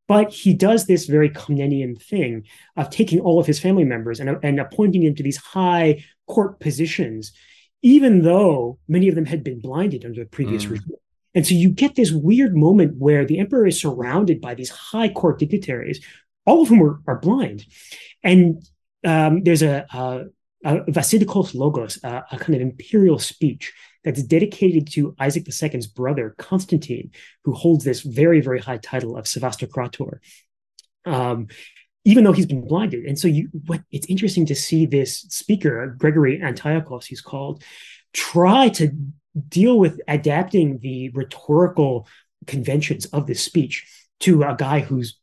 but 0.07 0.31
he 0.31 0.53
does 0.53 0.85
this 0.85 1.05
very 1.07 1.29
Komnenian 1.29 1.99
thing 2.01 2.45
of 2.77 2.89
taking 2.89 3.19
all 3.19 3.39
of 3.39 3.47
his 3.47 3.59
family 3.59 3.83
members 3.83 4.19
and, 4.19 4.37
and 4.43 4.59
appointing 4.59 5.03
them 5.03 5.15
to 5.15 5.23
these 5.23 5.37
high 5.37 6.03
court 6.27 6.59
positions, 6.59 7.31
even 7.81 8.21
though 8.21 8.77
many 8.87 9.07
of 9.07 9.15
them 9.15 9.25
had 9.25 9.43
been 9.43 9.59
blinded 9.59 10.05
under 10.05 10.23
the 10.23 10.29
previous 10.29 10.65
mm. 10.65 10.71
regime. 10.71 10.97
And 11.33 11.45
so 11.45 11.53
you 11.53 11.69
get 11.69 11.95
this 11.95 12.11
weird 12.11 12.55
moment 12.55 12.97
where 12.97 13.25
the 13.25 13.39
emperor 13.39 13.65
is 13.65 13.79
surrounded 13.79 14.39
by 14.39 14.53
these 14.53 14.69
high 14.69 15.09
court 15.09 15.39
dignitaries, 15.39 16.03
all 16.45 16.61
of 16.61 16.69
whom 16.69 16.81
are, 16.81 17.01
are 17.07 17.19
blind. 17.19 17.65
And 18.23 18.63
um, 19.03 19.43
there's 19.43 19.61
a, 19.61 19.85
a, 19.91 20.25
uh, 20.65 20.79
Vasilikos 20.89 21.55
Logos, 21.55 22.03
uh, 22.03 22.21
a 22.31 22.37
kind 22.37 22.55
of 22.55 22.61
imperial 22.61 23.19
speech 23.19 23.71
that's 24.03 24.23
dedicated 24.23 24.91
to 24.91 25.15
Isaac 25.19 25.47
II's 25.47 25.87
brother, 25.87 26.35
Constantine, 26.37 27.11
who 27.43 27.53
holds 27.53 27.85
this 27.85 28.01
very, 28.01 28.41
very 28.41 28.59
high 28.59 28.77
title 28.77 29.17
of 29.17 29.25
Sevastokrator. 29.25 30.19
Um, 31.05 31.47
even 32.03 32.23
though 32.23 32.33
he's 32.33 32.45
been 32.45 32.67
blinded. 32.67 33.05
And 33.05 33.17
so 33.17 33.27
you 33.27 33.49
what 33.65 33.81
it's 33.91 34.07
interesting 34.07 34.45
to 34.47 34.55
see 34.55 34.85
this 34.85 35.21
speaker, 35.21 35.95
Gregory 35.97 36.39
Antiochos, 36.39 37.05
he's 37.05 37.21
called, 37.21 37.63
try 38.13 38.69
to 38.69 38.91
deal 39.49 39.77
with 39.79 39.99
adapting 40.07 40.79
the 40.79 41.09
rhetorical 41.09 42.07
conventions 42.47 43.05
of 43.07 43.27
this 43.27 43.43
speech 43.43 43.87
to 44.21 44.43
a 44.43 44.55
guy 44.57 44.79
who's 44.79 45.19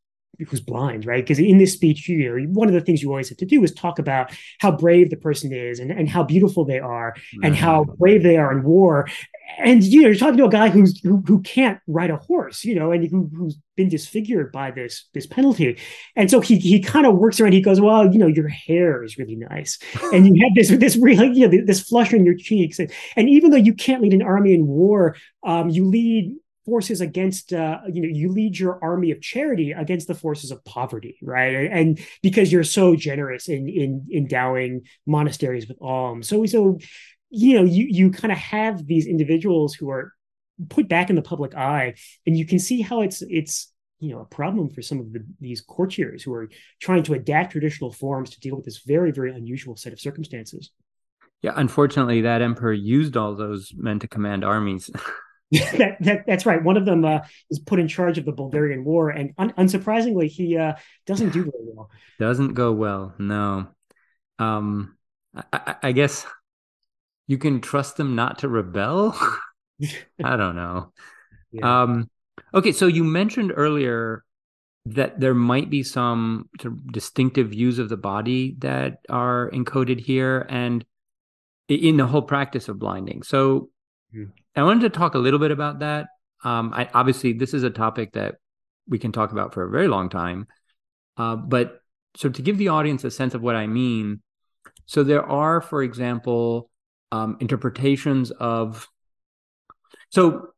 who's 0.49 0.61
blind, 0.61 1.05
right? 1.07 1.22
Because 1.22 1.39
in 1.39 1.59
this 1.59 1.72
speech, 1.72 2.09
you 2.09 2.49
one 2.53 2.68
of 2.68 2.74
the 2.74 2.80
things 2.80 3.03
you 3.03 3.11
always 3.11 3.28
have 3.28 3.39
to 3.39 3.47
do 3.47 3.62
is 3.62 3.72
talk 3.72 3.99
about 3.99 4.33
how 4.61 4.72
brave 4.72 5.11
the 5.11 5.16
person 5.16 5.53
is 5.53 5.78
and, 5.78 5.91
and 5.91 6.09
how 6.09 6.22
beautiful 6.22 6.64
they 6.64 6.78
are 6.78 7.12
mm-hmm. 7.12 7.45
and 7.45 7.57
how 7.57 7.85
brave 7.85 8.22
they 8.22 8.37
are 8.37 8.53
in 8.53 8.62
war. 8.62 9.09
And 9.59 9.83
you 9.83 10.03
know, 10.03 10.09
you're 10.09 10.16
talking 10.16 10.39
to 10.39 10.47
a 10.47 10.51
guy 10.51 10.70
who's 10.70 10.99
who, 11.01 11.22
who 11.26 11.43
can't 11.43 11.78
ride 11.87 12.11
a 12.11 12.16
horse, 12.16 12.64
you 12.64 12.74
know, 12.74 12.93
and 12.93 13.09
who, 13.11 13.30
who's 13.37 13.59
been 13.76 13.89
disfigured 13.89 14.51
by 14.53 14.70
this 14.70 15.09
this 15.12 15.26
penalty. 15.26 15.78
And 16.16 16.30
so 16.30 16.41
he 16.41 16.57
he 16.59 16.80
kind 16.80 17.07
of 17.07 17.16
works 17.16 17.39
around. 17.39 17.53
He 17.53 17.61
goes, 17.61 17.80
well, 17.80 18.11
you 18.11 18.18
know, 18.18 18.26
your 18.26 18.49
hair 18.49 19.03
is 19.03 19.18
really 19.18 19.37
nice, 19.37 19.78
and 20.12 20.26
you 20.26 20.43
have 20.43 20.55
this 20.55 20.70
this 20.78 20.97
really 20.97 21.26
you 21.39 21.47
know 21.47 21.64
this 21.64 21.83
flush 21.83 22.14
on 22.14 22.24
your 22.24 22.37
cheeks, 22.37 22.78
and, 22.78 22.91
and 23.16 23.28
even 23.28 23.51
though 23.51 23.59
you 23.59 23.74
can't 23.74 24.03
lead 24.03 24.14
an 24.14 24.22
army 24.22 24.55
in 24.55 24.66
war, 24.66 25.16
um, 25.45 25.68
you 25.68 25.85
lead 25.85 26.35
forces 26.65 27.01
against 27.01 27.53
uh, 27.53 27.81
you 27.93 28.03
know 28.03 28.09
you 28.09 28.31
lead 28.31 28.59
your 28.59 28.79
army 28.83 29.11
of 29.11 29.21
charity 29.21 29.73
against 29.73 30.09
the 30.09 30.15
forces 30.15 30.51
of 30.51 30.65
poverty 30.65 31.19
right? 31.23 31.71
And 31.71 32.01
because 32.23 32.53
you're 32.53 32.65
so 32.65 32.97
generous 32.97 33.49
in 33.49 33.69
in 33.69 34.07
endowing 34.13 34.83
monasteries 35.07 35.69
with 35.69 35.79
alms. 35.81 36.29
So 36.29 36.45
so 36.47 36.79
you 37.31 37.57
know 37.57 37.65
you 37.65 37.87
you 37.89 38.11
kind 38.11 38.33
of 38.33 38.39
have 38.39 38.87
these 38.87 39.07
individuals 39.07 39.75
who 39.75 39.91
are 39.91 40.13
put 40.69 40.89
back 40.89 41.11
in 41.11 41.17
the 41.17 41.23
public 41.23 41.55
eye 41.55 41.95
and 42.27 42.37
you 42.37 42.47
can 42.47 42.59
see 42.59 42.83
how 42.83 43.01
it's 43.01 43.23
it's 43.23 43.73
you 44.01 44.11
know 44.11 44.21
a 44.21 44.25
problem 44.27 44.69
for 44.69 44.83
some 44.83 45.01
of 45.01 45.13
the, 45.13 45.25
these 45.41 45.61
courtiers 45.61 46.23
who 46.23 46.33
are 46.35 46.49
trying 46.81 47.03
to 47.03 47.15
adapt 47.15 47.53
traditional 47.53 47.93
forms 47.93 48.31
to 48.31 48.41
deal 48.41 48.57
with 48.57 48.65
this 48.65 48.83
very 48.85 49.11
very 49.11 49.33
unusual 49.33 49.77
set 49.77 49.93
of 49.93 50.01
circumstances. 50.01 50.71
Yeah 51.41 51.53
unfortunately 51.57 52.21
that 52.23 52.43
emperor 52.43 52.73
used 52.73 53.17
all 53.17 53.35
those 53.35 53.73
men 53.77 53.99
to 54.01 54.09
command 54.09 54.45
armies 54.45 54.91
that, 55.77 55.99
that, 56.01 56.25
that's 56.27 56.47
right. 56.47 56.63
One 56.63 56.79
of 56.79 56.87
them 56.87 57.05
uh, 57.05 57.21
is 57.51 57.59
put 57.59 57.79
in 57.79 57.87
charge 57.87 58.17
of 58.17 58.25
the 58.25 58.33
Bulgarian 58.33 58.85
War, 58.85 59.11
and 59.11 59.35
un- 59.37 59.53
unsurprisingly, 59.59 60.29
he 60.29 60.57
uh, 60.57 60.75
doesn't 61.07 61.31
do 61.31 61.43
very 61.43 61.65
well. 61.75 61.91
Doesn't 62.19 62.55
go 62.55 62.73
well. 62.73 63.15
No. 63.19 63.69
Um, 64.39 64.97
I, 65.53 65.77
I 65.83 65.93
guess 65.93 66.25
you 67.27 67.37
can 67.37 67.61
trust 67.61 67.97
them 67.97 68.15
not 68.15 68.39
to 68.39 68.49
rebel. 68.49 69.19
I 70.25 70.37
don't 70.37 70.57
know. 70.57 70.93
Yeah. 71.51 71.83
Um, 71.83 72.11
okay, 72.55 72.73
so 72.73 72.87
you 72.87 73.05
mentioned 73.05 73.53
earlier 73.55 74.25
that 74.87 75.21
there 75.21 75.35
might 75.35 75.69
be 75.69 75.83
some 75.83 76.49
distinctive 76.91 77.51
views 77.51 77.79
of 77.79 77.89
the 77.89 77.97
body 77.97 78.57
that 78.59 79.01
are 79.11 79.51
encoded 79.53 80.01
here, 80.01 80.47
and 80.49 80.85
in 81.69 81.99
the 81.99 82.07
whole 82.07 82.23
practice 82.23 82.69
of 82.69 82.79
blinding. 82.79 83.23
So 83.23 83.71
Mm-hmm. 84.15 84.31
I 84.57 84.63
wanted 84.63 84.93
to 84.93 84.99
talk 84.99 85.15
a 85.15 85.19
little 85.19 85.39
bit 85.39 85.51
about 85.51 85.81
that. 85.81 86.07
Um, 86.45 86.73
I, 86.75 86.89
obviously, 86.93 87.33
this 87.33 87.55
is 87.55 87.63
a 87.63 87.71
topic 87.71 88.13
that 88.13 88.37
we 88.89 88.99
can 88.99 89.13
talk 89.13 89.33
about 89.33 89.55
for 89.55 89.65
a 89.65 89.71
very 89.71 89.89
long 89.89 90.09
time. 90.09 90.47
Uh, 91.17 91.37
but 91.37 91.81
so 92.17 92.29
to 92.29 92.43
give 92.43 92.59
the 92.59 92.69
audience 92.69 93.05
a 93.05 93.11
sense 93.11 93.35
of 93.35 93.43
what 93.43 93.57
I 93.57 93.67
mean, 93.67 94.21
so 94.87 95.03
there 95.03 95.25
are, 95.25 95.61
for 95.61 95.83
example, 95.83 96.69
um, 97.11 97.37
interpretations 97.41 98.31
of. 98.31 98.89
So 100.11 100.49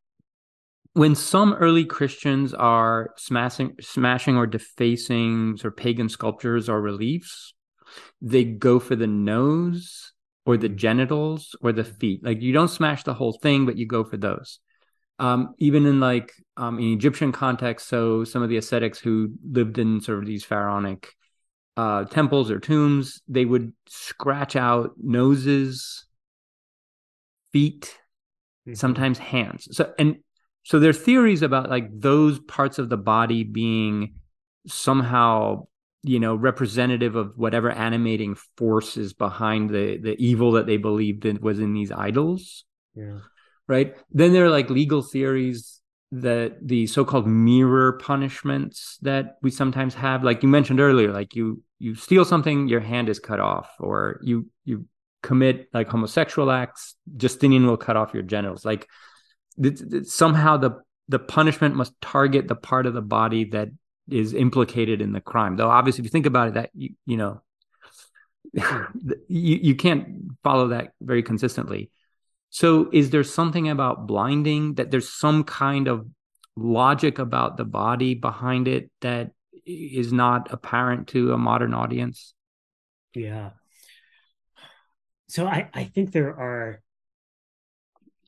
when 0.94 1.14
some 1.14 1.52
early 1.54 1.84
Christians 1.84 2.54
are 2.54 3.10
smashing, 3.16 3.76
smashing 3.80 4.36
or 4.36 4.46
defacing 4.46 5.56
sort 5.56 5.74
of 5.74 5.76
pagan 5.76 6.08
sculptures 6.08 6.68
or 6.68 6.80
reliefs, 6.80 7.54
they 8.22 8.44
go 8.44 8.78
for 8.78 8.96
the 8.96 9.06
nose 9.06 10.13
or 10.46 10.56
the 10.56 10.68
genitals 10.68 11.56
or 11.62 11.72
the 11.72 11.84
feet. 11.84 12.24
Like 12.24 12.42
you 12.42 12.52
don't 12.52 12.68
smash 12.68 13.04
the 13.04 13.14
whole 13.14 13.32
thing, 13.32 13.66
but 13.66 13.76
you 13.78 13.86
go 13.86 14.04
for 14.04 14.16
those. 14.16 14.60
um, 15.18 15.54
even 15.58 15.86
in 15.86 16.00
like 16.00 16.32
um, 16.56 16.78
in 16.78 16.92
Egyptian 16.92 17.32
context. 17.32 17.88
So 17.88 18.24
some 18.24 18.42
of 18.42 18.48
the 18.48 18.56
ascetics 18.56 18.98
who 18.98 19.32
lived 19.48 19.78
in 19.78 20.00
sort 20.00 20.18
of 20.18 20.26
these 20.26 20.44
pharaonic 20.44 21.14
uh, 21.76 22.04
temples 22.04 22.50
or 22.50 22.58
tombs, 22.60 23.20
they 23.28 23.44
would 23.44 23.72
scratch 23.88 24.56
out 24.56 24.92
noses, 25.00 26.06
feet, 27.52 27.96
mm-hmm. 28.66 28.74
sometimes 28.74 29.18
hands. 29.18 29.68
So 29.72 29.92
and 29.98 30.16
so 30.64 30.78
there 30.80 30.90
are 30.90 30.94
theories 30.94 31.42
about 31.42 31.70
like 31.70 31.88
those 31.92 32.38
parts 32.40 32.78
of 32.78 32.88
the 32.88 32.96
body 32.96 33.44
being 33.44 34.14
somehow 34.66 35.66
you 36.04 36.20
know 36.20 36.34
representative 36.34 37.16
of 37.16 37.32
whatever 37.36 37.70
animating 37.70 38.36
force 38.56 38.96
is 38.96 39.12
behind 39.12 39.70
the 39.70 39.98
the 39.98 40.14
evil 40.18 40.52
that 40.52 40.66
they 40.66 40.76
believed 40.76 41.24
in, 41.24 41.40
was 41.40 41.58
in 41.58 41.72
these 41.72 41.90
idols 41.90 42.64
yeah. 42.94 43.18
right? 43.66 43.96
Then 44.10 44.32
there 44.32 44.44
are 44.44 44.50
like 44.50 44.70
legal 44.70 45.02
theories 45.02 45.80
that 46.12 46.56
the 46.62 46.86
so-called 46.86 47.26
mirror 47.26 47.94
punishments 47.94 48.98
that 49.02 49.36
we 49.42 49.50
sometimes 49.50 49.94
have. 49.94 50.22
Like 50.22 50.42
you 50.42 50.48
mentioned 50.48 50.80
earlier 50.80 51.12
like 51.12 51.34
you 51.34 51.62
you 51.78 51.94
steal 51.94 52.24
something 52.24 52.68
your 52.68 52.80
hand 52.80 53.08
is 53.08 53.18
cut 53.18 53.40
off 53.40 53.68
or 53.80 54.20
you 54.22 54.48
you 54.64 54.86
commit 55.22 55.68
like 55.72 55.88
homosexual 55.88 56.50
acts 56.50 56.96
justinian 57.16 57.66
will 57.66 57.76
cut 57.76 57.96
off 57.96 58.14
your 58.14 58.22
genitals. 58.22 58.64
Like 58.64 58.88
th- 59.60 59.78
th- 59.90 60.06
somehow 60.06 60.56
the 60.56 60.80
the 61.08 61.18
punishment 61.18 61.74
must 61.74 62.00
target 62.00 62.48
the 62.48 62.54
part 62.54 62.86
of 62.86 62.94
the 62.94 63.02
body 63.02 63.44
that 63.46 63.68
is 64.08 64.34
implicated 64.34 65.00
in 65.00 65.12
the 65.12 65.20
crime. 65.20 65.56
Though 65.56 65.70
obviously, 65.70 66.02
if 66.02 66.04
you 66.06 66.10
think 66.10 66.26
about 66.26 66.48
it, 66.48 66.54
that 66.54 66.70
you 66.74 66.94
you 67.06 67.16
know 67.16 67.42
you 68.54 69.58
you 69.62 69.74
can't 69.74 70.32
follow 70.42 70.68
that 70.68 70.92
very 71.00 71.22
consistently. 71.22 71.90
So, 72.50 72.88
is 72.92 73.10
there 73.10 73.24
something 73.24 73.68
about 73.68 74.06
blinding 74.06 74.74
that 74.74 74.90
there's 74.90 75.08
some 75.08 75.44
kind 75.44 75.88
of 75.88 76.06
logic 76.56 77.18
about 77.18 77.56
the 77.56 77.64
body 77.64 78.14
behind 78.14 78.68
it 78.68 78.90
that 79.00 79.32
is 79.66 80.12
not 80.12 80.52
apparent 80.52 81.08
to 81.08 81.32
a 81.32 81.38
modern 81.38 81.74
audience? 81.74 82.34
Yeah. 83.14 83.50
So 85.28 85.46
I, 85.46 85.68
I 85.74 85.84
think 85.84 86.12
there 86.12 86.38
are 86.38 86.80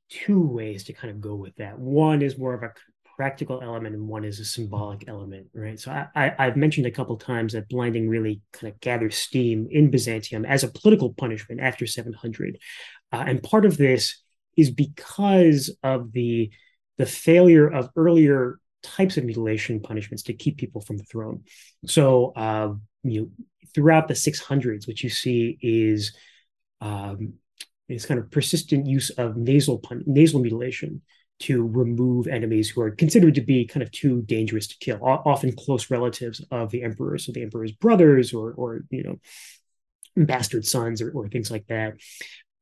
two 0.09 0.41
ways 0.41 0.85
to 0.85 0.93
kind 0.93 1.11
of 1.11 1.21
go 1.21 1.35
with 1.35 1.57
that. 1.57 1.79
One 1.79 2.23
is 2.23 2.39
more 2.39 2.55
of 2.55 2.63
a 2.63 2.73
practical 3.17 3.63
element 3.63 3.95
and 3.95 4.07
one 4.07 4.25
is 4.25 4.41
a 4.41 4.45
symbolic 4.45 5.09
element, 5.09 5.49
right? 5.55 5.81
So 5.81 5.91
I, 5.91 6.35
I, 6.39 6.45
have 6.45 6.57
mentioned 6.57 6.87
a 6.87 6.91
couple 6.91 7.17
times 7.17 7.55
that 7.55 7.69
blinding 7.69 8.09
really 8.09 8.43
kind 8.53 8.73
of 8.73 8.79
gathers 8.81 9.17
steam 9.17 9.69
in 9.71 9.91
Byzantium 9.91 10.45
as 10.45 10.65
a 10.65 10.69
political 10.69 11.15
punishment 11.15 11.61
after 11.61 11.87
700, 11.87 12.59
uh, 13.13 13.25
and 13.27 13.43
part 13.43 13.65
of 13.65 13.77
this 13.77 14.23
is 14.57 14.71
because 14.71 15.75
of 15.83 16.13
the 16.13 16.51
the 16.99 17.07
failure 17.07 17.69
of 17.69 17.91
earlier 17.97 18.59
types 18.83 19.17
of 19.17 19.25
mutilation 19.25 19.81
punishments 19.81 20.23
to 20.25 20.33
keep 20.33 20.57
people 20.57 20.81
from 20.81 20.97
the 20.97 21.05
throne. 21.05 21.43
So 21.87 22.33
uh, 22.37 22.75
you 23.03 23.21
know, 23.21 23.31
throughout 23.75 24.09
the 24.09 24.15
600s, 24.15 24.87
what 24.87 25.03
you 25.03 25.11
see 25.11 25.59
is 25.61 26.15
um, 26.81 27.35
is 27.89 28.07
kind 28.07 28.21
of 28.21 28.31
persistent 28.31 28.87
use 28.87 29.11
of 29.11 29.37
nasal 29.37 29.79
pun- 29.79 30.05
nasal 30.07 30.41
mutilation 30.41 31.03
to 31.39 31.67
remove 31.67 32.27
enemies 32.27 32.71
who 32.71 32.81
are 32.81 32.91
considered 32.91 33.35
to 33.35 33.41
be 33.41 33.67
kind 33.67 33.83
of 33.83 33.91
too 33.91 34.23
dangerous 34.23 34.67
to 34.69 34.77
kill, 34.79 34.99
often 35.03 35.55
close 35.55 35.91
relatives 35.91 36.45
of 36.51 36.71
the 36.71 36.83
emperor, 36.83 37.19
so 37.19 37.33
the 37.33 37.43
emperor's 37.43 37.73
brothers 37.73 38.33
or 38.33 38.53
or 38.53 38.81
you 38.91 39.03
know 39.03 40.25
bastard 40.25 40.65
sons 40.65 41.03
or, 41.03 41.11
or 41.11 41.29
things 41.29 41.51
like 41.51 41.67
that. 41.67 41.95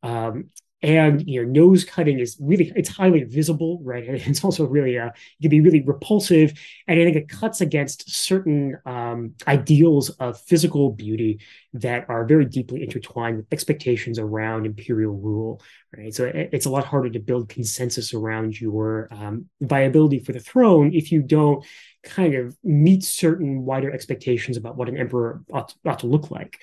Um, 0.03 0.51
and 0.85 1.27
you 1.27 1.43
know 1.43 1.51
nose 1.51 1.83
cutting 1.83 2.19
is 2.19 2.37
really 2.39 2.71
it's 2.77 2.91
highly 2.91 3.25
visible 3.25 3.81
right? 3.83 4.05
It's 4.35 4.45
also 4.45 4.67
really 4.67 4.99
uh, 4.99 5.07
it 5.07 5.43
can 5.43 5.51
be 5.51 5.61
really 5.61 5.83
repulsive 5.83 6.53
and 6.87 7.01
i 7.01 7.05
think 7.05 7.17
it 7.17 7.29
cuts 7.29 7.61
against 7.61 8.15
certain 8.15 8.77
um, 8.85 9.35
ideals 9.49 10.11
of 10.11 10.39
physical 10.41 10.91
beauty 10.91 11.41
that 11.73 12.05
are 12.09 12.25
very 12.27 12.45
deeply 12.45 12.83
intertwined 12.83 13.39
with 13.39 13.47
expectations 13.51 14.19
around 14.19 14.67
imperial 14.67 15.17
rule 15.17 15.63
right? 15.97 16.15
So 16.15 16.25
it, 16.25 16.51
it's 16.53 16.67
a 16.67 16.71
lot 16.71 16.85
harder 16.85 17.11
to 17.11 17.19
build 17.19 17.49
consensus 17.49 18.13
around 18.13 18.61
your 18.61 19.09
um, 19.11 19.47
viability 19.61 20.19
for 20.19 20.33
the 20.33 20.41
throne 20.41 20.93
if 20.93 21.11
you 21.11 21.23
don't 21.23 21.65
kind 22.03 22.35
of 22.35 22.57
meet 22.63 23.03
certain 23.03 23.65
wider 23.65 23.91
expectations 23.91 24.59
about 24.59 24.77
what 24.77 24.89
an 24.89 24.99
emperor 24.99 25.43
ought 25.53 25.69
to, 25.69 25.75
ought 25.87 26.01
to 26.01 26.07
look 26.07 26.31
like 26.31 26.61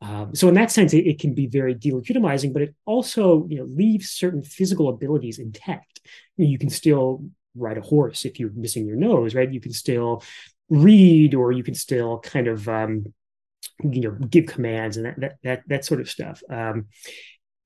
um, 0.00 0.34
so 0.34 0.48
in 0.48 0.54
that 0.54 0.70
sense, 0.70 0.94
it, 0.94 1.06
it, 1.06 1.18
can 1.18 1.34
be 1.34 1.46
very 1.46 1.74
delegitimizing, 1.74 2.52
but 2.52 2.62
it 2.62 2.74
also 2.84 3.46
you 3.48 3.58
know 3.58 3.64
leaves 3.64 4.10
certain 4.10 4.42
physical 4.42 4.88
abilities 4.88 5.38
intact. 5.38 6.00
I 6.04 6.08
mean, 6.42 6.50
you 6.50 6.58
can 6.58 6.70
still 6.70 7.24
ride 7.56 7.78
a 7.78 7.82
horse 7.82 8.24
if 8.24 8.38
you're 8.38 8.52
missing 8.54 8.86
your 8.86 8.96
nose, 8.96 9.34
right? 9.34 9.52
You 9.52 9.60
can 9.60 9.72
still 9.72 10.22
read, 10.68 11.34
or 11.34 11.50
you 11.50 11.64
can 11.64 11.74
still 11.74 12.20
kind 12.20 12.46
of 12.46 12.68
um, 12.68 13.12
you 13.82 14.02
know 14.02 14.10
give 14.12 14.46
commands 14.46 14.96
and 14.96 15.06
that 15.06 15.20
that 15.20 15.36
that, 15.42 15.62
that 15.66 15.84
sort 15.84 16.00
of 16.00 16.08
stuff. 16.08 16.42
Um, 16.48 16.86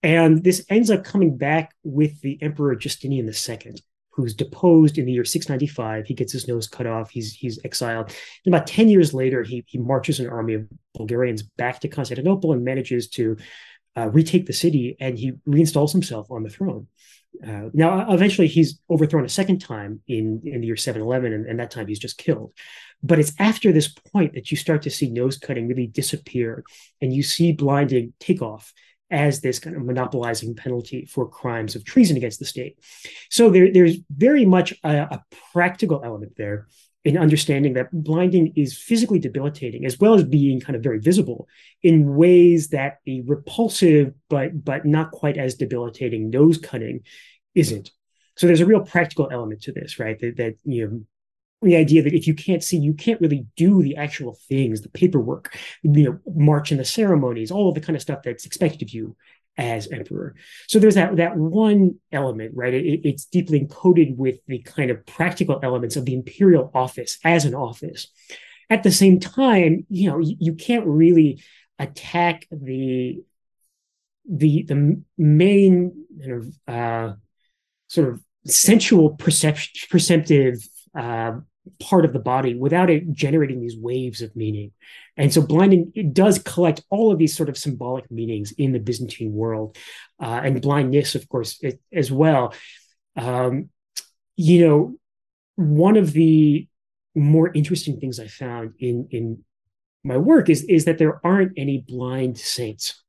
and 0.02 0.42
this 0.42 0.64
ends 0.68 0.90
up 0.90 1.04
coming 1.04 1.36
back 1.36 1.74
with 1.84 2.20
the 2.22 2.38
Emperor 2.42 2.74
Justinian 2.74 3.28
II, 3.28 3.74
who's 4.12 4.34
deposed 4.34 4.98
in 4.98 5.06
the 5.06 5.12
year 5.12 5.24
695. 5.24 6.06
He 6.06 6.14
gets 6.14 6.32
his 6.32 6.46
nose 6.46 6.68
cut 6.68 6.86
off. 6.86 7.10
He's 7.10 7.32
he's 7.32 7.58
exiled. 7.64 8.14
And 8.44 8.54
about 8.54 8.66
10 8.66 8.88
years 8.88 9.14
later, 9.14 9.42
he, 9.42 9.64
he 9.66 9.78
marches 9.78 10.20
an 10.20 10.28
army 10.28 10.54
of 10.54 10.68
Bulgarians 10.94 11.42
back 11.42 11.80
to 11.80 11.88
Constantinople 11.88 12.52
and 12.52 12.64
manages 12.64 13.08
to 13.10 13.36
uh, 13.96 14.08
retake 14.08 14.46
the 14.46 14.52
city, 14.52 14.96
and 15.00 15.18
he 15.18 15.32
reinstalls 15.46 15.92
himself 15.92 16.30
on 16.30 16.42
the 16.42 16.50
throne. 16.50 16.86
Uh, 17.46 17.68
now, 17.72 18.12
eventually, 18.12 18.46
he's 18.46 18.78
overthrown 18.90 19.24
a 19.24 19.28
second 19.28 19.60
time 19.60 20.00
in, 20.06 20.42
in 20.44 20.60
the 20.60 20.66
year 20.66 20.76
711, 20.76 21.32
and, 21.32 21.46
and 21.46 21.58
that 21.58 21.70
time 21.70 21.86
he's 21.86 21.98
just 21.98 22.18
killed. 22.18 22.52
But 23.02 23.18
it's 23.18 23.32
after 23.38 23.72
this 23.72 23.88
point 23.88 24.34
that 24.34 24.50
you 24.50 24.56
start 24.56 24.82
to 24.82 24.90
see 24.90 25.10
nose 25.10 25.38
cutting 25.38 25.66
really 25.66 25.86
disappear, 25.86 26.64
and 27.00 27.12
you 27.12 27.22
see 27.22 27.52
blinding 27.52 28.12
take 28.20 28.42
off 28.42 28.72
as 29.12 29.40
this 29.40 29.58
kind 29.58 29.76
of 29.76 29.84
monopolizing 29.84 30.56
penalty 30.56 31.04
for 31.04 31.28
crimes 31.28 31.76
of 31.76 31.84
treason 31.84 32.16
against 32.16 32.38
the 32.38 32.44
state. 32.44 32.78
So 33.30 33.50
there, 33.50 33.72
there's 33.72 33.98
very 34.10 34.44
much 34.44 34.74
a, 34.82 34.96
a 35.02 35.24
practical 35.52 36.02
element 36.04 36.32
there 36.36 36.66
in 37.04 37.18
understanding 37.18 37.74
that 37.74 37.90
blinding 37.92 38.52
is 38.56 38.76
physically 38.76 39.18
debilitating 39.18 39.84
as 39.84 39.98
well 39.98 40.14
as 40.14 40.24
being 40.24 40.60
kind 40.60 40.76
of 40.76 40.82
very 40.82 40.98
visible 40.98 41.48
in 41.82 42.14
ways 42.14 42.68
that 42.68 42.98
a 43.06 43.22
repulsive 43.26 44.14
but 44.28 44.64
but 44.64 44.86
not 44.86 45.10
quite 45.10 45.36
as 45.36 45.56
debilitating 45.56 46.30
nose 46.30 46.58
cutting 46.58 47.00
isn't 47.54 47.90
so 48.36 48.46
there's 48.46 48.60
a 48.60 48.66
real 48.66 48.80
practical 48.80 49.28
element 49.32 49.60
to 49.62 49.72
this 49.72 49.98
right 49.98 50.20
that, 50.20 50.36
that 50.36 50.54
you 50.64 50.86
know 50.86 51.02
the 51.62 51.76
idea 51.76 52.02
that 52.02 52.14
if 52.14 52.26
you 52.26 52.34
can't 52.34 52.62
see, 52.62 52.76
you 52.76 52.94
can't 52.94 53.20
really 53.20 53.46
do 53.56 53.82
the 53.82 53.96
actual 53.96 54.38
things, 54.48 54.80
the 54.80 54.88
paperwork, 54.88 55.56
you 55.82 55.90
know, 55.90 56.18
march 56.34 56.72
in 56.72 56.78
the 56.78 56.84
ceremonies, 56.84 57.50
all 57.50 57.68
of 57.68 57.74
the 57.74 57.80
kind 57.80 57.96
of 57.96 58.02
stuff 58.02 58.20
that's 58.24 58.46
expected 58.46 58.82
of 58.82 58.90
you 58.90 59.16
as 59.56 59.88
emperor. 59.88 60.34
So 60.66 60.78
there's 60.78 60.94
that 60.94 61.16
that 61.16 61.36
one 61.36 61.96
element, 62.10 62.52
right? 62.54 62.74
It, 62.74 63.00
it's 63.04 63.26
deeply 63.26 63.60
encoded 63.60 64.16
with 64.16 64.38
the 64.46 64.60
kind 64.60 64.90
of 64.90 65.04
practical 65.06 65.60
elements 65.62 65.96
of 65.96 66.04
the 66.04 66.14
imperial 66.14 66.70
office 66.74 67.18
as 67.24 67.44
an 67.44 67.54
office. 67.54 68.08
At 68.70 68.82
the 68.82 68.90
same 68.90 69.20
time, 69.20 69.86
you 69.90 70.10
know, 70.10 70.18
you, 70.18 70.36
you 70.38 70.54
can't 70.54 70.86
really 70.86 71.42
attack 71.78 72.46
the 72.50 73.22
the 74.28 74.62
the 74.62 75.02
main 75.18 76.06
uh, 76.66 77.12
sort 77.88 78.08
of 78.08 78.22
sensual 78.46 79.10
perception 79.10 79.72
perceptive 79.90 80.66
uh, 80.96 81.32
part 81.78 82.04
of 82.04 82.12
the 82.12 82.18
body 82.18 82.54
without 82.54 82.90
it 82.90 83.12
generating 83.12 83.60
these 83.60 83.76
waves 83.76 84.20
of 84.20 84.34
meaning. 84.34 84.72
And 85.16 85.32
so 85.32 85.42
blinding 85.42 85.92
it 85.94 86.12
does 86.12 86.38
collect 86.38 86.82
all 86.90 87.12
of 87.12 87.18
these 87.18 87.36
sort 87.36 87.48
of 87.48 87.56
symbolic 87.56 88.10
meanings 88.10 88.52
in 88.52 88.72
the 88.72 88.80
Byzantine 88.80 89.32
world, 89.32 89.76
uh, 90.20 90.40
and 90.42 90.60
blindness, 90.60 91.14
of 91.14 91.28
course, 91.28 91.58
it, 91.62 91.80
as 91.92 92.10
well. 92.10 92.54
Um, 93.16 93.70
you 94.36 94.66
know, 94.66 94.96
one 95.56 95.96
of 95.96 96.12
the 96.12 96.66
more 97.14 97.52
interesting 97.52 98.00
things 98.00 98.18
I 98.18 98.26
found 98.26 98.74
in 98.78 99.08
in 99.10 99.44
my 100.02 100.16
work 100.16 100.48
is 100.48 100.64
is 100.64 100.86
that 100.86 100.98
there 100.98 101.24
aren't 101.24 101.52
any 101.56 101.84
blind 101.86 102.38
saints. 102.38 103.02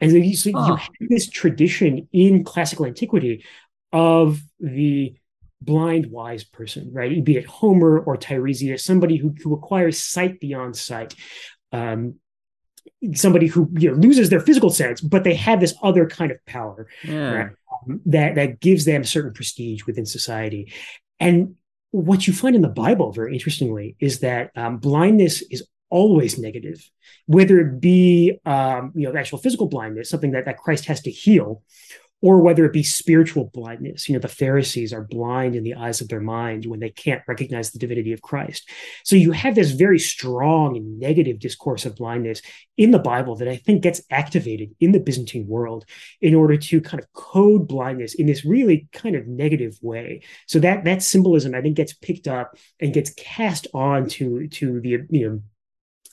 And 0.00 0.10
so 0.10 0.16
you, 0.16 0.34
so 0.34 0.50
oh. 0.54 0.66
you 0.66 0.76
have 0.76 0.90
this 1.10 1.28
tradition 1.28 2.08
in 2.12 2.42
classical 2.42 2.86
antiquity 2.86 3.44
of 3.92 4.40
the 4.58 5.14
blind 5.62 6.06
wise 6.06 6.44
person, 6.44 6.90
right? 6.92 7.22
Be 7.24 7.36
it 7.36 7.46
Homer 7.46 7.98
or 7.98 8.16
Tiresias, 8.16 8.80
somebody 8.80 9.16
who, 9.16 9.34
who 9.42 9.54
acquires 9.54 9.98
sight 9.98 10.40
beyond 10.40 10.76
sight. 10.76 11.14
Um, 11.72 12.16
somebody 13.14 13.46
who 13.46 13.68
you 13.78 13.90
know, 13.90 13.96
loses 13.96 14.30
their 14.30 14.40
physical 14.40 14.70
sense, 14.70 15.00
but 15.00 15.24
they 15.24 15.34
have 15.34 15.60
this 15.60 15.74
other 15.82 16.06
kind 16.06 16.30
of 16.30 16.44
power 16.46 16.88
yeah. 17.04 17.30
right? 17.30 17.50
um, 17.88 18.00
that 18.06 18.34
that 18.34 18.60
gives 18.60 18.84
them 18.84 19.04
certain 19.04 19.32
prestige 19.32 19.84
within 19.86 20.06
society. 20.06 20.72
And 21.18 21.56
what 21.90 22.26
you 22.26 22.32
find 22.32 22.54
in 22.54 22.62
the 22.62 22.68
Bible, 22.68 23.12
very 23.12 23.32
interestingly, 23.32 23.96
is 24.00 24.20
that 24.20 24.50
um, 24.56 24.78
blindness 24.78 25.42
is 25.50 25.66
always 25.90 26.38
negative, 26.38 26.88
whether 27.26 27.58
it 27.60 27.80
be 27.80 28.38
um, 28.44 28.92
you 28.94 29.08
know 29.10 29.18
actual 29.18 29.38
physical 29.38 29.68
blindness, 29.68 30.10
something 30.10 30.32
that 30.32 30.44
that 30.44 30.58
Christ 30.58 30.86
has 30.86 31.00
to 31.02 31.10
heal, 31.10 31.62
or 32.22 32.40
whether 32.40 32.64
it 32.64 32.72
be 32.72 32.82
spiritual 32.82 33.50
blindness. 33.52 34.08
You 34.08 34.14
know, 34.14 34.20
the 34.20 34.28
Pharisees 34.28 34.92
are 34.92 35.02
blind 35.02 35.56
in 35.56 35.64
the 35.64 35.74
eyes 35.74 36.00
of 36.00 36.08
their 36.08 36.20
mind 36.20 36.66
when 36.66 36.80
they 36.80 36.90
can't 36.90 37.22
recognize 37.26 37.70
the 37.70 37.78
divinity 37.78 38.12
of 38.12 38.22
Christ. 38.22 38.68
So 39.04 39.16
you 39.16 39.32
have 39.32 39.54
this 39.54 39.70
very 39.70 39.98
strong 39.98 40.76
and 40.76 40.98
negative 40.98 41.38
discourse 41.38 41.86
of 41.86 41.96
blindness 41.96 42.42
in 42.76 42.90
the 42.90 42.98
Bible 42.98 43.36
that 43.36 43.48
I 43.48 43.56
think 43.56 43.82
gets 43.82 44.02
activated 44.10 44.74
in 44.80 44.92
the 44.92 45.00
Byzantine 45.00 45.46
world 45.46 45.84
in 46.20 46.34
order 46.34 46.56
to 46.56 46.80
kind 46.80 47.02
of 47.02 47.12
code 47.12 47.66
blindness 47.66 48.14
in 48.14 48.26
this 48.26 48.44
really 48.44 48.88
kind 48.92 49.16
of 49.16 49.26
negative 49.26 49.78
way. 49.82 50.22
So 50.46 50.58
that 50.60 50.84
that 50.84 51.02
symbolism 51.02 51.54
I 51.54 51.62
think 51.62 51.76
gets 51.76 51.92
picked 51.92 52.28
up 52.28 52.56
and 52.80 52.92
gets 52.92 53.12
cast 53.14 53.66
on 53.74 54.08
to 54.10 54.48
to 54.48 54.80
the 54.80 54.98
you 55.10 55.28
know 55.28 55.42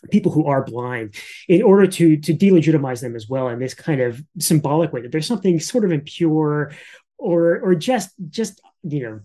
people 0.09 0.31
who 0.31 0.45
are 0.45 0.63
blind 0.63 1.15
in 1.47 1.61
order 1.61 1.87
to 1.87 2.17
to 2.17 2.33
delegitimize 2.33 3.01
them 3.01 3.15
as 3.15 3.27
well 3.27 3.49
in 3.49 3.59
this 3.59 3.73
kind 3.73 4.01
of 4.01 4.21
symbolic 4.39 4.91
way 4.93 5.01
that 5.01 5.11
there's 5.11 5.27
something 5.27 5.59
sort 5.59 5.85
of 5.85 5.91
impure 5.91 6.71
or 7.17 7.59
or 7.59 7.75
just 7.75 8.11
just 8.29 8.61
you 8.83 9.03
know 9.03 9.19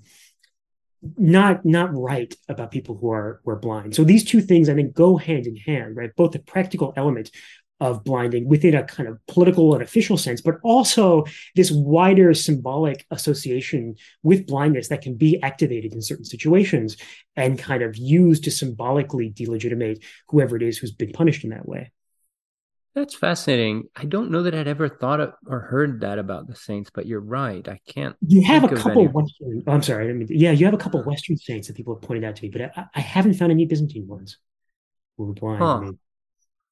not 1.17 1.65
not 1.65 1.91
right 1.93 2.35
about 2.49 2.71
people 2.71 2.97
who 2.97 3.11
are 3.11 3.41
who 3.45 3.51
are 3.51 3.57
blind. 3.57 3.95
So 3.95 4.05
these 4.05 4.25
two 4.25 4.41
things 4.41 4.69
i 4.69 4.75
think 4.75 4.95
go 4.95 5.17
hand 5.17 5.47
in 5.47 5.57
hand 5.57 5.97
right? 5.97 6.15
Both 6.17 6.33
the 6.33 6.39
practical 6.39 6.93
element 6.97 7.31
of 7.83 8.05
blinding 8.05 8.49
within 8.49 8.77
a 8.77 8.85
kind 8.85 9.09
of 9.09 9.19
political 9.27 9.75
and 9.75 9.83
official 9.83 10.17
sense, 10.17 10.41
but 10.41 10.55
also 10.63 11.25
this 11.57 11.73
wider 11.73 12.33
symbolic 12.33 13.05
association 13.11 13.97
with 14.23 14.47
blindness 14.47 14.87
that 14.87 15.03
can 15.03 15.17
be 15.17 15.43
activated 15.43 15.93
in 15.93 16.01
certain 16.01 16.25
situations 16.25 16.97
and 17.35 17.59
kind 17.59 17.83
of 17.83 17.97
used 17.97 18.45
to 18.45 18.53
symbolically 18.53 19.31
delegitimate 19.31 19.99
whoever 20.29 20.55
it 20.55 20.63
is 20.63 20.79
who's 20.79 20.93
been 20.93 21.11
punished 21.11 21.43
in 21.43 21.51
that 21.51 21.69
way. 21.69 21.91
That's 22.95 23.17
fascinating. 23.17 23.89
I 23.97 24.05
don't 24.05 24.31
know 24.31 24.45
that 24.45 24.55
I'd 24.55 24.69
ever 24.69 24.89
thought 24.89 25.19
of 25.19 25.33
or 25.49 25.59
heard 25.59 26.03
that 26.03 26.21
about 26.21 26.47
the 26.47 26.55
saints, 26.55 26.89
but 26.95 27.07
you're 27.07 27.21
right. 27.21 27.67
I 27.67 27.81
can't. 27.89 28.15
You 28.21 28.45
have 28.45 28.63
a 28.63 28.77
couple. 28.77 29.09
Western, 29.09 29.65
oh, 29.67 29.73
I'm 29.73 29.83
sorry. 29.83 30.09
I 30.09 30.13
mean, 30.13 30.29
yeah, 30.31 30.53
you 30.53 30.67
have 30.67 30.75
a 30.75 30.79
couple 30.79 31.01
uh-huh. 31.01 31.11
Western 31.11 31.37
saints 31.37 31.67
that 31.67 31.77
people 31.77 31.95
have 31.97 32.03
pointed 32.03 32.23
out 32.23 32.37
to 32.37 32.43
me, 32.45 32.51
but 32.51 32.63
I, 32.63 32.85
I 32.95 33.01
haven't 33.01 33.35
found 33.35 33.51
any 33.51 33.65
Byzantine 33.65 34.07
ones 34.07 34.39
who 35.17 35.25
were 35.25 35.33
blind. 35.33 35.59
Huh. 35.59 35.77
I 35.79 35.81
mean, 35.81 35.99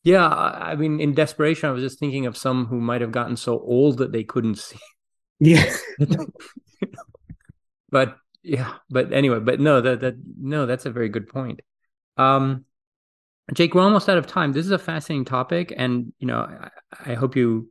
yeah, 0.03 0.26
I 0.26 0.76
mean, 0.76 1.01
in 1.01 1.14
desperation, 1.14 1.68
I 1.68 1.72
was 1.72 1.82
just 1.82 1.98
thinking 1.98 2.26
of 2.26 2.36
some 2.36 2.66
who 2.66 2.80
might 2.80 3.03
have 3.03 3.12
gotten 3.12 3.36
so 3.36 3.61
old 3.61 3.98
that 3.98 4.12
they 4.12 4.24
couldn't 4.24 4.59
see. 4.59 4.78
Yeah. 5.38 5.74
but 7.90 8.16
yeah, 8.42 8.74
but 8.88 9.12
anyway, 9.12 9.40
but 9.40 9.61
no, 9.61 9.80
that 9.80 10.01
that 10.01 10.14
no, 10.38 10.66
that's 10.66 10.86
a 10.86 10.90
very 10.90 11.09
good 11.09 11.28
point. 11.28 11.61
Um, 12.16 12.64
Jake, 13.53 13.74
we're 13.74 13.82
almost 13.82 14.09
out 14.09 14.18
of 14.18 14.26
time. 14.26 14.53
This 14.53 14.64
is 14.64 14.72
a 14.72 14.78
fascinating 14.78 15.24
topic, 15.24 15.72
and 15.76 16.12
you 16.18 16.26
know, 16.26 16.38
I, 16.38 17.12
I 17.12 17.14
hope 17.14 17.36
you, 17.36 17.70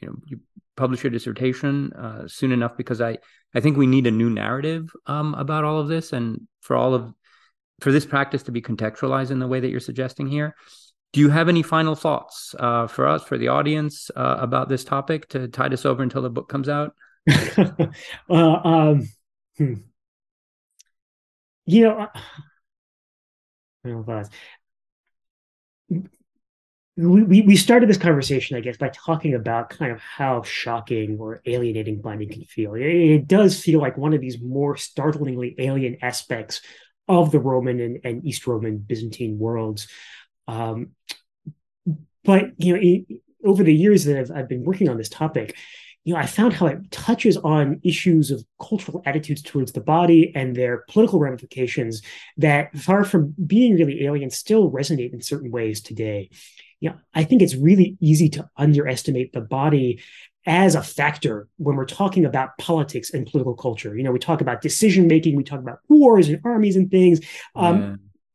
you 0.00 0.08
know, 0.08 0.14
you 0.26 0.40
publish 0.76 1.02
your 1.02 1.10
dissertation 1.10 1.92
uh, 1.92 2.28
soon 2.28 2.52
enough 2.52 2.76
because 2.76 3.00
I 3.00 3.18
I 3.54 3.60
think 3.60 3.76
we 3.76 3.86
need 3.86 4.06
a 4.06 4.10
new 4.10 4.30
narrative 4.30 4.90
um, 5.06 5.34
about 5.34 5.64
all 5.64 5.80
of 5.80 5.88
this, 5.88 6.12
and 6.12 6.46
for 6.60 6.76
all 6.76 6.94
of 6.94 7.12
for 7.80 7.92
this 7.92 8.06
practice 8.06 8.44
to 8.44 8.52
be 8.52 8.62
contextualized 8.62 9.30
in 9.30 9.38
the 9.38 9.48
way 9.48 9.60
that 9.60 9.68
you're 9.68 9.80
suggesting 9.80 10.26
here. 10.26 10.54
Do 11.16 11.22
you 11.22 11.30
have 11.30 11.48
any 11.48 11.62
final 11.62 11.94
thoughts 11.94 12.54
uh, 12.58 12.88
for 12.88 13.08
us, 13.08 13.22
for 13.24 13.38
the 13.38 13.48
audience, 13.48 14.10
uh, 14.14 14.36
about 14.38 14.68
this 14.68 14.84
topic 14.84 15.26
to 15.30 15.48
tide 15.48 15.72
us 15.72 15.86
over 15.86 16.02
until 16.02 16.20
the 16.20 16.28
book 16.28 16.46
comes 16.46 16.68
out? 16.68 16.94
uh, 17.56 17.80
um, 18.28 19.08
hmm. 19.56 19.74
You 21.64 21.84
know, 21.84 22.06
uh, 24.04 24.24
we, 26.98 27.40
we 27.40 27.56
started 27.56 27.88
this 27.88 27.96
conversation, 27.96 28.58
I 28.58 28.60
guess, 28.60 28.76
by 28.76 28.90
talking 28.90 29.32
about 29.32 29.70
kind 29.70 29.92
of 29.92 30.00
how 30.00 30.42
shocking 30.42 31.16
or 31.18 31.40
alienating 31.46 32.02
blinding 32.02 32.28
can 32.28 32.44
feel. 32.44 32.74
It, 32.74 32.82
it 32.84 33.26
does 33.26 33.58
feel 33.58 33.80
like 33.80 33.96
one 33.96 34.12
of 34.12 34.20
these 34.20 34.38
more 34.42 34.76
startlingly 34.76 35.54
alien 35.56 35.96
aspects 36.02 36.60
of 37.08 37.32
the 37.32 37.40
Roman 37.40 37.80
and, 37.80 38.00
and 38.04 38.22
East 38.22 38.46
Roman 38.46 38.76
Byzantine 38.76 39.38
worlds. 39.38 39.88
Um, 40.48 40.90
but 42.24 42.52
you 42.58 42.74
know, 42.74 42.80
it, 42.82 43.20
over 43.44 43.62
the 43.62 43.74
years 43.74 44.04
that 44.04 44.18
I've, 44.18 44.30
I've 44.30 44.48
been 44.48 44.64
working 44.64 44.88
on 44.88 44.96
this 44.96 45.08
topic, 45.08 45.56
you 46.04 46.14
know, 46.14 46.20
I 46.20 46.26
found 46.26 46.52
how 46.52 46.66
it 46.66 46.90
touches 46.92 47.36
on 47.36 47.80
issues 47.82 48.30
of 48.30 48.44
cultural 48.60 49.02
attitudes 49.04 49.42
towards 49.42 49.72
the 49.72 49.80
body 49.80 50.30
and 50.36 50.54
their 50.54 50.84
political 50.88 51.18
ramifications 51.18 52.00
that, 52.36 52.76
far 52.76 53.02
from 53.02 53.34
being 53.44 53.74
really 53.74 54.04
alien, 54.04 54.30
still 54.30 54.70
resonate 54.70 55.12
in 55.12 55.20
certain 55.20 55.50
ways 55.50 55.80
today. 55.80 56.30
You 56.78 56.90
know, 56.90 56.96
I 57.12 57.24
think 57.24 57.42
it's 57.42 57.56
really 57.56 57.96
easy 58.00 58.28
to 58.30 58.48
underestimate 58.56 59.32
the 59.32 59.40
body 59.40 60.00
as 60.46 60.76
a 60.76 60.82
factor 60.82 61.48
when 61.56 61.74
we're 61.74 61.84
talking 61.84 62.24
about 62.24 62.56
politics 62.58 63.12
and 63.12 63.26
political 63.26 63.56
culture. 63.56 63.96
You 63.96 64.04
know, 64.04 64.12
we 64.12 64.20
talk 64.20 64.40
about 64.40 64.62
decision 64.62 65.08
making, 65.08 65.34
we 65.34 65.42
talk 65.42 65.58
about 65.58 65.80
wars 65.88 66.28
and 66.28 66.40
armies 66.44 66.76
and 66.76 66.88
things. 66.88 67.20
Um, 67.56 67.80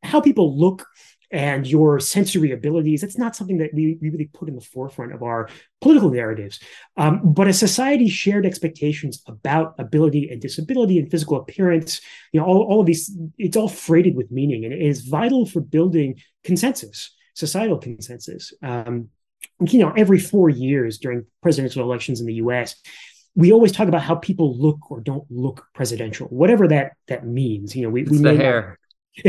yeah. 0.04 0.10
How 0.10 0.20
people 0.20 0.60
look 0.60 0.86
and 1.32 1.66
your 1.66 2.00
sensory 2.00 2.52
abilities. 2.52 3.04
It's 3.04 3.18
not 3.18 3.36
something 3.36 3.58
that 3.60 3.74
we, 3.74 3.98
we 4.02 4.10
really 4.10 4.30
put 4.34 4.50
in 4.50 4.56
the 4.56 4.62
forefront 4.62 5.14
of 5.14 5.24
our 5.24 5.50
political 5.80 6.10
narratives. 6.10 6.60
Um, 6.98 7.22
but 7.24 7.48
a 7.48 7.54
society's 7.54 8.12
shared 8.12 8.46
expectations 8.46 9.22
about 9.28 9.76
ability 9.80 10.30
and 10.30 10.42
disability 10.42 11.00
and 11.00 11.10
physical 11.10 11.38
appearance, 11.38 12.02
you 12.32 12.40
know, 12.40 12.46
all, 12.46 12.64
all 12.64 12.80
of 12.82 12.86
these, 12.86 13.16
it's 13.38 13.58
all 13.58 13.70
freighted 13.70 14.16
with 14.16 14.32
meaning 14.32 14.66
and 14.66 14.74
it 14.74 14.82
is 14.82 15.02
vital 15.02 15.46
for 15.46 15.62
building 15.62 16.20
consensus, 16.44 17.16
societal 17.34 17.78
consensus. 17.78 18.54
Um, 18.62 19.10
you 19.62 19.80
know, 19.80 19.94
every 19.96 20.20
four 20.20 20.50
years 20.50 20.98
during 20.98 21.26
presidential 21.42 21.82
elections 21.84 22.20
in 22.20 22.28
the 22.28 22.36
US, 22.36 22.76
we 23.36 23.52
always 23.52 23.72
talk 23.72 23.88
about 23.88 24.02
how 24.02 24.16
people 24.16 24.58
look 24.58 24.92
or 24.92 25.00
don't 25.00 25.26
look 25.30 25.66
presidential, 25.74 26.28
whatever 26.28 26.68
that 26.68 26.94
that 27.08 27.26
means. 27.26 27.76
You 27.76 27.84
know, 27.84 27.90
we, 27.90 28.02
it's 28.02 28.12
we 28.12 28.18
the 28.18 28.36
hair. 28.36 28.78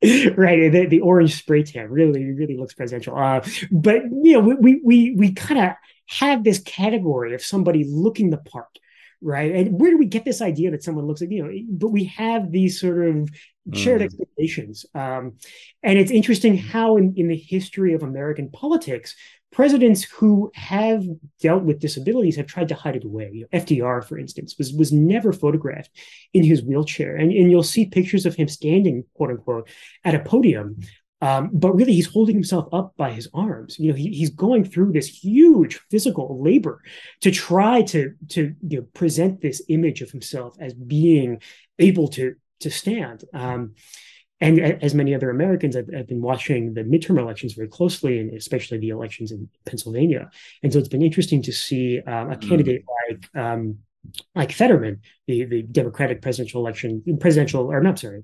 right 0.36 0.70
the, 0.70 0.86
the 0.86 1.00
orange 1.00 1.36
spray 1.36 1.62
tan 1.64 1.90
really 1.90 2.24
really 2.32 2.56
looks 2.56 2.74
presidential. 2.74 3.16
Uh, 3.16 3.44
but 3.70 4.02
you 4.22 4.32
know 4.32 4.56
we 4.60 4.80
we 4.84 5.14
we 5.16 5.32
kind 5.32 5.60
of 5.60 5.72
have 6.06 6.44
this 6.44 6.60
category 6.60 7.34
of 7.34 7.42
somebody 7.42 7.84
looking 7.84 8.30
the 8.30 8.38
part 8.38 8.78
right 9.20 9.52
and 9.52 9.80
where 9.80 9.90
do 9.90 9.98
we 9.98 10.06
get 10.06 10.24
this 10.24 10.40
idea 10.40 10.70
that 10.70 10.82
someone 10.82 11.06
looks 11.06 11.20
like 11.20 11.30
you 11.30 11.42
know 11.42 11.52
but 11.70 11.88
we 11.88 12.04
have 12.04 12.50
these 12.52 12.80
sort 12.80 13.08
of 13.08 13.28
shared 13.74 14.00
mm. 14.00 14.04
expectations 14.04 14.86
um, 14.94 15.34
and 15.82 15.98
it's 15.98 16.10
interesting 16.10 16.56
how 16.56 16.96
in, 16.96 17.12
in 17.16 17.28
the 17.28 17.36
history 17.36 17.94
of 17.94 18.02
american 18.02 18.48
politics 18.50 19.14
presidents 19.50 20.04
who 20.04 20.50
have 20.54 21.04
dealt 21.40 21.64
with 21.64 21.80
disabilities 21.80 22.36
have 22.36 22.46
tried 22.46 22.68
to 22.68 22.74
hide 22.74 22.96
it 22.96 23.04
away. 23.04 23.30
You 23.32 23.48
know, 23.50 23.58
FDR, 23.58 24.04
for 24.04 24.18
instance, 24.18 24.56
was 24.58 24.72
was 24.72 24.92
never 24.92 25.32
photographed 25.32 25.90
in 26.34 26.44
his 26.44 26.62
wheelchair, 26.62 27.16
and, 27.16 27.32
and 27.32 27.50
you'll 27.50 27.62
see 27.62 27.86
pictures 27.86 28.26
of 28.26 28.34
him 28.34 28.48
standing, 28.48 29.04
quote 29.14 29.30
unquote, 29.30 29.68
at 30.04 30.14
a 30.14 30.20
podium. 30.20 30.80
Um, 31.20 31.50
but 31.52 31.72
really, 31.72 31.94
he's 31.94 32.06
holding 32.06 32.36
himself 32.36 32.68
up 32.72 32.94
by 32.96 33.10
his 33.10 33.28
arms. 33.34 33.78
You 33.78 33.90
know, 33.90 33.96
he, 33.96 34.10
he's 34.10 34.30
going 34.30 34.64
through 34.64 34.92
this 34.92 35.08
huge 35.08 35.80
physical 35.90 36.40
labor 36.40 36.80
to 37.22 37.30
try 37.30 37.82
to 37.82 38.14
to 38.30 38.54
you 38.66 38.78
know, 38.78 38.86
present 38.94 39.40
this 39.40 39.62
image 39.68 40.00
of 40.00 40.10
himself 40.10 40.56
as 40.60 40.74
being 40.74 41.40
able 41.78 42.08
to 42.08 42.34
to 42.60 42.70
stand. 42.70 43.24
Um, 43.34 43.74
and 44.40 44.60
as 44.60 44.94
many 44.94 45.16
other 45.16 45.30
Americans, 45.30 45.76
I've, 45.76 45.90
I've, 45.96 46.06
been 46.06 46.22
watching 46.22 46.74
the 46.74 46.82
midterm 46.82 47.18
elections 47.18 47.54
very 47.54 47.66
closely, 47.66 48.20
and 48.20 48.32
especially 48.34 48.78
the 48.78 48.90
elections 48.90 49.32
in 49.32 49.48
Pennsylvania. 49.66 50.30
And 50.62 50.72
so 50.72 50.78
it's 50.78 50.88
been 50.88 51.02
interesting 51.02 51.42
to 51.42 51.52
see 51.52 52.00
um, 52.06 52.30
a 52.30 52.36
mm. 52.36 52.48
candidate 52.48 52.84
like 53.08 53.28
um, 53.34 53.78
like 54.36 54.52
Fetterman, 54.52 55.00
the 55.26 55.44
the 55.44 55.62
Democratic 55.62 56.22
presidential 56.22 56.60
election, 56.60 57.02
presidential 57.18 57.66
or 57.66 57.80
not 57.82 57.98
sorry, 57.98 58.22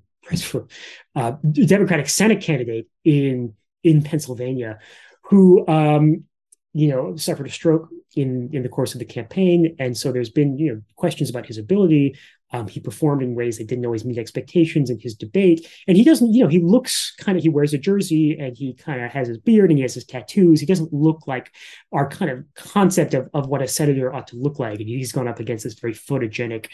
uh, 1.16 1.32
Democratic 1.66 2.08
Senate 2.08 2.40
candidate 2.40 2.86
in 3.04 3.54
in 3.82 4.02
Pennsylvania, 4.02 4.78
who 5.22 5.66
um, 5.68 6.24
you 6.72 6.88
know 6.88 7.16
suffered 7.16 7.46
a 7.46 7.50
stroke 7.50 7.88
in 8.16 8.50
in 8.52 8.62
the 8.62 8.68
course 8.68 8.94
of 8.94 8.98
the 8.98 9.04
campaign, 9.04 9.76
and 9.78 9.96
so 9.96 10.12
there's 10.12 10.30
been 10.30 10.58
you 10.58 10.72
know 10.72 10.82
questions 10.96 11.30
about 11.30 11.46
his 11.46 11.58
ability 11.58 12.16
um, 12.52 12.68
he 12.68 12.78
performed 12.78 13.22
in 13.22 13.34
ways 13.34 13.58
that 13.58 13.66
didn't 13.66 13.84
always 13.84 14.04
meet 14.04 14.18
expectations 14.18 14.90
in 14.90 14.98
his 15.00 15.14
debate. 15.14 15.66
And 15.88 15.96
he 15.96 16.04
doesn't, 16.04 16.32
you 16.32 16.42
know, 16.42 16.48
he 16.48 16.60
looks 16.60 17.14
kind 17.18 17.36
of, 17.36 17.42
he 17.42 17.48
wears 17.48 17.74
a 17.74 17.78
jersey 17.78 18.38
and 18.38 18.56
he 18.56 18.74
kind 18.74 19.02
of 19.02 19.10
has 19.10 19.28
his 19.28 19.38
beard 19.38 19.70
and 19.70 19.78
he 19.78 19.82
has 19.82 19.94
his 19.94 20.04
tattoos. 20.04 20.60
He 20.60 20.66
doesn't 20.66 20.92
look 20.92 21.26
like 21.26 21.52
our 21.92 22.08
kind 22.08 22.30
of 22.30 22.44
concept 22.54 23.14
of, 23.14 23.28
of 23.34 23.48
what 23.48 23.62
a 23.62 23.68
senator 23.68 24.14
ought 24.14 24.28
to 24.28 24.36
look 24.36 24.58
like. 24.58 24.78
And 24.78 24.88
he's 24.88 25.12
gone 25.12 25.26
up 25.26 25.40
against 25.40 25.64
this 25.64 25.74
very 25.74 25.94
photogenic 25.94 26.66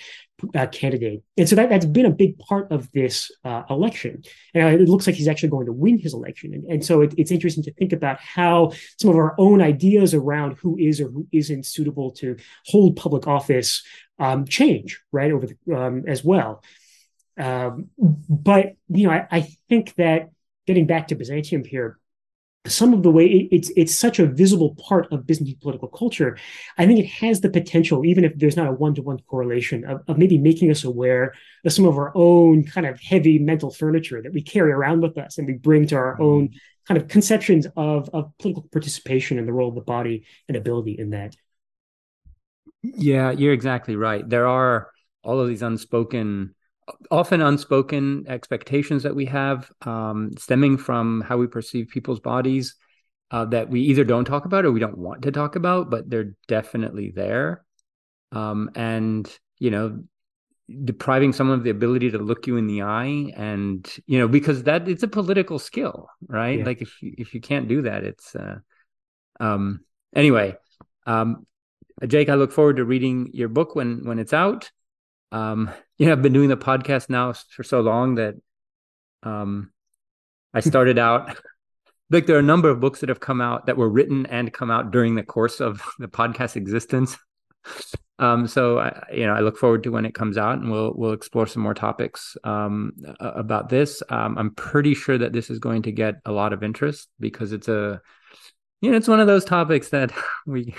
uh, 0.54 0.66
candidate. 0.66 1.22
And 1.38 1.48
so 1.48 1.56
that, 1.56 1.70
that's 1.70 1.86
been 1.86 2.06
a 2.06 2.10
big 2.10 2.38
part 2.38 2.70
of 2.70 2.90
this 2.92 3.30
uh, 3.44 3.62
election. 3.70 4.22
And 4.54 4.80
it 4.80 4.88
looks 4.88 5.06
like 5.06 5.16
he's 5.16 5.28
actually 5.28 5.50
going 5.50 5.66
to 5.66 5.72
win 5.72 5.98
his 5.98 6.14
election. 6.14 6.52
And, 6.52 6.64
and 6.64 6.84
so 6.84 7.00
it, 7.02 7.14
it's 7.16 7.30
interesting 7.30 7.64
to 7.64 7.72
think 7.74 7.92
about 7.92 8.18
how 8.20 8.72
some 8.98 9.10
of 9.10 9.16
our 9.16 9.34
own 9.38 9.62
ideas 9.62 10.14
around 10.14 10.58
who 10.58 10.76
is 10.78 11.00
or 11.00 11.08
who 11.08 11.26
isn't 11.32 11.64
suitable 11.64 12.10
to 12.12 12.36
hold 12.66 12.96
public 12.96 13.26
office 13.26 13.82
um, 14.20 14.44
change 14.46 15.00
right 15.10 15.32
over 15.32 15.46
the, 15.46 15.76
um, 15.76 16.04
as 16.06 16.22
well. 16.22 16.62
Um, 17.36 17.88
but 18.28 18.74
you 18.88 19.06
know, 19.06 19.12
I, 19.12 19.26
I, 19.30 19.48
think 19.68 19.94
that 19.94 20.28
getting 20.66 20.86
back 20.86 21.08
to 21.08 21.14
Byzantium 21.14 21.64
here, 21.64 21.98
some 22.66 22.92
of 22.92 23.02
the 23.02 23.10
way 23.10 23.24
it, 23.24 23.48
it's 23.50 23.70
it's 23.76 23.96
such 23.96 24.18
a 24.18 24.26
visible 24.26 24.74
part 24.74 25.10
of 25.10 25.26
Byzantine 25.26 25.56
political 25.62 25.88
culture, 25.88 26.36
I 26.76 26.86
think 26.86 27.00
it 27.00 27.06
has 27.06 27.40
the 27.40 27.48
potential, 27.48 28.04
even 28.04 28.24
if 28.24 28.36
there's 28.36 28.58
not 28.58 28.68
a 28.68 28.72
one 28.72 28.94
to 28.96 29.02
one 29.02 29.20
correlation, 29.20 29.86
of, 29.86 30.02
of 30.06 30.18
maybe 30.18 30.36
making 30.36 30.70
us 30.70 30.84
aware 30.84 31.32
of 31.64 31.72
some 31.72 31.86
of 31.86 31.96
our 31.96 32.12
own 32.14 32.64
kind 32.64 32.86
of 32.86 33.00
heavy 33.00 33.38
mental 33.38 33.70
furniture 33.70 34.20
that 34.20 34.34
we 34.34 34.42
carry 34.42 34.72
around 34.72 35.00
with 35.00 35.16
us 35.16 35.38
and 35.38 35.46
we 35.46 35.54
bring 35.54 35.86
to 35.86 35.96
our 35.96 36.14
mm-hmm. 36.14 36.22
own 36.22 36.50
kind 36.86 37.00
of 37.00 37.08
conceptions 37.08 37.66
of 37.74 38.10
of 38.12 38.36
political 38.38 38.68
participation 38.70 39.38
and 39.38 39.48
the 39.48 39.52
role 39.52 39.70
of 39.70 39.76
the 39.76 39.80
body 39.80 40.26
and 40.46 40.58
ability 40.58 40.98
in 40.98 41.10
that. 41.10 41.34
Yeah, 42.82 43.30
you're 43.30 43.52
exactly 43.52 43.96
right. 43.96 44.26
There 44.28 44.46
are 44.46 44.90
all 45.22 45.40
of 45.40 45.48
these 45.48 45.62
unspoken 45.62 46.54
often 47.10 47.40
unspoken 47.40 48.24
expectations 48.28 49.02
that 49.04 49.14
we 49.14 49.26
have 49.26 49.70
um, 49.82 50.32
stemming 50.36 50.76
from 50.76 51.20
how 51.20 51.36
we 51.36 51.46
perceive 51.46 51.88
people's 51.88 52.20
bodies 52.20 52.74
uh, 53.30 53.44
that 53.44 53.68
we 53.68 53.80
either 53.82 54.04
don't 54.04 54.24
talk 54.24 54.44
about 54.44 54.64
or 54.64 54.72
we 54.72 54.80
don't 54.80 54.98
want 54.98 55.22
to 55.22 55.30
talk 55.30 55.56
about, 55.56 55.90
but 55.90 56.08
they're 56.10 56.34
definitely 56.48 57.12
there. 57.14 57.64
Um, 58.32 58.70
and, 58.74 59.30
you 59.58 59.70
know, 59.70 60.02
depriving 60.84 61.32
someone 61.32 61.58
of 61.58 61.64
the 61.64 61.70
ability 61.70 62.10
to 62.10 62.18
look 62.18 62.46
you 62.46 62.56
in 62.56 62.66
the 62.68 62.82
eye 62.82 63.32
and 63.36 63.92
you 64.06 64.20
know 64.20 64.28
because 64.28 64.62
that 64.62 64.88
it's 64.88 65.02
a 65.02 65.08
political 65.08 65.58
skill 65.58 66.08
right 66.28 66.60
yeah. 66.60 66.64
like 66.64 66.80
if 66.80 67.02
you, 67.02 67.12
if 67.18 67.34
you 67.34 67.40
can't 67.40 67.66
do 67.66 67.82
that 67.82 68.04
it's 68.04 68.36
uh 68.36 68.54
um 69.40 69.80
anyway 70.14 70.54
um 71.06 71.44
jake 72.06 72.28
i 72.28 72.34
look 72.34 72.52
forward 72.52 72.76
to 72.76 72.84
reading 72.84 73.30
your 73.32 73.48
book 73.48 73.74
when 73.74 74.04
when 74.04 74.18
it's 74.18 74.32
out 74.32 74.70
um, 75.32 75.70
you 75.98 76.06
know, 76.06 76.12
I've 76.12 76.22
been 76.22 76.32
doing 76.32 76.48
the 76.48 76.56
podcast 76.56 77.10
now 77.10 77.32
for 77.32 77.62
so 77.62 77.80
long 77.80 78.16
that 78.16 78.34
um, 79.22 79.70
I 80.54 80.60
started 80.60 80.98
out 80.98 81.36
like 82.10 82.26
there 82.26 82.36
are 82.36 82.40
a 82.40 82.42
number 82.42 82.68
of 82.68 82.80
books 82.80 83.00
that 83.00 83.08
have 83.08 83.20
come 83.20 83.40
out 83.40 83.66
that 83.66 83.76
were 83.76 83.88
written 83.88 84.26
and 84.26 84.52
come 84.52 84.70
out 84.70 84.90
during 84.90 85.14
the 85.14 85.22
course 85.22 85.60
of 85.60 85.82
the 85.98 86.08
podcast 86.08 86.56
existence. 86.56 87.16
Um, 88.18 88.46
so 88.46 88.78
I, 88.78 89.02
you 89.12 89.26
know, 89.26 89.32
I 89.32 89.40
look 89.40 89.56
forward 89.56 89.82
to 89.84 89.90
when 89.90 90.04
it 90.04 90.14
comes 90.14 90.36
out, 90.36 90.58
and 90.58 90.70
we'll 90.70 90.92
we'll 90.94 91.12
explore 91.12 91.46
some 91.46 91.62
more 91.62 91.72
topics 91.72 92.36
um, 92.44 92.92
about 93.18 93.68
this. 93.68 94.02
Um, 94.10 94.36
I'm 94.36 94.54
pretty 94.54 94.94
sure 94.94 95.16
that 95.16 95.32
this 95.32 95.50
is 95.50 95.58
going 95.58 95.82
to 95.82 95.92
get 95.92 96.16
a 96.26 96.32
lot 96.32 96.52
of 96.52 96.62
interest 96.62 97.08
because 97.18 97.52
it's 97.52 97.68
a, 97.68 98.00
you 98.82 98.90
know, 98.90 98.96
it's 98.96 99.08
one 99.08 99.20
of 99.20 99.26
those 99.26 99.44
topics 99.44 99.90
that 99.90 100.12
we 100.46 100.74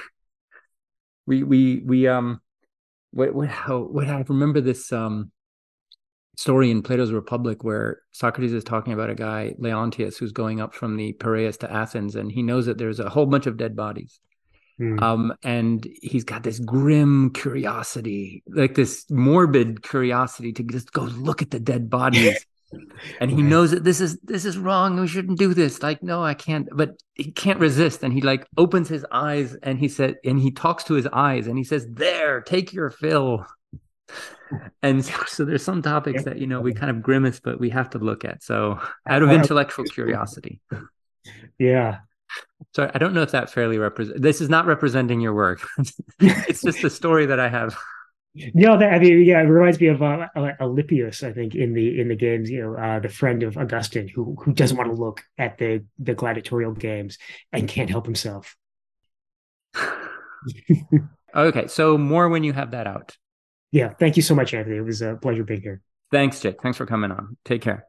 we 1.26 1.44
we 1.44 1.80
we 1.86 2.08
um 2.08 2.42
what 3.12 3.34
what 3.34 3.50
how 3.50 3.80
what 3.80 4.08
I 4.08 4.24
remember 4.28 4.62
this 4.62 4.92
um 4.92 5.32
story 6.38 6.72
in 6.72 6.82
Plato's 6.82 7.12
Republic 7.12 7.64
where 7.64 8.02
Socrates 8.12 8.54
is 8.54 8.64
talking 8.64 8.94
about 8.94 9.10
a 9.10 9.16
guy 9.16 9.54
Leontius 9.60 10.18
who's 10.18 10.32
going 10.32 10.62
up 10.62 10.74
from 10.74 10.96
the 10.96 11.14
Piraeus 11.14 11.58
to 11.58 11.72
Athens 11.72 12.16
and 12.16 12.32
he 12.32 12.42
knows 12.42 12.66
that 12.66 12.78
there's 12.78 13.00
a 13.00 13.10
whole 13.10 13.26
bunch 13.26 13.46
of 13.48 13.58
dead 13.58 13.76
bodies. 13.76 14.20
Mm. 14.80 15.02
Um, 15.02 15.34
and 15.44 15.88
he's 16.02 16.24
got 16.24 16.42
this 16.42 16.58
grim 16.58 17.32
curiosity, 17.34 18.42
like 18.48 18.74
this 18.74 19.06
morbid 19.12 19.84
curiosity 19.84 20.54
to 20.54 20.64
just 20.64 20.92
go 20.92 21.04
look 21.04 21.42
at 21.42 21.52
the 21.52 21.60
dead 21.60 21.90
bodies 21.90 22.44
and 23.20 23.32
he 23.32 23.42
knows 23.42 23.72
that 23.72 23.84
this 23.84 24.00
is 24.00 24.20
this 24.22 24.46
is 24.46 24.58
wrong 24.58 25.00
we 25.00 25.08
shouldn't 25.08 25.40
do 25.40 25.54
this 25.54 25.82
like 25.82 26.02
no 26.04 26.24
i 26.24 26.34
can't 26.34 26.68
but 26.72 26.96
he 27.22 27.32
can't 27.32 27.60
resist. 27.60 28.04
And 28.04 28.14
he 28.14 28.22
like 28.22 28.48
opens 28.58 28.90
his 28.90 29.06
eyes 29.12 29.56
and 29.62 29.78
he 29.80 29.88
said 29.88 30.16
and 30.24 30.40
he 30.40 30.52
talks 30.52 30.84
to 30.86 30.96
his 30.96 31.08
eyes 31.08 31.48
and 31.48 31.58
he 31.58 31.64
says 31.64 31.88
there 31.90 32.42
take 32.42 32.74
your 32.74 32.90
fill. 32.90 33.46
And 34.84 35.06
so, 35.06 35.14
so 35.28 35.46
there's 35.46 35.64
some 35.64 35.82
topics 35.82 36.26
that 36.26 36.38
you 36.38 36.46
know 36.46 36.60
we 36.60 36.74
kind 36.74 36.90
of 36.92 37.02
grimace 37.02 37.40
but 37.40 37.58
we 37.58 37.70
have 37.70 37.90
to 37.92 38.00
look 38.00 38.26
at. 38.26 38.44
So 38.44 38.82
out 39.08 39.24
of 39.24 39.32
intellectual 39.32 39.86
curiosity. 39.86 40.60
Yeah. 41.58 42.00
So 42.76 42.92
i 42.94 42.98
don't 42.98 43.14
know 43.14 43.22
if 43.22 43.32
that 43.32 43.50
fairly 43.50 43.78
represents 43.78 44.20
this 44.20 44.42
is 44.42 44.50
not 44.50 44.66
representing 44.66 45.22
your 45.22 45.34
work. 45.34 45.66
It's 46.20 46.62
just 46.62 46.84
a 46.84 46.90
story 46.90 47.28
that 47.28 47.40
i 47.40 47.48
have 47.48 47.78
no, 48.34 48.78
that 48.78 48.94
I 48.94 49.00
mean, 49.00 49.26
yeah, 49.26 49.42
it 49.42 49.46
reminds 49.46 49.80
me 49.80 49.88
of 49.88 50.02
uh, 50.02 50.28
Alypius, 50.36 51.24
I 51.28 51.34
think, 51.34 51.56
in 51.56 51.74
the 51.74 52.00
in 52.00 52.08
the 52.08 52.16
games. 52.16 52.50
You 52.50 52.64
know, 52.64 52.78
uh, 52.78 53.00
the 53.00 53.10
friend 53.10 53.44
of 53.44 53.58
Augustine, 53.58 54.08
who 54.08 54.38
who 54.42 54.54
doesn't 54.54 54.78
want 54.78 54.90
to 54.90 55.02
look 55.02 55.22
at 55.38 55.58
the 55.58 55.84
the 56.00 56.14
gladiatorial 56.14 56.74
games 56.74 57.18
and 57.52 57.68
can't 57.68 57.90
help 57.90 58.06
himself. 58.06 58.56
okay, 61.36 61.68
so 61.68 61.98
more 61.98 62.30
when 62.30 62.44
you 62.44 62.54
have 62.54 62.72
that 62.72 62.88
out. 62.88 63.18
Yeah, 63.72 63.90
thank 63.90 64.16
you 64.16 64.24
so 64.24 64.36
much, 64.36 64.54
Anthony. 64.54 64.78
It 64.78 64.86
was 64.86 65.02
a 65.02 65.16
pleasure 65.16 65.44
being 65.44 65.62
here. 65.62 65.82
Thanks, 66.12 66.40
Jake. 66.42 66.62
Thanks 66.62 66.78
for 66.78 66.86
coming 66.86 67.12
on. 67.12 67.38
Take 67.46 67.62
care. 67.62 67.88